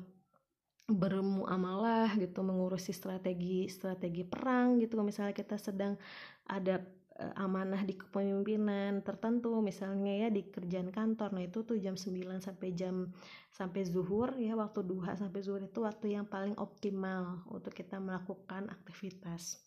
bermuamalah 0.86 2.14
gitu 2.14 2.46
mengurusi 2.46 2.94
strategi 2.94 3.66
strategi 3.66 4.22
perang 4.22 4.78
gitu 4.78 5.02
misalnya 5.02 5.34
kita 5.34 5.58
sedang 5.58 5.98
ada 6.46 6.78
amanah 7.16 7.80
di 7.88 7.96
kepemimpinan 7.96 9.00
tertentu. 9.00 9.64
Misalnya 9.64 10.26
ya 10.26 10.28
di 10.28 10.44
kerjaan 10.46 10.92
kantor. 10.92 11.32
Nah 11.32 11.44
itu 11.48 11.64
tuh 11.64 11.80
jam 11.80 11.96
9 11.96 12.12
sampai 12.44 12.68
jam 12.76 13.08
sampai 13.48 13.88
zuhur 13.88 14.36
ya 14.36 14.52
waktu 14.52 14.84
duha 14.84 15.16
sampai 15.16 15.40
zuhur 15.40 15.64
itu 15.64 15.80
waktu 15.80 16.12
yang 16.12 16.28
paling 16.28 16.52
optimal 16.60 17.40
untuk 17.48 17.72
kita 17.72 17.96
melakukan 17.96 18.68
aktivitas. 18.68 19.64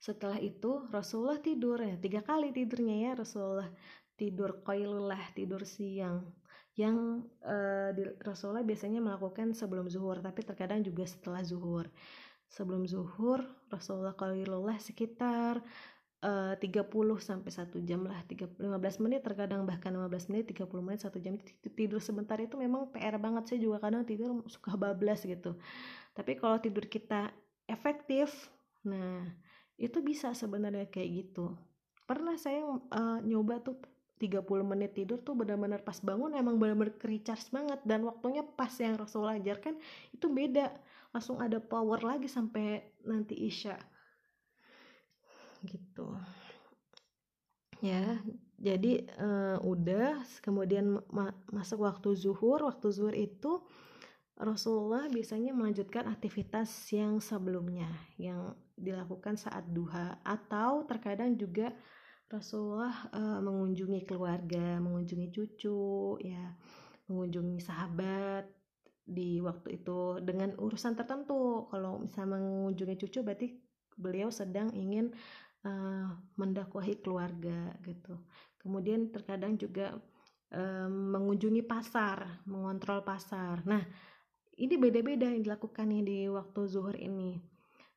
Setelah 0.00 0.40
itu 0.40 0.88
Rasulullah 0.88 1.40
tidur 1.40 1.80
ya 1.80 1.96
tiga 2.00 2.24
kali 2.24 2.52
tidurnya 2.52 3.10
ya 3.10 3.12
Rasulullah 3.16 3.68
tidur 4.16 4.64
koilulah 4.64 5.20
tidur 5.36 5.68
siang. 5.68 6.24
Yang 6.76 7.24
uh, 7.40 7.88
di, 7.96 8.04
Rasulullah 8.20 8.64
biasanya 8.64 9.00
melakukan 9.00 9.56
sebelum 9.56 9.88
zuhur 9.88 10.20
tapi 10.20 10.44
terkadang 10.44 10.84
juga 10.84 11.04
setelah 11.08 11.40
zuhur. 11.44 11.88
Sebelum 12.46 12.86
zuhur 12.86 13.42
Rasulullah 13.68 14.14
koilullah 14.14 14.78
sekitar 14.78 15.60
30 16.24 16.82
sampai 17.20 17.50
satu 17.52 17.78
jam 17.84 18.02
lah 18.08 18.18
3, 18.24 18.58
15 18.58 19.04
menit 19.04 19.20
terkadang 19.20 19.68
bahkan 19.68 19.92
15 19.92 20.32
menit 20.32 20.48
30 20.50 20.66
menit 20.80 21.00
satu 21.04 21.20
jam 21.20 21.36
tidur 21.76 22.00
sebentar 22.00 22.40
itu 22.40 22.56
memang 22.56 22.88
PR 22.90 23.20
banget. 23.20 23.52
Saya 23.52 23.60
juga 23.60 23.84
kadang 23.84 24.02
tidur 24.02 24.42
suka 24.48 24.74
bablas 24.80 25.22
gitu. 25.22 25.60
Tapi 26.16 26.40
kalau 26.40 26.56
tidur 26.58 26.88
kita 26.88 27.30
efektif 27.68 28.48
nah 28.86 29.28
itu 29.76 30.00
bisa 30.00 30.32
sebenarnya 30.32 30.88
kayak 30.88 31.10
gitu. 31.28 31.52
Pernah 32.08 32.40
saya 32.40 32.64
uh, 32.64 33.18
nyoba 33.20 33.60
tuh 33.60 33.76
30 34.16 34.40
menit 34.64 34.96
tidur 34.96 35.20
tuh 35.20 35.36
benar-benar 35.36 35.84
pas 35.84 36.00
bangun 36.00 36.32
emang 36.32 36.56
benar-benar 36.56 36.96
recharge 37.04 37.52
banget. 37.52 37.78
Dan 37.84 38.08
waktunya 38.08 38.40
pas 38.40 38.72
yang 38.80 38.96
Rasulullah 38.96 39.36
ajarkan 39.36 39.76
itu 40.16 40.26
beda. 40.32 40.72
Langsung 41.12 41.38
ada 41.44 41.60
power 41.60 42.00
lagi 42.00 42.26
sampai 42.26 42.82
nanti 43.04 43.36
Isya 43.36 43.95
gitu 45.68 46.16
ya 47.84 48.16
jadi 48.56 49.04
uh, 49.20 49.58
udah 49.60 50.24
kemudian 50.40 50.96
ma 51.12 51.28
masuk 51.52 51.84
waktu 51.84 52.16
zuhur 52.16 52.64
waktu 52.64 52.88
zuhur 52.88 53.12
itu 53.12 53.60
Rasulullah 54.36 55.08
biasanya 55.08 55.52
melanjutkan 55.52 56.08
aktivitas 56.08 56.68
yang 56.92 57.20
sebelumnya 57.20 57.88
yang 58.16 58.56
dilakukan 58.76 59.40
saat 59.40 59.64
duha 59.72 60.20
atau 60.24 60.84
terkadang 60.84 61.36
juga 61.36 61.72
Rasulullah 62.26 63.06
uh, 63.14 63.38
mengunjungi 63.38 64.02
keluarga, 64.02 64.82
mengunjungi 64.82 65.30
cucu, 65.30 66.18
ya, 66.26 66.58
mengunjungi 67.06 67.62
sahabat 67.62 68.50
di 69.06 69.38
waktu 69.38 69.78
itu 69.78 70.18
dengan 70.26 70.58
urusan 70.58 70.98
tertentu. 70.98 71.70
Kalau 71.70 72.02
misalnya 72.02 72.42
mengunjungi 72.42 72.96
cucu 72.98 73.22
berarti 73.22 73.48
beliau 73.94 74.28
sedang 74.28 74.74
ingin 74.74 75.14
uh, 75.66 76.06
mendakwahi 76.38 77.02
keluarga 77.02 77.74
gitu. 77.82 78.14
Kemudian 78.62 79.10
terkadang 79.10 79.58
juga 79.58 79.98
uh, 80.54 80.88
mengunjungi 80.88 81.66
pasar, 81.66 82.46
mengontrol 82.46 83.02
pasar. 83.02 83.66
Nah, 83.66 83.82
ini 84.56 84.74
beda-beda 84.78 85.28
yang 85.28 85.42
dilakukan 85.42 85.90
nih 85.90 86.02
di 86.06 86.18
waktu 86.30 86.60
zuhur 86.70 86.94
ini. 86.96 87.42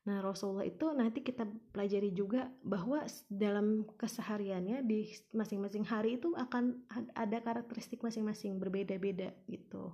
Nah, 0.00 0.24
Rasulullah 0.24 0.64
itu 0.64 0.90
nanti 0.96 1.20
kita 1.20 1.44
pelajari 1.76 2.10
juga 2.16 2.48
bahwa 2.64 3.04
dalam 3.28 3.84
kesehariannya 4.00 4.80
di 4.82 5.12
masing-masing 5.36 5.84
hari 5.84 6.16
itu 6.16 6.32
akan 6.32 6.88
ada 7.12 7.38
karakteristik 7.44 8.00
masing-masing 8.00 8.56
berbeda-beda 8.56 9.36
gitu. 9.44 9.92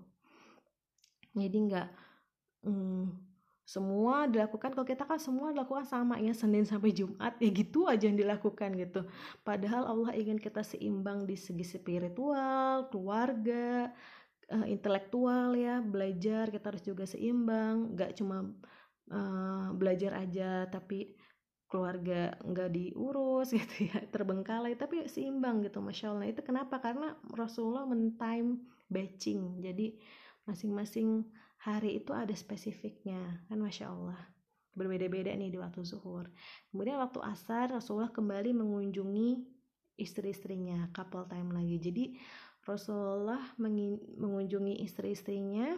Jadi 1.37 1.59
nggak 1.69 1.89
hmm, 2.65 3.26
semua 3.67 4.31
dilakukan 4.31 4.79
kalau 4.79 4.87
kita 4.87 5.03
kan 5.03 5.19
semua 5.19 5.51
dilakukan 5.51 5.83
sama 5.83 6.23
ya 6.23 6.31
Senin 6.31 6.63
sampai 6.63 6.95
Jumat 6.95 7.35
ya 7.43 7.51
gitu 7.51 7.91
aja 7.91 8.07
yang 8.07 8.15
dilakukan 8.15 8.79
gitu. 8.79 9.03
Padahal 9.43 9.91
Allah 9.91 10.15
ingin 10.15 10.39
kita 10.39 10.63
seimbang 10.63 11.27
di 11.27 11.35
segi 11.35 11.67
spiritual 11.67 12.87
keluarga 12.95 13.91
uh, 14.55 14.67
intelektual 14.71 15.59
ya 15.59 15.83
belajar 15.83 16.55
kita 16.55 16.71
harus 16.71 16.87
juga 16.87 17.11
seimbang. 17.11 17.99
Nggak 17.99 18.23
cuma 18.23 18.47
uh, 19.11 19.75
belajar 19.75 20.15
aja 20.15 20.71
tapi 20.71 21.19
keluarga 21.67 22.39
nggak 22.47 22.71
diurus 22.71 23.51
gitu 23.59 23.91
ya 23.91 23.99
terbengkalai 24.15 24.79
tapi 24.79 25.11
seimbang 25.11 25.67
gitu 25.67 25.83
masya 25.83 26.15
allah. 26.15 26.31
Itu 26.31 26.47
kenapa? 26.47 26.79
Karena 26.79 27.19
Rasulullah 27.35 27.83
mentime 27.83 28.63
batching. 28.87 29.59
Jadi 29.59 29.99
masing-masing 30.47 31.27
hari 31.67 31.99
itu 31.99 32.15
ada 32.15 32.31
spesifiknya 32.31 33.43
kan 33.51 33.59
masya 33.59 33.91
Allah. 33.91 34.23
Berbeda-beda 34.77 35.35
nih 35.35 35.51
di 35.51 35.59
waktu 35.59 35.83
zuhur. 35.83 36.31
Kemudian 36.71 37.03
waktu 37.03 37.19
asar 37.27 37.75
Rasulullah 37.75 38.13
kembali 38.15 38.55
mengunjungi 38.55 39.43
istri-istrinya 39.99 40.95
couple 40.95 41.27
time 41.27 41.51
lagi. 41.51 41.77
Jadi 41.83 42.05
Rasulullah 42.63 43.41
mengunjungi 44.21 44.85
istri-istrinya 44.87 45.75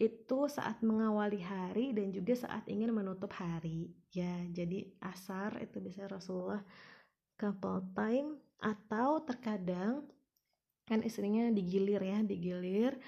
itu 0.00 0.38
saat 0.48 0.80
mengawali 0.80 1.44
hari 1.44 1.92
dan 1.92 2.08
juga 2.14 2.32
saat 2.38 2.64
ingin 2.70 2.94
menutup 2.94 3.34
hari. 3.34 3.90
Ya 4.14 4.46
jadi 4.52 4.94
asar 5.02 5.58
itu 5.58 5.82
bisa 5.82 6.06
Rasulullah 6.06 6.62
couple 7.40 7.88
time 7.96 8.36
atau 8.60 9.24
terkadang 9.24 10.04
kan 10.84 11.00
istrinya 11.06 11.48
digilir 11.54 12.02
ya 12.02 12.18
digilir 12.26 12.98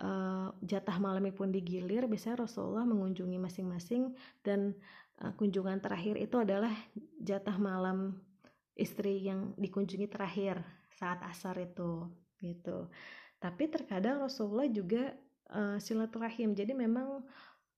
uh, 0.00 0.50
jatah 0.64 0.96
malamnya 0.98 1.34
pun 1.34 1.50
digilir 1.54 2.06
biasanya 2.10 2.46
Rasulullah 2.48 2.86
mengunjungi 2.86 3.38
masing-masing 3.38 4.14
dan 4.42 4.74
uh, 5.22 5.32
kunjungan 5.38 5.78
terakhir 5.78 6.18
itu 6.18 6.36
adalah 6.40 6.72
jatah 7.22 7.56
malam 7.60 8.18
istri 8.74 9.22
yang 9.22 9.54
dikunjungi 9.54 10.10
terakhir 10.10 10.62
saat 10.94 11.22
asar 11.22 11.58
itu 11.62 12.10
gitu. 12.42 12.90
Tapi 13.38 13.70
terkadang 13.70 14.24
Rasulullah 14.24 14.66
juga 14.66 15.14
uh, 15.52 15.78
silaturahim. 15.78 16.56
Jadi 16.56 16.72
memang 16.74 17.22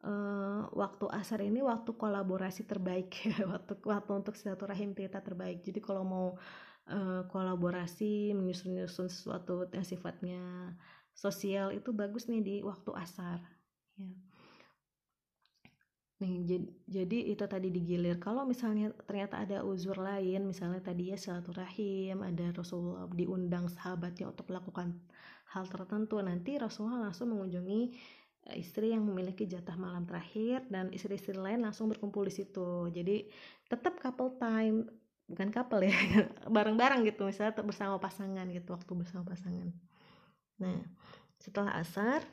uh, 0.04 0.62
waktu 0.72 1.06
asar 1.12 1.44
ini 1.44 1.60
waktu 1.60 1.92
kolaborasi 1.96 2.64
terbaik 2.64 3.12
waktu 3.52 3.72
waktu 3.84 4.10
untuk 4.12 4.34
silaturahim 4.38 4.96
kita 4.96 5.20
terbaik. 5.20 5.60
Jadi 5.60 5.80
kalau 5.84 6.04
mau 6.06 6.26
uh, 6.88 7.22
kolaborasi 7.28 8.32
menyusun-nyusun 8.32 9.10
sesuatu 9.10 9.68
yang 9.74 9.86
sifatnya 9.86 10.72
sosial 11.16 11.72
itu 11.72 11.90
bagus 11.96 12.28
nih 12.28 12.42
di 12.44 12.54
waktu 12.60 12.92
asar 12.92 13.40
ya. 13.96 14.12
Nih 16.16 16.48
jadi, 16.48 16.68
jadi 16.88 17.18
itu 17.36 17.44
tadi 17.44 17.68
digilir. 17.68 18.16
Kalau 18.16 18.48
misalnya 18.48 18.88
ternyata 19.04 19.44
ada 19.44 19.60
uzur 19.68 20.00
lain 20.00 20.48
misalnya 20.48 20.80
tadi 20.80 21.12
ya 21.12 21.16
silaturahim 21.20 22.24
ada 22.24 22.56
Rasulullah 22.56 23.04
diundang 23.12 23.68
sahabatnya 23.68 24.32
untuk 24.32 24.48
melakukan 24.48 24.96
hal 25.52 25.68
tertentu 25.68 26.16
nanti 26.24 26.56
Rasulullah 26.56 27.12
langsung 27.12 27.36
mengunjungi 27.36 27.80
eh, 28.48 28.56
istri 28.56 28.96
yang 28.96 29.04
memiliki 29.04 29.44
jatah 29.44 29.76
malam 29.76 30.08
terakhir 30.08 30.64
dan 30.72 30.88
istri-istri 30.88 31.36
lain 31.36 31.60
langsung 31.60 31.92
berkumpul 31.92 32.24
di 32.24 32.32
situ. 32.32 32.88
Jadi 32.88 33.28
tetap 33.68 34.00
couple 34.00 34.40
time 34.40 34.88
bukan 35.28 35.52
couple 35.52 35.84
ya 35.84 35.92
bareng-bareng 36.54 37.02
gitu 37.04 37.28
misalnya 37.28 37.60
bersama 37.60 37.98
pasangan 38.00 38.46
gitu 38.48 38.72
waktu 38.72 38.92
bersama 38.94 39.26
pasangan 39.26 39.68
Nah, 40.56 40.80
setelah 41.36 41.76
asar 41.76 42.24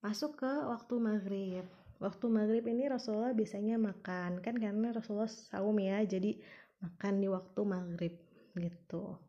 masuk 0.00 0.40
ke 0.40 0.52
waktu 0.66 0.94
maghrib. 0.96 1.66
Waktu 2.00 2.26
maghrib 2.32 2.64
ini 2.64 2.88
Rasulullah 2.88 3.36
biasanya 3.36 3.76
makan. 3.76 4.40
Kan 4.40 4.56
karena 4.56 4.90
Rasulullah 4.90 5.28
saum 5.28 5.76
ya, 5.76 6.00
jadi 6.02 6.40
makan 6.80 7.14
di 7.20 7.28
waktu 7.28 7.60
maghrib 7.62 8.14
gitu. 8.56 9.20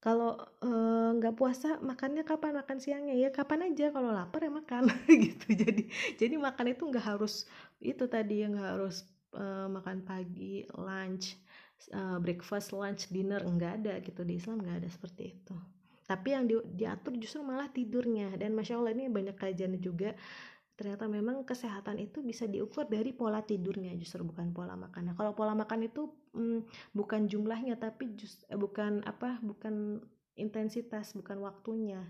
Kalau 0.00 0.32
eh, 0.64 1.10
nggak 1.20 1.34
uh, 1.36 1.38
puasa 1.38 1.76
makannya 1.84 2.24
kapan? 2.24 2.56
Makan 2.64 2.78
siangnya? 2.80 3.14
Ya 3.14 3.28
kapan 3.30 3.70
aja. 3.72 3.92
Kalau 3.92 4.10
lapar 4.10 4.40
ya 4.42 4.52
makan 4.52 4.90
gitu. 5.26 5.46
Jadi 5.54 5.82
jadi 6.16 6.34
makan 6.40 6.72
itu 6.72 6.82
nggak 6.88 7.06
harus 7.16 7.44
itu 7.80 8.04
tadi 8.08 8.42
yang 8.42 8.56
nggak 8.56 8.70
harus 8.80 9.04
uh, 9.36 9.68
makan 9.68 10.00
pagi 10.02 10.64
lunch 10.72 11.36
uh, 11.92 12.16
breakfast 12.16 12.72
lunch 12.72 13.12
dinner 13.12 13.44
nggak 13.44 13.72
ada 13.84 13.94
gitu. 14.00 14.24
Di 14.24 14.40
Islam 14.40 14.64
nggak 14.64 14.76
ada 14.84 14.88
seperti 14.88 15.36
itu 15.36 15.79
tapi 16.10 16.34
yang 16.34 16.50
di, 16.50 16.58
diatur 16.74 17.14
justru 17.22 17.46
malah 17.46 17.70
tidurnya. 17.70 18.34
Dan 18.34 18.58
masya 18.58 18.82
allah 18.82 18.90
ini 18.90 19.06
banyak 19.06 19.38
kajian 19.38 19.78
juga. 19.78 20.18
Ternyata 20.74 21.06
memang 21.06 21.46
kesehatan 21.46 22.02
itu 22.02 22.18
bisa 22.26 22.50
diukur 22.50 22.90
dari 22.90 23.14
pola 23.14 23.44
tidurnya 23.44 23.92
justru 24.00 24.24
bukan 24.24 24.48
pola 24.56 24.80
makannya 24.80 25.12
kalau 25.12 25.36
pola 25.36 25.52
makan 25.52 25.84
itu 25.84 26.08
hmm, 26.32 26.64
bukan 26.96 27.28
jumlahnya 27.28 27.76
tapi 27.76 28.16
just 28.16 28.48
eh, 28.48 28.56
bukan 28.56 29.04
apa 29.04 29.44
bukan 29.44 30.00
intensitas 30.40 31.12
bukan 31.12 31.44
waktunya 31.44 32.00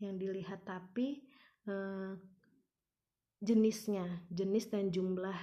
yang 0.00 0.16
dilihat 0.16 0.64
tapi 0.64 1.20
eh, 1.68 2.16
jenisnya 3.44 4.08
jenis 4.32 4.72
dan 4.72 4.88
jumlah 4.88 5.36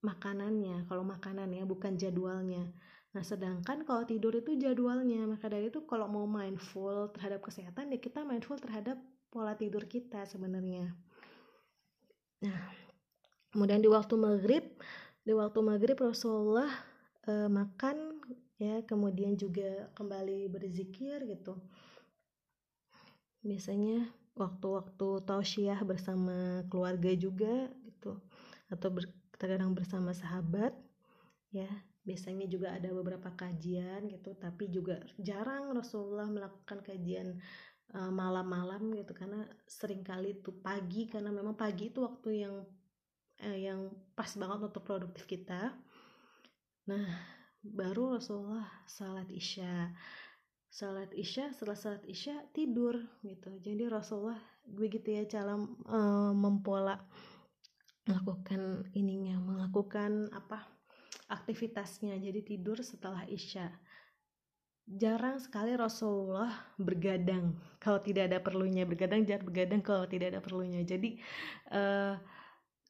makanannya. 0.00 0.88
Kalau 0.88 1.04
makanannya 1.04 1.68
bukan 1.68 2.00
jadwalnya 2.00 2.72
Nah, 3.08 3.24
sedangkan 3.24 3.88
kalau 3.88 4.04
tidur 4.04 4.36
itu 4.36 4.52
jadwalnya, 4.60 5.24
maka 5.24 5.48
dari 5.48 5.72
itu 5.72 5.80
kalau 5.88 6.04
mau 6.12 6.28
mindful 6.28 7.08
terhadap 7.16 7.40
kesehatan, 7.40 7.88
ya 7.88 7.98
kita 7.98 8.20
mindful 8.20 8.60
terhadap 8.60 9.00
pola 9.32 9.56
tidur 9.56 9.88
kita 9.88 10.28
sebenarnya. 10.28 10.92
Nah, 12.44 12.60
kemudian 13.48 13.80
di 13.80 13.88
waktu 13.88 14.14
maghrib, 14.20 14.64
di 15.24 15.32
waktu 15.32 15.58
maghrib 15.64 15.96
Rasulullah 15.96 16.68
e, 17.24 17.48
makan, 17.48 18.20
ya, 18.60 18.84
kemudian 18.84 19.40
juga 19.40 19.88
kembali 19.96 20.52
berzikir 20.52 21.24
gitu. 21.24 21.56
Biasanya 23.40 24.04
waktu-waktu 24.36 25.24
tausiah 25.24 25.80
bersama 25.80 26.62
keluarga 26.68 27.08
juga 27.16 27.72
gitu, 27.88 28.20
atau 28.68 28.88
ber, 28.92 29.08
terkadang 29.34 29.72
bersama 29.72 30.12
sahabat, 30.12 30.76
ya 31.50 31.66
biasanya 32.08 32.48
juga 32.48 32.72
ada 32.72 32.88
beberapa 32.88 33.28
kajian 33.36 34.08
gitu 34.08 34.32
tapi 34.40 34.72
juga 34.72 34.96
jarang 35.20 35.76
Rasulullah 35.76 36.24
melakukan 36.32 36.80
kajian 36.80 37.36
uh, 37.92 38.12
malam-malam 38.12 38.96
gitu. 38.96 39.12
Karena 39.12 39.44
sering 39.68 40.00
kali 40.00 40.40
itu 40.40 40.56
pagi 40.64 41.04
karena 41.04 41.28
memang 41.28 41.52
pagi 41.52 41.92
itu 41.92 42.00
waktu 42.00 42.48
yang 42.48 42.54
uh, 43.44 43.58
yang 43.58 43.92
pas 44.16 44.28
banget 44.40 44.72
untuk 44.72 44.82
produktif 44.84 45.28
kita. 45.28 45.76
Nah 46.88 47.06
baru 47.60 48.16
Rasulullah 48.16 48.64
salat 48.88 49.28
isya. 49.28 49.92
Salat 50.68 51.12
isya 51.16 51.52
setelah 51.52 51.76
salat 51.76 52.04
isya 52.08 52.44
tidur 52.56 52.96
gitu. 53.24 53.52
Jadi 53.60 53.84
Rasulullah 53.88 54.40
begitu 54.68 55.16
ya 55.16 55.24
cara 55.24 55.56
uh, 55.88 56.32
mempola 56.32 56.96
melakukan 58.08 58.88
ininya 58.96 59.36
melakukan 59.36 60.32
apa 60.32 60.77
aktivitasnya 61.28 62.16
jadi 62.16 62.40
tidur 62.40 62.80
setelah 62.80 63.28
isya. 63.28 63.68
Jarang 64.88 65.36
sekali 65.36 65.76
Rasulullah 65.76 66.48
bergadang. 66.80 67.52
Kalau 67.76 68.00
tidak 68.00 68.32
ada 68.32 68.40
perlunya 68.40 68.88
bergadang 68.88 69.28
jangan 69.28 69.44
bergadang 69.44 69.80
kalau 69.84 70.08
tidak 70.08 70.32
ada 70.32 70.40
perlunya. 70.40 70.80
Jadi 70.80 71.20
uh, 71.76 72.16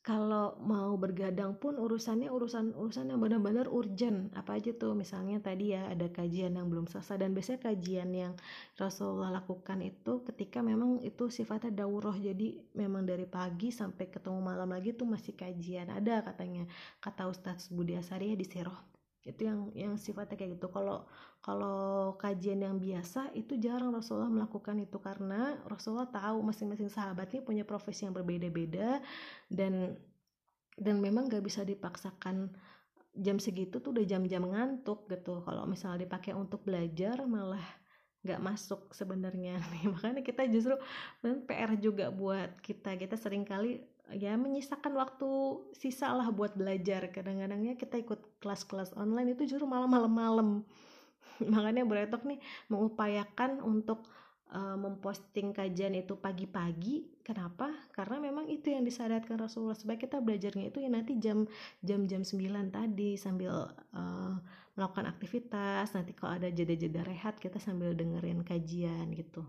kalau 0.08 0.56
mau 0.64 0.96
bergadang 0.96 1.52
pun 1.60 1.76
urusannya 1.76 2.32
urusan 2.32 2.72
urusan 2.72 3.12
yang 3.12 3.20
benar-benar 3.20 3.68
urgent. 3.68 4.32
Apa 4.32 4.56
aja 4.56 4.72
tuh? 4.72 4.96
Misalnya 4.96 5.36
tadi 5.44 5.76
ya 5.76 5.84
ada 5.84 6.08
kajian 6.08 6.56
yang 6.56 6.72
belum 6.72 6.88
selesai. 6.88 7.20
Dan 7.20 7.36
biasanya 7.36 7.60
kajian 7.68 8.08
yang 8.16 8.32
Rasulullah 8.80 9.28
lakukan 9.28 9.84
itu 9.84 10.24
ketika 10.24 10.64
memang 10.64 11.04
itu 11.04 11.28
sifatnya 11.28 11.84
daurah 11.84 12.16
jadi 12.16 12.56
memang 12.72 13.04
dari 13.04 13.28
pagi 13.28 13.68
sampai 13.68 14.08
ketemu 14.08 14.40
malam 14.40 14.72
lagi 14.72 14.96
tuh 14.96 15.04
masih 15.04 15.36
kajian. 15.36 15.92
Ada 15.92 16.24
katanya 16.24 16.64
kata 17.04 17.28
Ustadz 17.28 17.68
Budi 17.68 17.92
Asari 18.00 18.32
ya 18.32 18.36
di 18.40 18.48
Seroh 18.48 18.87
itu 19.28 19.44
yang 19.44 19.60
yang 19.76 19.94
sifatnya 20.00 20.36
kayak 20.40 20.56
gitu. 20.56 20.72
Kalau 20.72 21.04
kalau 21.44 22.14
kajian 22.16 22.64
yang 22.64 22.76
biasa 22.80 23.30
itu 23.36 23.60
jarang 23.60 23.92
Rasulullah 23.92 24.32
melakukan 24.32 24.76
itu 24.80 24.98
karena 24.98 25.60
Rasulullah 25.68 26.08
tahu 26.08 26.42
masing-masing 26.42 26.88
sahabatnya 26.88 27.44
punya 27.44 27.62
profesi 27.68 28.08
yang 28.08 28.16
berbeda-beda 28.16 29.04
dan 29.52 29.94
dan 30.78 30.96
memang 31.02 31.26
gak 31.26 31.42
bisa 31.42 31.66
dipaksakan 31.66 32.54
jam 33.18 33.42
segitu 33.42 33.82
tuh 33.82 33.90
udah 33.90 34.06
jam-jam 34.06 34.46
ngantuk 34.46 35.10
gitu. 35.10 35.42
Kalau 35.42 35.66
misalnya 35.66 36.06
dipakai 36.06 36.32
untuk 36.32 36.62
belajar 36.62 37.18
malah 37.26 37.64
nggak 38.22 38.40
masuk 38.42 38.90
sebenarnya. 38.94 39.58
Makanya 39.94 40.22
kita 40.22 40.46
justru 40.50 40.74
PR 41.22 41.74
juga 41.78 42.10
buat 42.14 42.58
kita. 42.62 42.94
Kita 42.98 43.18
sering 43.18 43.42
kali 43.46 43.82
ya 44.14 44.32
menyisakan 44.40 44.96
waktu 44.96 45.28
sisa 45.76 46.12
lah 46.16 46.32
buat 46.32 46.56
belajar. 46.56 47.12
Kadang-kadangnya 47.12 47.76
kita 47.76 48.00
ikut 48.00 48.40
kelas-kelas 48.40 48.96
online 48.96 49.36
itu 49.36 49.44
justru 49.44 49.68
malam. 49.68 49.90
Malam-malam 49.90 50.48
makanya 51.52 51.84
Bretok 51.84 52.24
nih 52.24 52.40
mengupayakan 52.72 53.60
untuk 53.60 54.08
uh, 54.52 54.76
memposting 54.80 55.52
kajian 55.52 55.92
itu 55.96 56.16
pagi-pagi. 56.16 57.20
Kenapa? 57.20 57.68
Karena 57.92 58.16
memang 58.18 58.48
itu 58.48 58.72
yang 58.72 58.82
disadarkan 58.82 59.36
Rasulullah. 59.36 59.76
Supaya 59.76 60.00
kita 60.00 60.24
belajarnya 60.24 60.72
itu 60.72 60.80
ya 60.80 60.88
nanti 60.88 61.20
jam 61.20 61.44
jam 61.84 62.08
jam 62.08 62.24
9 62.24 62.72
tadi 62.72 63.20
sambil 63.20 63.68
uh, 63.92 64.36
melakukan 64.74 65.04
aktivitas. 65.04 65.92
Nanti 65.92 66.16
kalau 66.16 66.40
ada 66.40 66.48
jeda-jeda 66.48 67.04
rehat 67.04 67.36
kita 67.36 67.60
sambil 67.60 67.92
dengerin 67.92 68.40
kajian 68.40 69.12
gitu 69.12 69.44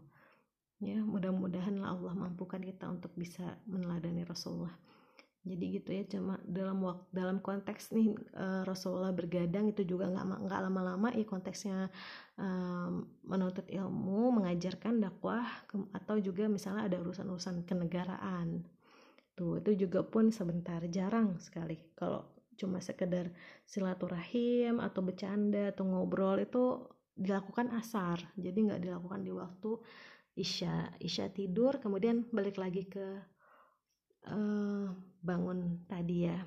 ya 0.79 1.03
mudah-mudahan 1.03 1.75
Allah 1.83 2.15
mampukan 2.15 2.63
kita 2.63 2.87
untuk 2.87 3.11
bisa 3.19 3.59
meneladani 3.67 4.23
Rasulullah. 4.23 4.75
Jadi 5.39 5.65
gitu 5.79 5.89
ya 5.95 6.03
cuma 6.03 6.35
dalam 6.43 6.83
waktu 6.83 7.07
dalam 7.15 7.39
konteks 7.39 7.95
nih 7.95 8.11
uh, 8.35 8.67
Rasulullah 8.67 9.15
bergadang 9.15 9.71
itu 9.71 9.87
juga 9.87 10.11
nggak 10.11 10.45
nggak 10.45 10.61
lama-lama 10.67 11.15
ya 11.15 11.23
konteksnya 11.23 11.87
um, 12.35 13.07
menuntut 13.23 13.63
ilmu 13.71 14.35
mengajarkan 14.35 14.99
dakwah 14.99 15.47
ke, 15.63 15.79
atau 15.95 16.19
juga 16.19 16.51
misalnya 16.51 16.91
ada 16.91 16.99
urusan-urusan 16.99 17.63
kenegaraan. 17.63 18.67
Tuh 19.35 19.63
itu 19.63 19.87
juga 19.87 20.03
pun 20.03 20.27
sebentar 20.35 20.83
jarang 20.91 21.39
sekali. 21.39 21.79
Kalau 21.95 22.27
cuma 22.59 22.83
sekedar 22.83 23.31
silaturahim 23.63 24.83
atau 24.83 24.99
bercanda 24.99 25.71
atau 25.71 25.87
ngobrol 25.87 26.43
itu 26.43 26.83
dilakukan 27.15 27.71
asar. 27.79 28.19
Jadi 28.35 28.67
nggak 28.67 28.83
dilakukan 28.83 29.23
di 29.23 29.31
waktu 29.31 29.71
isya 30.39 30.95
isya 31.03 31.27
tidur 31.35 31.83
kemudian 31.83 32.23
balik 32.31 32.55
lagi 32.55 32.87
ke 32.87 33.05
uh, 34.31 34.87
bangun 35.19 35.83
tadi 35.85 36.31
ya. 36.31 36.39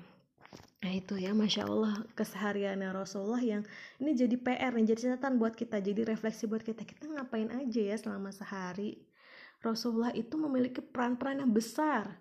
Nah 0.83 0.91
itu 0.91 1.15
ya 1.15 1.31
Masya 1.31 1.63
Allah 1.63 1.95
kesehariannya 2.11 2.91
Rasulullah 2.91 3.39
yang 3.39 3.63
ini 4.03 4.11
jadi 4.19 4.35
PR 4.35 4.75
nih 4.75 4.93
jadi 4.93 5.15
catatan 5.15 5.39
buat 5.39 5.55
kita 5.55 5.79
jadi 5.79 6.03
refleksi 6.03 6.49
buat 6.49 6.65
kita. 6.65 6.83
Kita 6.83 7.07
ngapain 7.07 7.49
aja 7.55 7.81
ya 7.93 7.95
selama 7.95 8.35
sehari? 8.35 8.99
Rasulullah 9.63 10.11
itu 10.11 10.35
memiliki 10.35 10.83
peran-peran 10.83 11.39
yang 11.39 11.53
besar. 11.55 12.19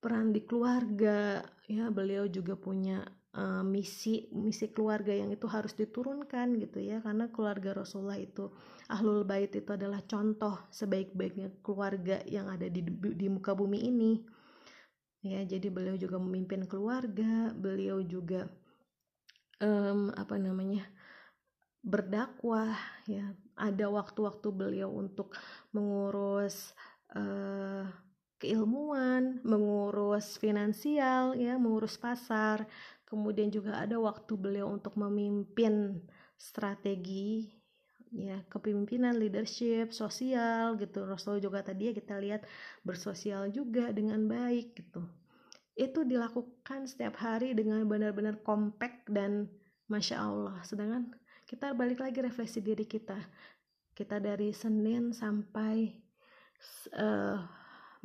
Peran 0.00 0.32
di 0.32 0.44
keluarga 0.44 1.40
ya 1.64 1.88
beliau 1.88 2.28
juga 2.28 2.52
punya 2.56 3.00
uh, 3.36 3.62
misi 3.62 4.26
misi 4.34 4.70
keluarga 4.74 5.14
yang 5.14 5.30
itu 5.30 5.46
harus 5.46 5.74
diturunkan 5.76 6.56
gitu 6.58 6.78
ya. 6.82 6.98
Karena 7.04 7.30
keluarga 7.30 7.76
Rasulullah 7.76 8.18
itu 8.18 8.50
ahlul 8.90 9.22
bait 9.22 9.52
itu 9.54 9.70
adalah 9.70 10.02
contoh 10.06 10.66
sebaik-baiknya 10.74 11.62
keluarga 11.62 12.22
yang 12.26 12.50
ada 12.50 12.66
di 12.66 12.82
di 13.14 13.26
muka 13.30 13.54
bumi 13.54 13.78
ini. 13.86 14.12
Ya 15.20 15.44
jadi 15.44 15.68
beliau 15.68 16.00
juga 16.00 16.16
memimpin 16.16 16.64
keluarga 16.64 17.52
beliau 17.52 18.00
juga 18.00 18.48
um, 19.60 20.08
apa 20.16 20.34
namanya 20.40 20.88
berdakwah 21.84 22.74
ya. 23.04 23.36
Ada 23.60 23.92
waktu-waktu 23.92 24.48
beliau 24.56 24.88
untuk 24.88 25.36
mengurus 25.76 26.72
uh, 27.12 27.84
keilmuan 28.40 29.36
mengurus 29.44 30.40
finansial 30.40 31.36
ya 31.36 31.60
mengurus 31.60 32.00
pasar 32.00 32.64
kemudian 33.10 33.50
juga 33.50 33.82
ada 33.82 33.98
waktu 33.98 34.38
beliau 34.38 34.70
untuk 34.70 34.94
memimpin 34.94 35.98
strategi 36.38 37.50
ya 38.10 38.42
kepemimpinan 38.50 39.18
leadership 39.18 39.90
sosial 39.90 40.78
gitu. 40.78 41.02
Rasul 41.02 41.42
juga 41.42 41.62
tadi 41.66 41.90
ya 41.90 41.92
kita 41.94 42.18
lihat 42.22 42.46
bersosial 42.86 43.50
juga 43.50 43.90
dengan 43.90 44.22
baik 44.30 44.78
gitu. 44.78 45.02
Itu 45.74 46.06
dilakukan 46.06 46.86
setiap 46.86 47.18
hari 47.18 47.54
dengan 47.54 47.82
benar-benar 47.86 48.42
kompak 48.46 49.06
dan 49.10 49.50
masya 49.90 50.22
Allah. 50.22 50.58
Sedangkan 50.62 51.10
kita 51.50 51.74
balik 51.74 51.98
lagi 51.98 52.22
refleksi 52.22 52.62
diri 52.62 52.86
kita. 52.86 53.18
Kita 53.90 54.22
dari 54.22 54.54
Senin 54.54 55.10
sampai 55.10 55.90
uh, 56.94 57.38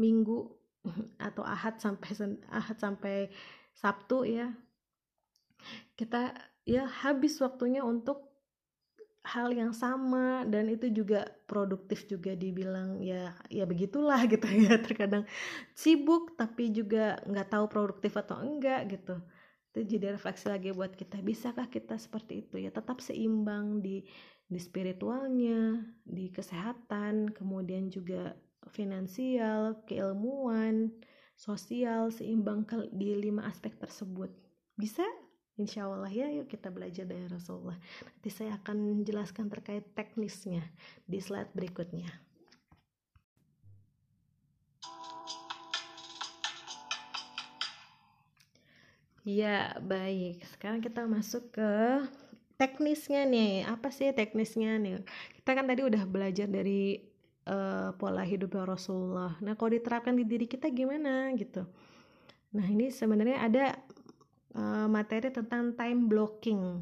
Minggu 0.02 0.50
atau 1.30 1.46
Ahad 1.46 1.78
sampai 1.78 2.10
Ahad 2.50 2.78
sampai 2.82 3.30
Sabtu 3.76 4.26
ya 4.26 4.50
kita 6.00 6.36
ya 6.66 6.90
habis 6.90 7.38
waktunya 7.40 7.86
untuk 7.86 8.36
hal 9.26 9.50
yang 9.50 9.74
sama 9.74 10.46
dan 10.46 10.70
itu 10.70 10.94
juga 10.94 11.26
produktif 11.50 12.06
juga 12.06 12.38
dibilang 12.38 13.02
ya 13.02 13.34
ya 13.50 13.66
begitulah 13.66 14.22
gitu 14.32 14.46
ya 14.46 14.78
terkadang 14.78 15.26
sibuk 15.74 16.38
tapi 16.38 16.70
juga 16.70 17.18
nggak 17.26 17.50
tahu 17.50 17.66
produktif 17.66 18.14
atau 18.16 18.38
enggak 18.40 18.86
gitu. 18.94 19.18
Itu 19.74 19.84
jadi 19.84 20.16
refleksi 20.16 20.48
lagi 20.48 20.72
buat 20.72 20.96
kita 20.96 21.20
bisakah 21.20 21.68
kita 21.68 22.00
seperti 22.00 22.48
itu 22.48 22.56
ya? 22.62 22.72
Tetap 22.72 23.02
seimbang 23.02 23.82
di 23.82 24.06
di 24.46 24.62
spiritualnya 24.62 25.82
di 26.06 26.30
kesehatan 26.30 27.34
kemudian 27.34 27.90
juga 27.90 28.38
finansial 28.70 29.82
keilmuan 29.90 30.94
sosial 31.34 32.14
seimbang 32.14 32.64
di 32.94 33.18
lima 33.18 33.50
aspek 33.50 33.74
tersebut. 33.76 34.30
Bisa 34.78 35.04
Insya 35.56 35.88
Allah 35.88 36.12
ya 36.12 36.28
yuk 36.36 36.52
kita 36.52 36.68
belajar 36.68 37.08
dari 37.08 37.32
Rasulullah 37.32 37.80
nanti 38.04 38.28
saya 38.28 38.60
akan 38.60 38.76
menjelaskan 39.00 39.48
terkait 39.48 39.88
teknisnya 39.96 40.68
di 41.08 41.24
slide 41.24 41.52
berikutnya 41.56 42.12
Ya, 49.26 49.74
baik. 49.82 50.46
Sekarang 50.54 50.86
kita 50.86 51.10
masuk 51.10 51.50
ke 51.50 51.74
teknisnya 52.62 53.26
nih. 53.26 53.66
Apa 53.66 53.90
sih 53.90 54.14
teknisnya 54.14 54.78
nih? 54.78 55.02
Kita 55.42 55.58
kan 55.58 55.66
tadi 55.66 55.82
udah 55.82 56.06
belajar 56.06 56.46
dari 56.46 57.02
uh, 57.50 57.90
pola 57.98 58.22
hidup 58.22 58.54
Rasulullah. 58.54 59.34
Nah, 59.42 59.58
kalau 59.58 59.74
diterapkan 59.74 60.14
di 60.14 60.30
diri 60.30 60.46
kita 60.46 60.70
gimana 60.70 61.34
gitu? 61.42 61.66
Nah, 62.54 62.70
ini 62.70 62.94
sebenarnya 62.94 63.42
ada 63.42 63.66
uh, 64.56 64.88
materi 64.90 65.30
tentang 65.30 65.76
time 65.76 66.08
blocking. 66.08 66.82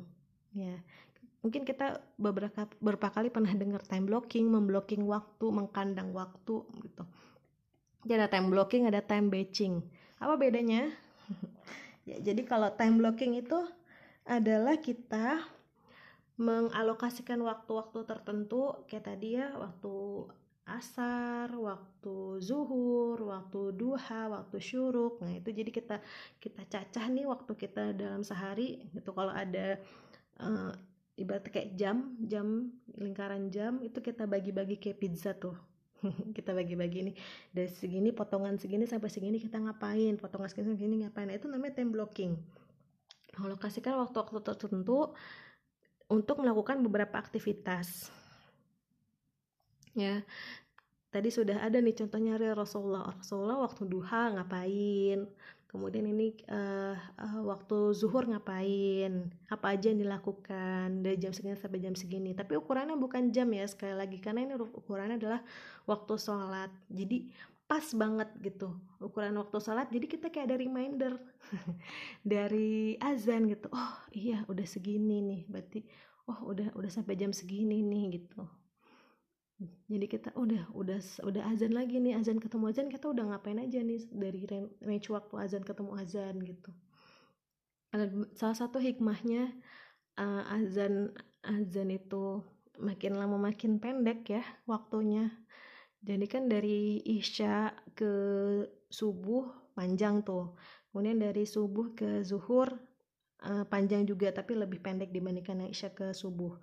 Ya 0.53 0.77
mungkin 1.43 1.67
kita 1.67 1.99
beberapa 2.15 2.71
beberapa 2.79 3.11
kali 3.11 3.27
pernah 3.27 3.51
dengar 3.51 3.83
time 3.83 4.07
blocking 4.07 4.47
memblocking 4.47 5.03
waktu 5.03 5.45
mengkandang 5.51 6.15
waktu 6.15 6.63
gitu. 6.79 7.03
Jadi 8.07 8.11
ada 8.15 8.31
time 8.31 8.47
blocking 8.47 8.87
ada 8.87 9.03
time 9.03 9.27
batching. 9.27 9.83
Apa 10.17 10.39
bedanya? 10.39 10.89
Ya 12.03 12.19
jadi 12.19 12.43
kalau 12.43 12.67
time 12.75 12.99
blocking 12.99 13.39
itu 13.39 13.55
adalah 14.27 14.75
kita 14.75 15.39
mengalokasikan 16.35 17.39
waktu-waktu 17.39 18.03
tertentu 18.03 18.75
kayak 18.91 19.07
tadi 19.07 19.39
ya 19.39 19.55
waktu 19.55 20.27
asar, 20.63 21.51
waktu 21.51 22.39
zuhur, 22.39 23.19
waktu 23.19 23.75
duha, 23.75 24.31
waktu 24.31 24.57
syuruk. 24.63 25.19
Nah, 25.19 25.35
itu 25.35 25.51
jadi 25.51 25.71
kita 25.71 25.99
kita 26.39 26.63
cacah 26.71 27.05
nih 27.11 27.27
waktu 27.27 27.51
kita 27.51 27.91
dalam 27.91 28.23
sehari 28.23 28.87
gitu. 28.95 29.11
Kalau 29.11 29.31
ada 29.35 29.75
uh, 30.39 30.71
ibarat 31.19 31.51
kayak 31.51 31.75
jam, 31.75 32.15
jam 32.23 32.71
lingkaran 32.95 33.51
jam 33.51 33.83
itu 33.83 33.99
kita 33.99 34.23
bagi-bagi 34.23 34.79
kayak 34.79 34.97
pizza 35.03 35.35
tuh. 35.35 35.55
kita 36.37 36.51
bagi-bagi 36.51 37.11
nih 37.11 37.15
dari 37.51 37.71
segini 37.71 38.11
potongan 38.11 38.59
segini 38.59 38.83
sampai 38.87 39.07
segini 39.11 39.39
kita 39.39 39.59
ngapain, 39.59 40.15
potongan 40.15 40.47
segini 40.47 40.79
segini 40.79 40.95
ngapain. 41.03 41.27
Nah, 41.27 41.35
itu 41.35 41.51
namanya 41.51 41.83
time 41.83 41.91
blocking. 41.91 42.33
Alokasikan 43.35 43.99
waktu-waktu 43.99 44.39
tertentu 44.45 45.11
untuk 46.07 46.39
melakukan 46.39 46.79
beberapa 46.85 47.17
aktivitas 47.19 48.13
ya. 49.97 50.21
Tadi 51.13 51.29
sudah 51.29 51.61
ada 51.61 51.77
nih 51.77 51.93
contohnya 51.93 52.41
Rasulullah. 52.57 53.13
Rasulullah 53.13 53.61
waktu 53.61 53.85
duha 53.85 54.33
ngapain? 54.33 55.29
Kemudian 55.69 56.05
ini 56.09 56.33
uh, 56.49 56.97
uh, 56.97 57.41
waktu 57.45 57.93
zuhur 57.93 58.25
ngapain? 58.25 59.29
Apa 59.49 59.77
aja 59.77 59.93
yang 59.93 60.01
dilakukan 60.01 61.05
dari 61.05 61.17
jam 61.21 61.29
segini 61.29 61.53
sampai 61.53 61.81
jam 61.81 61.93
segini? 61.93 62.33
Tapi 62.33 62.57
ukurannya 62.57 62.97
bukan 62.97 63.29
jam 63.29 63.49
ya 63.53 63.65
sekali 63.69 63.93
lagi. 63.93 64.17
Karena 64.17 64.41
ini 64.41 64.57
ukurannya 64.57 65.21
adalah 65.21 65.41
waktu 65.85 66.13
sholat. 66.17 66.73
Jadi 66.89 67.29
pas 67.69 67.85
banget 67.93 68.29
gitu. 68.41 68.73
Ukuran 68.97 69.37
waktu 69.37 69.57
sholat 69.61 69.93
jadi 69.93 70.05
kita 70.09 70.33
kayak 70.33 70.49
ada 70.49 70.57
reminder 70.57 71.13
dari 72.25 72.97
azan 72.97 73.53
gitu. 73.53 73.69
Oh 73.69 73.93
iya 74.17 74.41
udah 74.49 74.65
segini 74.65 75.21
nih. 75.21 75.41
Berarti 75.45 75.85
oh 76.25 76.49
udah 76.49 76.73
udah 76.73 76.89
sampai 76.89 77.13
jam 77.17 77.29
segini 77.29 77.85
nih 77.85 78.17
gitu 78.17 78.62
jadi 79.87 80.05
kita 80.07 80.29
udah 80.33 80.71
udah 80.73 80.99
udah 81.25 81.43
azan 81.51 81.73
lagi 81.75 81.99
nih 81.99 82.17
azan 82.17 82.39
ketemu 82.39 82.71
azan 82.71 82.87
kita 82.87 83.11
udah 83.11 83.33
ngapain 83.33 83.59
aja 83.59 83.79
nih 83.83 84.03
dari 84.09 84.47
range 84.81 85.07
waktu 85.09 85.33
azan 85.39 85.63
ketemu 85.63 85.91
azan 85.99 86.35
gitu. 86.41 86.71
Salah 88.33 88.57
satu 88.57 88.81
hikmahnya 88.81 89.53
uh, 90.17 90.43
azan 90.57 91.13
azan 91.45 91.89
itu 91.93 92.41
makin 92.81 93.19
lama 93.19 93.37
makin 93.37 93.77
pendek 93.77 94.25
ya 94.29 94.43
waktunya. 94.65 95.29
Jadi 96.03 96.25
kan 96.27 96.51
dari 96.51 96.99
isya 97.05 97.71
ke 97.95 98.11
subuh 98.89 99.71
panjang 99.77 100.25
tuh. 100.25 100.57
Kemudian 100.91 101.21
dari 101.21 101.47
subuh 101.47 101.95
ke 101.95 102.21
zuhur 102.21 102.69
uh, 103.43 103.65
panjang 103.67 104.07
juga 104.07 104.31
tapi 104.31 104.55
lebih 104.55 104.79
pendek 104.79 105.11
dibandingkan 105.11 105.67
yang 105.67 105.71
isya 105.71 105.91
ke 105.91 106.11
subuh 106.15 106.57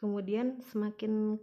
kemudian 0.00 0.64
semakin 0.64 1.36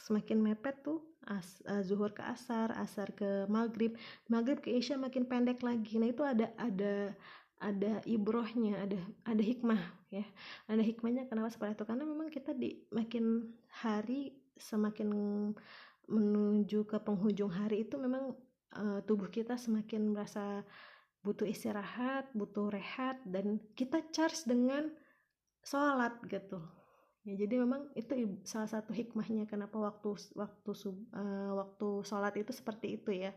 semakin 0.00 0.40
mepet 0.40 0.80
tuh 0.80 1.04
as, 1.28 1.60
uh, 1.68 1.84
zuhur 1.84 2.10
ke 2.16 2.24
asar 2.24 2.72
asar 2.80 3.12
ke 3.12 3.44
maghrib. 3.46 3.94
Maghrib 4.32 4.58
ke 4.64 4.72
isya 4.72 4.96
makin 4.96 5.28
pendek 5.28 5.60
lagi. 5.60 6.00
Nah 6.00 6.08
itu 6.08 6.24
ada 6.24 6.48
ada 6.56 7.12
ada 7.60 8.00
ibrohnya 8.08 8.88
ada 8.88 8.98
ada 9.28 9.42
hikmah 9.44 9.82
ya. 10.08 10.24
Ada 10.66 10.80
hikmahnya 10.80 11.28
kenapa 11.28 11.52
seperti 11.52 11.76
itu? 11.76 11.84
Karena 11.84 12.04
memang 12.08 12.32
kita 12.32 12.56
di 12.56 12.80
makin 12.90 13.52
hari 13.84 14.32
semakin 14.56 15.08
menuju 16.10 16.88
ke 16.90 16.98
penghujung 16.98 17.52
hari 17.54 17.86
itu 17.86 17.94
memang 17.94 18.34
uh, 18.74 18.98
tubuh 19.06 19.30
kita 19.30 19.54
semakin 19.54 20.10
merasa 20.10 20.66
butuh 21.20 21.44
istirahat 21.44 22.32
butuh 22.32 22.72
rehat 22.72 23.20
dan 23.28 23.60
kita 23.76 24.00
charge 24.08 24.48
dengan 24.48 24.88
sholat 25.60 26.16
gitu 26.26 26.64
ya 27.30 27.46
jadi 27.46 27.62
memang 27.62 27.86
itu 27.94 28.42
salah 28.42 28.66
satu 28.66 28.90
hikmahnya 28.90 29.46
kenapa 29.46 29.78
waktu 29.78 30.18
waktu 30.34 30.70
uh, 31.14 31.54
waktu 31.54 31.88
sholat 32.02 32.34
itu 32.34 32.50
seperti 32.50 32.98
itu 32.98 33.14
ya. 33.14 33.30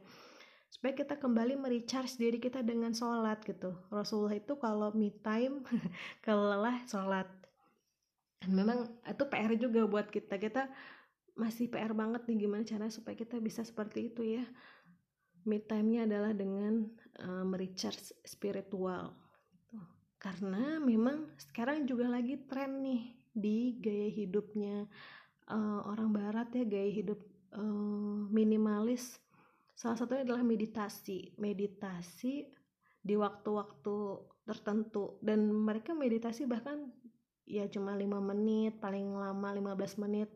Supaya 0.74 0.98
kita 0.98 1.22
kembali 1.22 1.54
merecharge 1.54 2.18
diri 2.18 2.42
kita 2.42 2.66
dengan 2.66 2.98
sholat 2.98 3.46
gitu. 3.46 3.78
Rasulullah 3.94 4.34
itu 4.34 4.58
kalau 4.58 4.90
me 4.98 5.14
time 5.22 5.62
kalau 6.26 6.50
lelah 6.50 6.82
sholat. 6.90 7.30
Dan 8.42 8.58
memang 8.58 8.90
itu 9.06 9.24
PR 9.30 9.54
juga 9.54 9.86
buat 9.86 10.10
kita. 10.10 10.42
Kita 10.42 10.66
masih 11.38 11.70
PR 11.70 11.94
banget 11.94 12.26
nih 12.26 12.50
gimana 12.50 12.66
cara 12.66 12.90
supaya 12.90 13.14
kita 13.14 13.38
bisa 13.38 13.62
seperti 13.62 14.10
itu 14.10 14.26
ya. 14.26 14.46
Me 15.46 15.62
time-nya 15.62 16.10
adalah 16.10 16.34
dengan 16.34 16.90
uh, 17.22 17.46
merecharge 17.46 18.18
spiritual. 18.26 19.14
Karena 20.18 20.82
memang 20.82 21.38
sekarang 21.38 21.86
juga 21.86 22.10
lagi 22.10 22.40
tren 22.50 22.82
nih 22.82 23.23
di 23.34 23.82
gaya 23.82 24.10
hidupnya 24.14 24.86
uh, 25.50 25.82
orang 25.90 26.14
barat 26.14 26.48
ya 26.54 26.64
gaya 26.64 26.90
hidup 26.94 27.20
uh, 27.58 28.30
minimalis. 28.30 29.18
Salah 29.74 29.98
satunya 29.98 30.24
adalah 30.24 30.46
meditasi. 30.46 31.34
Meditasi 31.42 32.46
di 33.04 33.16
waktu-waktu 33.18 33.96
tertentu. 34.46 35.18
Dan 35.20 35.50
mereka 35.52 35.92
meditasi 35.98 36.46
bahkan 36.46 36.94
ya 37.44 37.68
cuma 37.68 37.98
lima 38.00 38.24
menit 38.24 38.80
paling 38.80 39.12
lama 39.18 39.50
15 39.76 40.04
menit. 40.06 40.30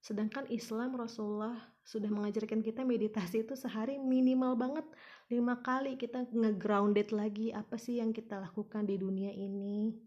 Sedangkan 0.00 0.46
Islam 0.54 0.94
Rasulullah 0.94 1.58
sudah 1.82 2.06
mengajarkan 2.06 2.62
kita 2.62 2.86
meditasi 2.86 3.42
itu 3.42 3.58
sehari 3.58 3.98
minimal 3.98 4.54
banget. 4.54 4.86
Lima 5.26 5.58
kali 5.58 5.98
kita 5.98 6.30
ngegrounded 6.30 7.10
lagi 7.10 7.50
apa 7.50 7.74
sih 7.74 7.98
yang 7.98 8.14
kita 8.14 8.38
lakukan 8.38 8.86
di 8.86 9.02
dunia 9.02 9.34
ini? 9.34 9.98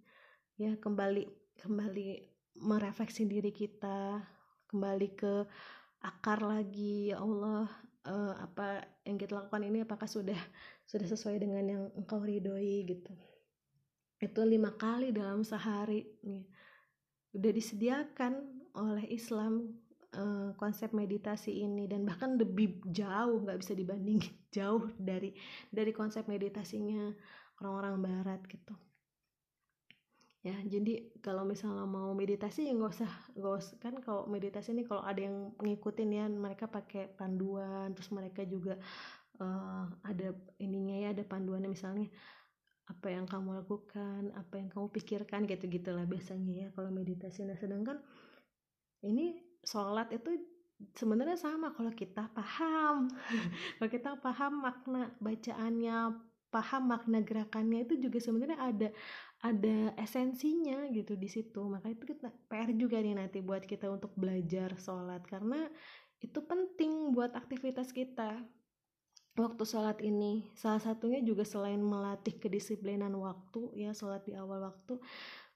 Ya 0.55 0.79
kembali 0.79 1.27
kembali 1.59 2.28
merefleksi 2.59 3.25
diri 3.25 3.51
kita 3.55 4.23
kembali 4.69 5.09
ke 5.17 5.33
akar 5.99 6.39
lagi 6.45 7.11
ya 7.11 7.19
Allah 7.19 7.67
uh, 8.07 8.33
apa 8.39 8.85
yang 9.03 9.19
kita 9.19 9.35
lakukan 9.35 9.63
ini 9.65 9.83
apakah 9.83 10.07
sudah 10.07 10.37
sudah 10.87 11.07
sesuai 11.09 11.41
dengan 11.41 11.63
yang 11.65 11.83
engkau 11.95 12.21
ridhoi? 12.21 12.87
Gitu. 12.87 13.13
Itu 14.19 14.43
lima 14.43 14.75
kali 14.75 15.11
dalam 15.15 15.43
sehari 15.43 16.03
nih 16.23 16.45
udah 17.29 17.51
disediakan 17.53 18.33
oleh 18.73 19.05
Islam 19.13 19.69
uh, 20.17 20.49
konsep 20.57 20.93
meditasi 20.97 21.61
ini 21.61 21.85
dan 21.85 22.05
bahkan 22.05 22.37
lebih 22.37 22.81
jauh 22.89 23.45
nggak 23.45 23.59
bisa 23.61 23.77
dibanding 23.77 24.17
jauh 24.55 24.89
dari 24.97 25.33
dari 25.69 25.91
konsep 25.93 26.25
meditasinya 26.25 27.13
orang-orang 27.61 27.95
Barat 28.01 28.41
gitu 28.49 28.73
ya 30.39 30.55
jadi 30.63 31.19
kalau 31.19 31.43
misalnya 31.43 31.83
mau 31.83 32.15
meditasi 32.15 32.71
ya 32.71 32.71
nggak 32.71 32.93
usah 32.95 33.11
nggak 33.35 33.53
usah 33.59 33.75
kan 33.83 33.99
kalau 33.99 34.23
meditasi 34.31 34.71
ini 34.71 34.87
kalau 34.87 35.03
ada 35.03 35.19
yang 35.19 35.51
ngikutin 35.59 36.09
ya 36.15 36.25
mereka 36.31 36.71
pakai 36.71 37.11
panduan 37.11 37.91
terus 37.91 38.07
mereka 38.15 38.47
juga 38.47 38.79
uh, 39.43 39.83
ada 40.07 40.31
ininya 40.63 40.95
ya 40.95 41.07
ada 41.11 41.27
panduannya 41.27 41.67
misalnya 41.67 42.07
apa 42.89 43.07
yang 43.13 43.29
kamu 43.29 43.61
lakukan 43.61 44.33
apa 44.33 44.53
yang 44.57 44.67
kamu 44.73 44.89
pikirkan 44.89 45.45
gitu 45.45 45.69
gitulah 45.69 46.09
biasanya 46.09 46.53
ya 46.65 46.67
kalau 46.73 46.89
meditasi. 46.89 47.45
Nah 47.45 47.53
sedangkan 47.53 48.01
ini 49.05 49.37
sholat 49.61 50.09
itu 50.09 50.41
sebenarnya 50.97 51.37
sama 51.37 51.69
kalau 51.77 51.93
kita 51.93 52.33
paham. 52.33 53.11
Kalau 53.77 53.89
kita 53.91 54.15
paham 54.23 54.63
makna 54.63 55.11
bacaannya 55.19 56.28
paham 56.49 56.89
makna 56.89 57.21
gerakannya 57.21 57.85
itu 57.85 57.97
juga 58.01 58.17
sebenarnya 58.17 58.59
ada 58.59 58.89
ada 59.39 59.95
esensinya 59.95 60.89
gitu 60.91 61.15
di 61.15 61.29
situ. 61.31 61.61
Maka 61.63 61.93
itu 61.93 62.03
kita 62.03 62.29
PR 62.51 62.69
juga 62.75 62.99
nih 62.99 63.15
nanti 63.15 63.39
buat 63.39 63.63
kita 63.63 63.87
untuk 63.87 64.11
belajar 64.17 64.75
sholat. 64.75 65.23
Karena 65.23 65.69
itu 66.19 66.39
penting 66.43 67.15
buat 67.15 67.31
aktivitas 67.37 67.95
kita. 67.95 68.43
Waktu 69.39 69.63
sholat 69.63 70.03
ini 70.03 70.51
salah 70.51 70.83
satunya 70.83 71.23
juga 71.23 71.47
selain 71.47 71.79
melatih 71.79 72.35
kedisiplinan 72.35 73.15
waktu 73.15 73.71
ya 73.87 73.95
sholat 73.95 74.27
di 74.27 74.35
awal 74.35 74.67
waktu 74.67 74.99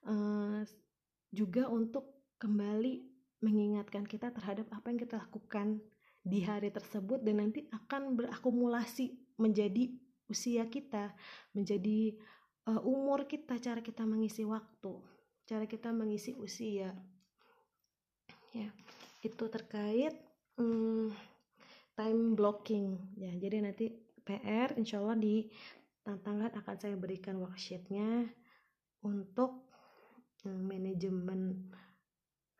uh, 0.08 0.64
juga 1.36 1.68
untuk 1.68 2.08
kembali 2.40 3.04
mengingatkan 3.44 4.08
kita 4.08 4.32
terhadap 4.32 4.72
apa 4.72 4.88
yang 4.88 5.00
kita 5.04 5.20
lakukan 5.20 5.84
di 6.24 6.40
hari 6.48 6.72
tersebut 6.72 7.20
dan 7.20 7.44
nanti 7.44 7.68
akan 7.76 8.16
berakumulasi 8.16 9.20
menjadi 9.36 9.92
usia 10.34 10.66
kita 10.66 11.14
menjadi 11.54 12.18
uh, 12.66 12.82
umur 12.82 13.30
kita 13.30 13.62
cara 13.62 13.86
kita 13.86 14.02
mengisi 14.10 14.42
waktu 14.42 15.14
cara 15.44 15.68
kita 15.68 15.92
mengisi 15.92 16.36
usia. 16.40 16.92
Ya 18.54 18.70
itu 19.24 19.46
terkait 19.50 20.16
um, 20.60 21.12
time 21.96 22.36
blocking. 22.36 23.00
Ya 23.20 23.32
jadi 23.36 23.64
nanti 23.64 23.92
PR 24.24 24.76
insya 24.80 25.04
Allah 25.04 25.20
di 25.20 25.52
tantangan 26.04 26.52
akan 26.60 26.76
saya 26.80 26.96
berikan 26.96 27.40
worksheetnya 27.40 28.28
untuk 29.04 29.68
um, 30.48 30.64
manajemen 30.68 31.72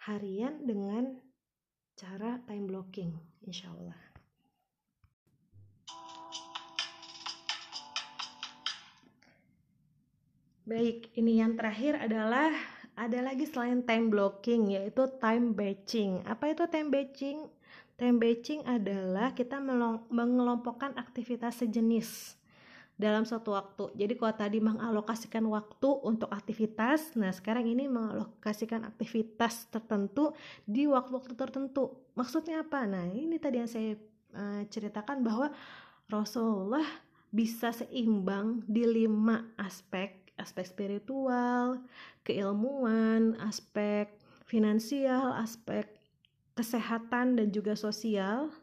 harian 0.04 0.68
dengan 0.68 1.16
cara 1.96 2.42
time 2.44 2.68
blocking 2.68 3.16
insya 3.48 3.72
Allah 3.72 4.13
Baik, 10.64 11.12
ini 11.20 11.44
yang 11.44 11.60
terakhir 11.60 12.00
adalah 12.00 12.48
ada 12.96 13.20
lagi 13.20 13.44
selain 13.44 13.84
time 13.84 14.08
blocking 14.08 14.72
yaitu 14.72 15.12
time 15.20 15.52
batching. 15.52 16.24
Apa 16.24 16.56
itu 16.56 16.64
time 16.72 16.88
batching? 16.88 17.52
Time 18.00 18.16
batching 18.16 18.64
adalah 18.64 19.36
kita 19.36 19.60
mengelompokkan 20.08 20.96
aktivitas 20.96 21.60
sejenis 21.60 22.40
dalam 22.96 23.28
suatu 23.28 23.52
waktu. 23.52 23.92
Jadi 23.92 24.16
kalau 24.16 24.36
tadi 24.40 24.64
mengalokasikan 24.64 25.44
waktu 25.52 25.90
untuk 26.00 26.32
aktivitas, 26.32 27.12
nah 27.20 27.36
sekarang 27.36 27.68
ini 27.68 27.92
mengalokasikan 27.92 28.88
aktivitas 28.88 29.68
tertentu 29.68 30.32
di 30.64 30.88
waktu-waktu 30.88 31.36
tertentu. 31.36 31.92
Maksudnya 32.16 32.64
apa? 32.64 32.88
Nah 32.88 33.12
ini 33.12 33.36
tadi 33.36 33.60
yang 33.60 33.68
saya 33.68 34.00
uh, 34.32 34.64
ceritakan 34.72 35.28
bahwa 35.28 35.52
Rasulullah 36.08 36.88
bisa 37.36 37.76
seimbang 37.76 38.64
di 38.64 38.88
lima 38.88 39.44
aspek, 39.60 40.23
aspek 40.44 40.68
spiritual, 40.68 41.80
keilmuan, 42.28 43.40
aspek 43.40 44.12
finansial, 44.44 45.34
aspek 45.40 45.88
kesehatan 46.54 47.40
dan 47.40 47.50
juga 47.50 47.74
sosial 47.74 48.54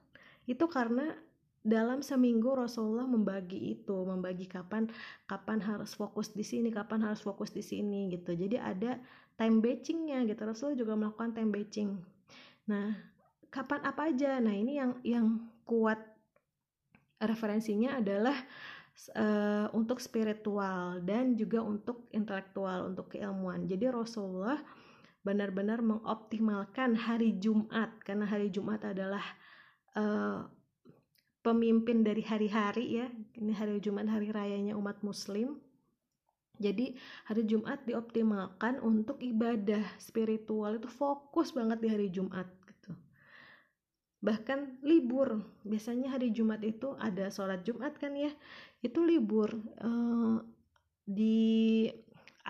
itu 0.47 0.63
karena 0.71 1.17
dalam 1.61 2.01
seminggu 2.01 2.57
Rasulullah 2.57 3.05
membagi 3.05 3.77
itu, 3.77 3.97
membagi 4.05 4.49
kapan 4.49 4.89
kapan 5.29 5.61
harus 5.61 5.93
fokus 5.93 6.33
di 6.33 6.41
sini, 6.41 6.73
kapan 6.73 7.05
harus 7.05 7.21
fokus 7.21 7.53
di 7.53 7.61
sini 7.61 8.09
gitu. 8.09 8.33
Jadi 8.33 8.57
ada 8.57 8.97
time 9.37 9.61
batchingnya 9.61 10.25
gitu. 10.25 10.41
Rasulullah 10.41 10.79
juga 10.81 10.95
melakukan 10.97 11.37
time 11.37 11.51
batching. 11.53 11.91
Nah, 12.65 12.97
kapan 13.53 13.81
apa 13.85 14.09
aja? 14.09 14.41
Nah, 14.41 14.57
ini 14.57 14.81
yang 14.81 14.93
yang 15.05 15.27
kuat 15.69 16.01
referensinya 17.21 18.01
adalah 18.01 18.35
uh, 19.17 19.69
untuk 19.73 19.99
spiritual 19.99 21.01
dan 21.03 21.35
juga 21.35 21.65
untuk 21.65 22.09
intelektual, 22.13 22.91
untuk 22.91 23.13
keilmuan. 23.17 23.65
Jadi 23.67 23.89
Rasulullah 23.89 24.61
benar-benar 25.21 25.85
mengoptimalkan 25.85 26.97
hari 26.97 27.37
Jumat 27.37 28.01
karena 28.05 28.25
hari 28.25 28.49
Jumat 28.49 28.81
adalah 28.89 29.25
uh, 29.97 30.49
pemimpin 31.45 32.05
dari 32.05 32.25
hari-hari 32.25 33.05
ya. 33.05 33.07
Ini 33.37 33.53
hari 33.57 33.81
Jumat 33.81 34.09
hari 34.09 34.33
rayanya 34.33 34.77
umat 34.77 35.01
Muslim. 35.05 35.61
Jadi 36.61 36.93
hari 37.25 37.49
Jumat 37.49 37.89
dioptimalkan 37.89 38.85
untuk 38.85 39.17
ibadah 39.25 39.81
spiritual. 39.97 40.77
Itu 40.77 40.93
fokus 40.93 41.57
banget 41.57 41.81
di 41.81 41.89
hari 41.89 42.13
Jumat 42.13 42.45
gitu. 42.69 42.93
Bahkan 44.21 44.85
libur. 44.85 45.41
Biasanya 45.65 46.13
hari 46.13 46.37
Jumat 46.37 46.61
itu 46.61 46.93
ada 47.01 47.33
sholat 47.33 47.65
Jumat 47.65 47.97
kan 47.97 48.13
ya 48.13 48.29
itu 48.81 49.01
libur 49.05 49.53
uh, 49.85 50.41
di 51.05 51.87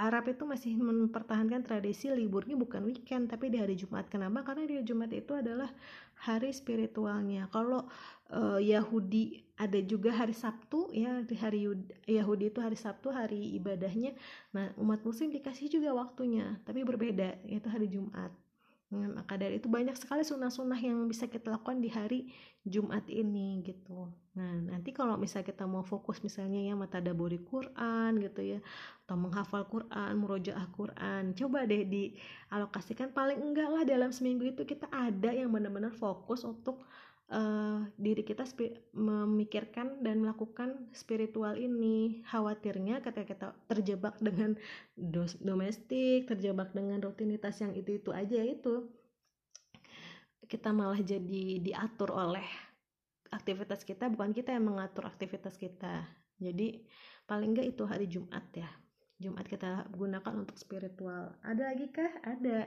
Arab 0.00 0.30
itu 0.30 0.46
masih 0.46 0.78
mempertahankan 0.78 1.66
tradisi 1.66 2.06
liburnya 2.08 2.54
bukan 2.54 2.86
weekend 2.86 3.26
tapi 3.26 3.50
di 3.50 3.58
hari 3.58 3.74
Jumat. 3.74 4.06
Kenapa? 4.06 4.46
Karena 4.46 4.64
di 4.64 4.74
hari 4.78 4.86
Jumat 4.86 5.10
itu 5.10 5.34
adalah 5.34 5.68
hari 6.14 6.54
spiritualnya. 6.54 7.50
Kalau 7.50 7.90
uh, 8.30 8.60
Yahudi 8.62 9.42
ada 9.58 9.76
juga 9.82 10.14
hari 10.14 10.32
Sabtu 10.32 10.88
ya 10.94 11.20
di 11.26 11.36
hari 11.36 11.66
Yahudi 12.06 12.54
itu 12.54 12.62
hari 12.62 12.78
Sabtu 12.78 13.10
hari 13.10 13.58
ibadahnya. 13.58 14.14
Nah, 14.54 14.72
umat 14.78 15.02
muslim 15.02 15.34
dikasih 15.34 15.68
juga 15.68 15.90
waktunya, 15.92 16.56
tapi 16.62 16.86
berbeda 16.86 17.42
yaitu 17.44 17.68
hari 17.68 17.90
Jumat. 17.90 18.30
Maka 18.90 19.38
dari 19.38 19.62
itu 19.62 19.70
banyak 19.70 19.94
sekali 19.94 20.26
sunnah-sunnah 20.26 20.78
yang 20.82 21.06
bisa 21.06 21.30
kita 21.30 21.54
lakukan 21.54 21.78
di 21.78 21.86
hari 21.94 22.26
Jumat 22.66 23.06
ini 23.06 23.62
gitu. 23.62 24.10
Nah, 24.34 24.74
nanti 24.74 24.90
kalau 24.90 25.14
misalnya 25.14 25.46
kita 25.54 25.62
mau 25.62 25.86
fokus 25.86 26.18
misalnya 26.26 26.58
ya 26.58 26.74
mata 26.74 26.98
daburi 26.98 27.38
Quran 27.38 28.18
gitu 28.18 28.42
ya 28.42 28.58
atau 29.06 29.14
menghafal 29.14 29.62
Quran, 29.70 30.12
murojaah 30.18 30.66
Quran, 30.74 31.34
coba 31.38 31.70
deh 31.70 31.86
dialokasikan 31.86 33.14
paling 33.14 33.38
enggak 33.38 33.70
lah 33.70 33.82
dalam 33.86 34.10
seminggu 34.10 34.50
itu 34.50 34.66
kita 34.66 34.90
ada 34.90 35.30
yang 35.30 35.54
benar-benar 35.54 35.94
fokus 35.94 36.42
untuk 36.42 36.82
uh, 37.30 37.86
diri 37.96 38.26
kita 38.26 38.44
memikirkan 38.92 40.02
dan 40.02 40.20
melakukan 40.20 40.90
spiritual 40.90 41.54
ini. 41.56 42.20
Khawatirnya 42.26 43.00
ketika 43.00 43.26
kita 43.26 43.48
terjebak 43.70 44.18
dengan 44.18 44.58
domestik 45.40 46.26
terjebak 46.26 46.74
dengan 46.74 47.00
rutinitas 47.00 47.62
yang 47.62 47.72
itu 47.72 48.02
itu 48.02 48.10
aja 48.10 48.42
itu 48.42 48.90
kita 50.50 50.74
malah 50.74 50.98
jadi 50.98 51.62
diatur 51.62 52.10
oleh 52.10 52.42
aktivitas 53.30 53.86
kita 53.86 54.10
bukan 54.10 54.34
kita 54.34 54.50
yang 54.50 54.66
mengatur 54.66 55.06
aktivitas 55.06 55.54
kita. 55.54 56.02
Jadi 56.42 56.82
paling 57.30 57.54
enggak 57.54 57.70
itu 57.70 57.82
hari 57.86 58.10
Jumat 58.10 58.42
ya. 58.50 58.66
Jumat 59.20 59.46
kita 59.46 59.86
gunakan 59.94 60.34
untuk 60.42 60.58
spiritual. 60.58 61.38
Ada 61.46 61.70
lagi 61.70 61.86
kah? 61.94 62.10
Ada. 62.26 62.66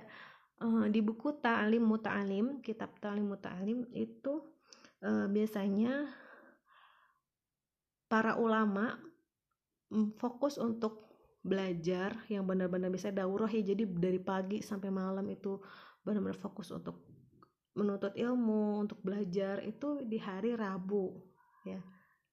Uh, 0.63 0.85
di 0.87 1.01
buku 1.01 1.41
Ta'lim 1.43 1.81
Muta'alim 1.83 2.61
kitab 2.63 2.95
Ta'lim 3.01 3.25
Muta'alim 3.25 3.89
itu 3.91 4.52
uh, 5.03 5.27
biasanya 5.27 6.07
para 8.07 8.39
ulama 8.39 8.97
mm, 9.91 10.17
fokus 10.17 10.57
untuk 10.57 11.11
belajar 11.43 12.23
yang 12.31 12.47
benar-benar 12.47 12.87
bisa 12.89 13.11
daurah 13.11 13.51
ya. 13.51 13.61
Jadi 13.61 13.83
dari 13.85 14.17
pagi 14.23 14.63
sampai 14.63 14.89
malam 14.89 15.27
itu 15.27 15.59
benar-benar 16.01 16.39
fokus 16.39 16.71
untuk 16.71 17.03
menuntut 17.73 18.13
ilmu 18.15 18.85
untuk 18.85 19.01
belajar 19.03 19.59
itu 19.65 20.01
di 20.07 20.17
hari 20.21 20.55
Rabu 20.55 21.19
ya. 21.67 21.81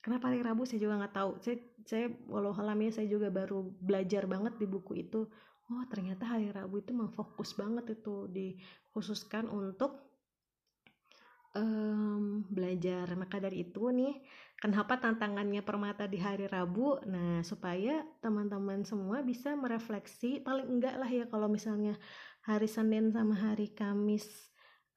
Kenapa 0.00 0.32
hari 0.32 0.40
Rabu? 0.40 0.64
Saya 0.64 0.80
juga 0.80 0.96
nggak 1.04 1.14
tahu. 1.16 1.30
Saya 1.44 1.56
saya 1.84 2.06
walau 2.28 2.56
ya 2.56 2.92
saya 2.92 3.08
juga 3.10 3.28
baru 3.28 3.68
belajar 3.82 4.24
banget 4.24 4.56
di 4.56 4.64
buku 4.64 5.04
itu. 5.04 5.28
Oh 5.70 5.84
ternyata 5.86 6.24
hari 6.26 6.48
Rabu 6.50 6.80
itu 6.80 6.90
memang 6.96 7.12
banget 7.56 8.00
itu 8.00 8.26
dikhususkan 8.32 9.46
untuk 9.52 10.09
um, 11.56 12.46
belajar 12.46 13.10
maka 13.18 13.42
dari 13.42 13.66
itu 13.66 13.90
nih 13.90 14.22
kenapa 14.60 15.00
tantangannya 15.00 15.64
permata 15.64 16.06
di 16.06 16.20
hari 16.20 16.46
Rabu? 16.46 17.02
Nah 17.08 17.42
supaya 17.42 18.04
teman-teman 18.22 18.86
semua 18.86 19.24
bisa 19.24 19.56
merefleksi 19.56 20.44
paling 20.44 20.68
enggak 20.68 20.94
lah 21.00 21.10
ya 21.10 21.24
kalau 21.26 21.48
misalnya 21.50 21.96
hari 22.44 22.68
Senin 22.70 23.10
sama 23.10 23.34
hari 23.34 23.72
Kamis 23.72 24.26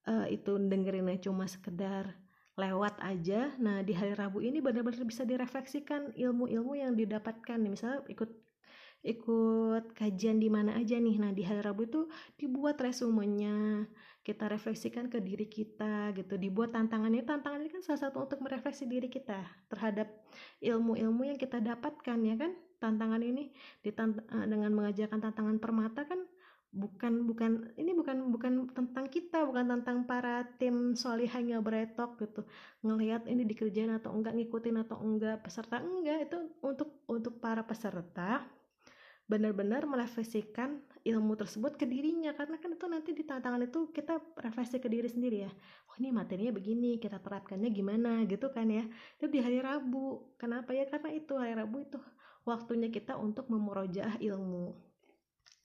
uh, 0.06 0.28
itu 0.30 0.60
dengerinnya 0.60 1.18
cuma 1.24 1.50
sekedar 1.50 2.14
lewat 2.54 3.02
aja. 3.02 3.56
Nah 3.58 3.82
di 3.82 3.98
hari 3.98 4.14
Rabu 4.14 4.44
ini 4.44 4.62
benar-benar 4.62 5.08
bisa 5.08 5.26
direfleksikan 5.26 6.14
ilmu-ilmu 6.14 6.78
yang 6.78 6.94
didapatkan 6.94 7.58
misalnya 7.58 8.06
ikut 8.12 8.30
ikut 9.04 9.92
kajian 10.00 10.40
di 10.40 10.48
mana 10.48 10.80
aja 10.80 10.96
nih. 10.96 11.18
Nah 11.20 11.32
di 11.36 11.44
hari 11.44 11.60
Rabu 11.60 11.84
itu 11.90 12.02
dibuat 12.40 12.80
resumenya 12.80 13.84
kita 14.24 14.48
refleksikan 14.48 15.12
ke 15.12 15.20
diri 15.20 15.46
kita 15.52 16.16
gitu. 16.16 16.40
Dibuat 16.40 16.72
tantangannya 16.72 17.28
tantangan 17.28 17.60
ini 17.60 17.70
kan 17.70 17.84
salah 17.84 18.08
satu 18.08 18.24
untuk 18.24 18.40
merefleksi 18.40 18.88
diri 18.88 19.12
kita 19.12 19.44
terhadap 19.68 20.08
ilmu-ilmu 20.64 21.28
yang 21.28 21.38
kita 21.38 21.60
dapatkan 21.60 22.18
ya 22.24 22.36
kan? 22.40 22.56
Tantangan 22.80 23.20
ini 23.20 23.52
ditant 23.84 24.24
eh, 24.24 24.48
dengan 24.48 24.72
mengajarkan 24.72 25.20
tantangan 25.20 25.60
permata 25.60 26.08
kan 26.08 26.24
bukan 26.74 27.30
bukan 27.30 27.70
ini 27.78 27.94
bukan 27.94 28.34
bukan 28.34 28.54
tentang 28.74 29.06
kita 29.06 29.46
bukan 29.46 29.70
tentang 29.78 30.10
para 30.10 30.42
tim 30.58 30.96
solihanya 30.98 31.62
beretok 31.62 32.18
gitu. 32.24 32.42
Ngelihat 32.82 33.30
ini 33.30 33.46
dikerjain 33.46 33.94
atau 33.94 34.16
enggak 34.16 34.34
ngikutin 34.34 34.82
atau 34.82 34.98
enggak 35.04 35.44
peserta 35.46 35.84
enggak 35.84 36.32
itu 36.32 36.38
untuk 36.66 37.04
untuk 37.06 37.38
para 37.38 37.62
peserta 37.62 38.42
benar-benar 39.28 39.88
merefleksikan 39.88 40.84
ilmu 41.04 41.34
tersebut 41.36 41.76
ke 41.80 41.86
dirinya. 41.88 42.32
Karena 42.36 42.60
kan 42.60 42.76
itu 42.76 42.86
nanti 42.88 43.10
di 43.16 43.24
tantangan 43.24 43.64
itu 43.66 43.92
kita 43.92 44.20
refleksi 44.40 44.80
ke 44.80 44.88
diri 44.88 45.08
sendiri 45.10 45.38
ya. 45.48 45.52
Oh 45.92 45.96
ini 46.00 46.12
materinya 46.12 46.52
begini 46.56 47.00
kita 47.00 47.20
terapkannya 47.20 47.70
gimana 47.72 48.24
gitu 48.30 48.52
kan 48.52 48.68
ya. 48.70 48.84
Itu 49.20 49.28
di 49.28 49.40
hari 49.44 49.60
Rabu. 49.60 50.36
Kenapa 50.40 50.72
ya? 50.72 50.88
Karena 50.88 51.10
itu 51.12 51.34
hari 51.36 51.56
Rabu 51.56 51.84
itu 51.84 52.00
waktunya 52.44 52.92
kita 52.92 53.16
untuk 53.16 53.48
memurojaah 53.48 54.20
ilmu 54.20 54.93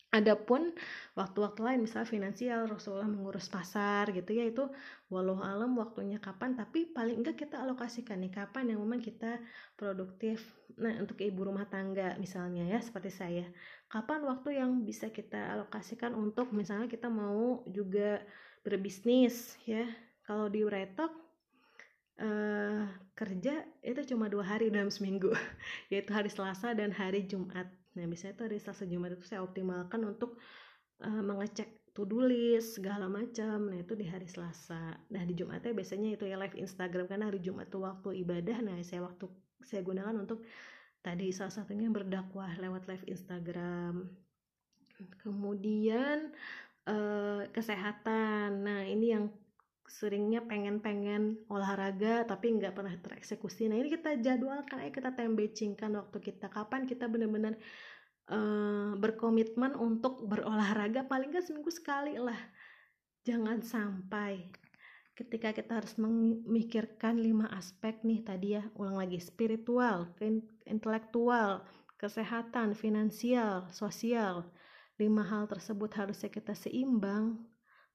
Adapun 0.09 0.73
waktu-waktu 1.13 1.61
lain 1.61 1.81
misalnya 1.85 2.09
finansial 2.09 2.65
Rasulullah 2.65 3.05
mengurus 3.05 3.45
pasar 3.53 4.09
gitu 4.17 4.33
ya 4.33 4.49
itu 4.49 4.65
walau 5.13 5.37
alam 5.45 5.77
waktunya 5.77 6.17
kapan 6.17 6.57
tapi 6.57 6.89
paling 6.89 7.21
enggak 7.21 7.45
kita 7.45 7.61
alokasikan 7.61 8.17
nih 8.25 8.33
kapan 8.33 8.73
yang 8.73 8.81
memang 8.81 9.05
kita 9.05 9.37
produktif. 9.77 10.41
Nah 10.81 10.97
untuk 10.97 11.21
ibu 11.21 11.45
rumah 11.45 11.69
tangga 11.69 12.17
misalnya 12.17 12.65
ya 12.65 12.81
seperti 12.81 13.13
saya 13.13 13.45
kapan 13.93 14.25
waktu 14.25 14.57
yang 14.57 14.81
bisa 14.81 15.13
kita 15.13 15.61
alokasikan 15.61 16.17
untuk 16.17 16.57
misalnya 16.57 16.89
kita 16.89 17.13
mau 17.13 17.61
juga 17.69 18.25
berbisnis 18.65 19.61
ya? 19.69 19.85
Kalau 20.25 20.49
di 20.49 20.65
Retok 20.65 21.13
eh, 22.17 22.81
kerja 23.13 23.61
itu 23.85 24.01
cuma 24.17 24.33
dua 24.33 24.57
hari 24.57 24.73
dalam 24.73 24.89
seminggu 24.89 25.37
yaitu 25.93 26.17
hari 26.17 26.33
Selasa 26.33 26.73
dan 26.73 26.97
hari 26.97 27.29
Jumat 27.29 27.69
Nah, 27.99 28.07
biasanya 28.07 28.39
itu 28.39 28.45
hari 28.47 28.59
Selasa 28.63 28.85
Jumat 28.87 29.11
itu 29.19 29.27
saya 29.27 29.43
optimalkan 29.43 30.07
untuk 30.07 30.39
uh, 31.03 31.23
mengecek 31.27 31.91
to-do 31.91 32.23
list 32.23 32.79
segala 32.79 33.11
macam. 33.11 33.75
Nah, 33.75 33.83
itu 33.83 33.99
di 33.99 34.07
hari 34.07 34.31
Selasa. 34.31 34.95
Nah, 35.11 35.23
di 35.27 35.35
Jumatnya 35.35 35.75
biasanya 35.75 36.15
itu 36.15 36.31
ya 36.31 36.39
live 36.39 36.55
Instagram 36.55 37.11
karena 37.11 37.27
hari 37.27 37.43
Jumat 37.43 37.67
itu 37.67 37.83
waktu 37.83 38.23
ibadah. 38.23 38.63
Nah, 38.63 38.79
saya 38.87 39.03
waktu 39.03 39.27
saya 39.67 39.83
gunakan 39.83 40.15
untuk 40.15 40.47
tadi 41.03 41.35
salah 41.35 41.51
satunya 41.51 41.91
berdakwah 41.91 42.55
lewat 42.55 42.87
live 42.87 43.03
Instagram. 43.11 44.07
Kemudian 45.27 46.31
uh, 46.87 47.43
kesehatan. 47.51 48.63
Nah, 48.63 48.87
ini 48.87 49.19
yang 49.19 49.27
seringnya 49.89 50.45
pengen-pengen 50.45 51.41
olahraga 51.49 52.29
tapi 52.29 52.53
nggak 52.53 52.77
pernah 52.77 52.93
tereksekusi. 53.01 53.73
Nah 53.73 53.81
ini 53.81 53.89
kita 53.89 54.21
jadwalkan, 54.21 54.85
ayo 54.85 54.93
kita 54.93 55.17
tembecingkan 55.17 55.97
waktu 55.97 56.19
kita 56.21 56.53
kapan 56.53 56.85
kita 56.85 57.09
benar-benar 57.09 57.57
uh, 58.29 58.93
berkomitmen 59.01 59.73
untuk 59.75 60.29
berolahraga 60.29 61.09
paling 61.09 61.33
nggak 61.33 61.45
seminggu 61.45 61.73
sekali 61.73 62.21
lah. 62.21 62.39
Jangan 63.25 63.65
sampai 63.65 64.53
ketika 65.17 65.51
kita 65.51 65.83
harus 65.83 65.99
memikirkan 65.99 67.19
lima 67.19 67.51
aspek 67.51 67.99
nih 68.07 68.23
tadi 68.23 68.55
ya 68.55 68.63
ulang 68.79 69.03
lagi 69.03 69.19
spiritual, 69.19 70.15
intelektual, 70.69 71.67
kesehatan, 71.99 72.79
finansial, 72.79 73.67
sosial. 73.75 74.47
Lima 74.99 75.23
hal 75.27 75.47
tersebut 75.47 75.95
harusnya 75.95 76.27
kita 76.27 76.59
seimbang, 76.59 77.39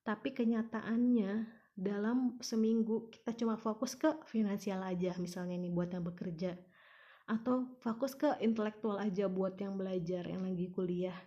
tapi 0.08 0.32
kenyataannya 0.32 1.63
dalam 1.74 2.38
seminggu 2.38 3.10
kita 3.10 3.34
cuma 3.34 3.58
fokus 3.58 3.98
ke 3.98 4.22
finansial 4.30 4.86
aja 4.86 5.18
misalnya 5.18 5.58
nih 5.58 5.74
buat 5.74 5.90
yang 5.90 6.06
bekerja. 6.06 6.54
Atau 7.26 7.80
fokus 7.82 8.14
ke 8.14 8.30
intelektual 8.44 9.02
aja 9.02 9.26
buat 9.26 9.58
yang 9.58 9.80
belajar 9.80 10.28
yang 10.28 10.46
lagi 10.46 10.70
kuliah. 10.70 11.18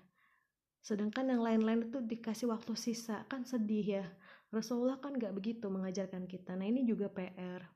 Sedangkan 0.87 1.27
yang 1.27 1.43
lain-lain 1.43 1.91
itu 1.91 1.99
dikasih 1.99 2.47
waktu 2.47 2.79
sisa 2.79 3.27
kan 3.27 3.43
sedih 3.43 4.03
ya. 4.03 4.07
Rasulullah 4.55 5.03
kan 5.03 5.19
gak 5.19 5.35
begitu 5.35 5.67
mengajarkan 5.67 6.31
kita. 6.31 6.55
Nah 6.55 6.71
ini 6.71 6.87
juga 6.87 7.11
PR 7.11 7.67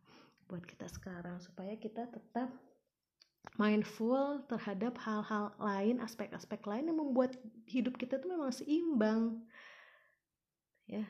buat 0.46 0.62
kita 0.62 0.86
sekarang 0.86 1.42
supaya 1.42 1.74
kita 1.74 2.06
tetap 2.06 2.54
mindful 3.58 4.46
terhadap 4.46 4.94
hal-hal 5.02 5.50
lain 5.58 5.98
aspek-aspek 5.98 6.60
lain 6.70 6.92
yang 6.92 6.98
membuat 7.02 7.34
hidup 7.66 7.98
kita 7.98 8.22
tuh 8.22 8.30
memang 8.30 8.54
seimbang. 8.54 9.42
Ya 10.86 11.06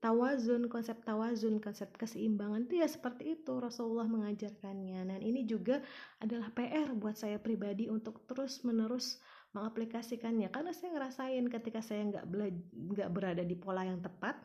tawazun, 0.00 0.68
konsep 0.68 1.00
tawazun, 1.02 1.58
konsep 1.58 1.88
keseimbangan 1.96 2.68
itu 2.68 2.84
ya 2.84 2.88
seperti 2.88 3.40
itu 3.40 3.56
Rasulullah 3.56 4.06
mengajarkannya. 4.06 5.08
Dan 5.08 5.20
ini 5.24 5.48
juga 5.48 5.80
adalah 6.20 6.52
PR 6.52 6.92
buat 6.94 7.16
saya 7.16 7.40
pribadi 7.40 7.88
untuk 7.88 8.24
terus 8.28 8.62
menerus 8.62 9.18
mengaplikasikannya 9.56 10.52
karena 10.52 10.76
saya 10.76 10.92
ngerasain 10.92 11.48
ketika 11.48 11.80
saya 11.80 12.04
nggak 12.12 12.24
nggak 12.92 13.08
berada 13.08 13.40
di 13.40 13.56
pola 13.56 13.88
yang 13.88 14.04
tepat 14.04 14.36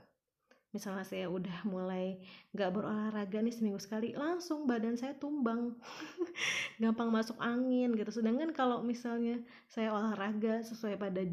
misalnya 0.72 1.04
saya 1.04 1.28
udah 1.28 1.68
mulai 1.68 2.24
nggak 2.56 2.72
berolahraga 2.72 3.43
nih 3.43 3.52
seminggu 3.52 3.76
sekali 3.84 4.16
langsung 4.16 4.64
badan 4.64 4.95
saya 4.95 5.12
tumbang 5.20 5.76
gampang 6.82 7.12
masuk 7.12 7.36
angin 7.43 7.91
gitu 7.99 8.08
sedangkan 8.08 8.56
kalau 8.56 8.80
misalnya 8.80 9.43
saya 9.68 9.91
olahraga 9.91 10.64
sesuai 10.64 10.95
pada 10.95 11.28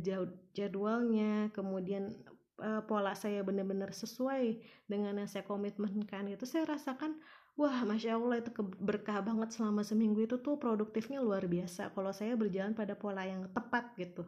jadwalnya 0.50 1.54
kemudian 1.54 2.18
uh, 2.60 2.82
pola 2.84 3.14
saya 3.14 3.42
benar-benar 3.42 3.90
sesuai 3.94 4.58
dengan 4.90 5.18
yang 5.18 5.30
saya 5.30 5.46
komitmenkan 5.46 6.30
itu 6.30 6.44
saya 6.44 6.66
rasakan 6.68 7.18
wah 7.58 7.82
masya 7.82 8.18
allah 8.18 8.38
itu 8.38 8.50
berkah 8.78 9.22
banget 9.22 9.54
selama 9.54 9.82
seminggu 9.82 10.26
itu 10.26 10.38
tuh 10.38 10.58
produktifnya 10.58 11.18
luar 11.18 11.46
biasa 11.46 11.90
kalau 11.94 12.14
saya 12.14 12.38
berjalan 12.38 12.74
pada 12.74 12.94
pola 12.94 13.26
yang 13.26 13.50
tepat 13.50 13.94
gitu 13.98 14.22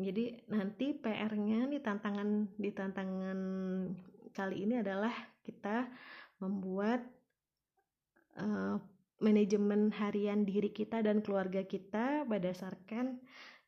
jadi 0.00 0.40
nanti 0.48 0.96
PR-nya 0.96 1.68
di 1.68 1.78
tantangan 1.78 2.48
di 2.56 2.70
tantangan 2.72 3.38
kali 4.32 4.64
ini 4.64 4.80
adalah 4.80 5.12
kita 5.44 5.86
membuat 6.40 7.04
uh, 8.40 8.80
manajemen 9.22 9.94
harian 9.94 10.42
diri 10.42 10.74
kita 10.74 11.04
dan 11.04 11.22
keluarga 11.22 11.62
kita 11.62 12.26
berdasarkan 12.26 13.22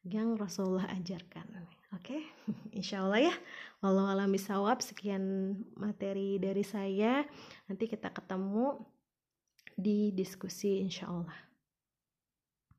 yang 0.05 0.37
Rasulullah 0.37 0.91
ajarkan. 0.97 1.47
Oke, 1.95 2.19
okay? 2.19 2.23
insya 2.79 3.07
Allah 3.07 3.31
ya. 3.31 3.35
Walau 3.79 4.11
alam 4.11 4.35
bisawab 4.35 4.83
sekian 4.83 5.55
materi 5.79 6.43
dari 6.43 6.67
saya. 6.67 7.23
Nanti 7.71 7.87
kita 7.87 8.11
ketemu 8.11 8.83
di 9.79 10.11
diskusi 10.11 10.83
insya 10.83 11.07
Allah. 11.07 11.54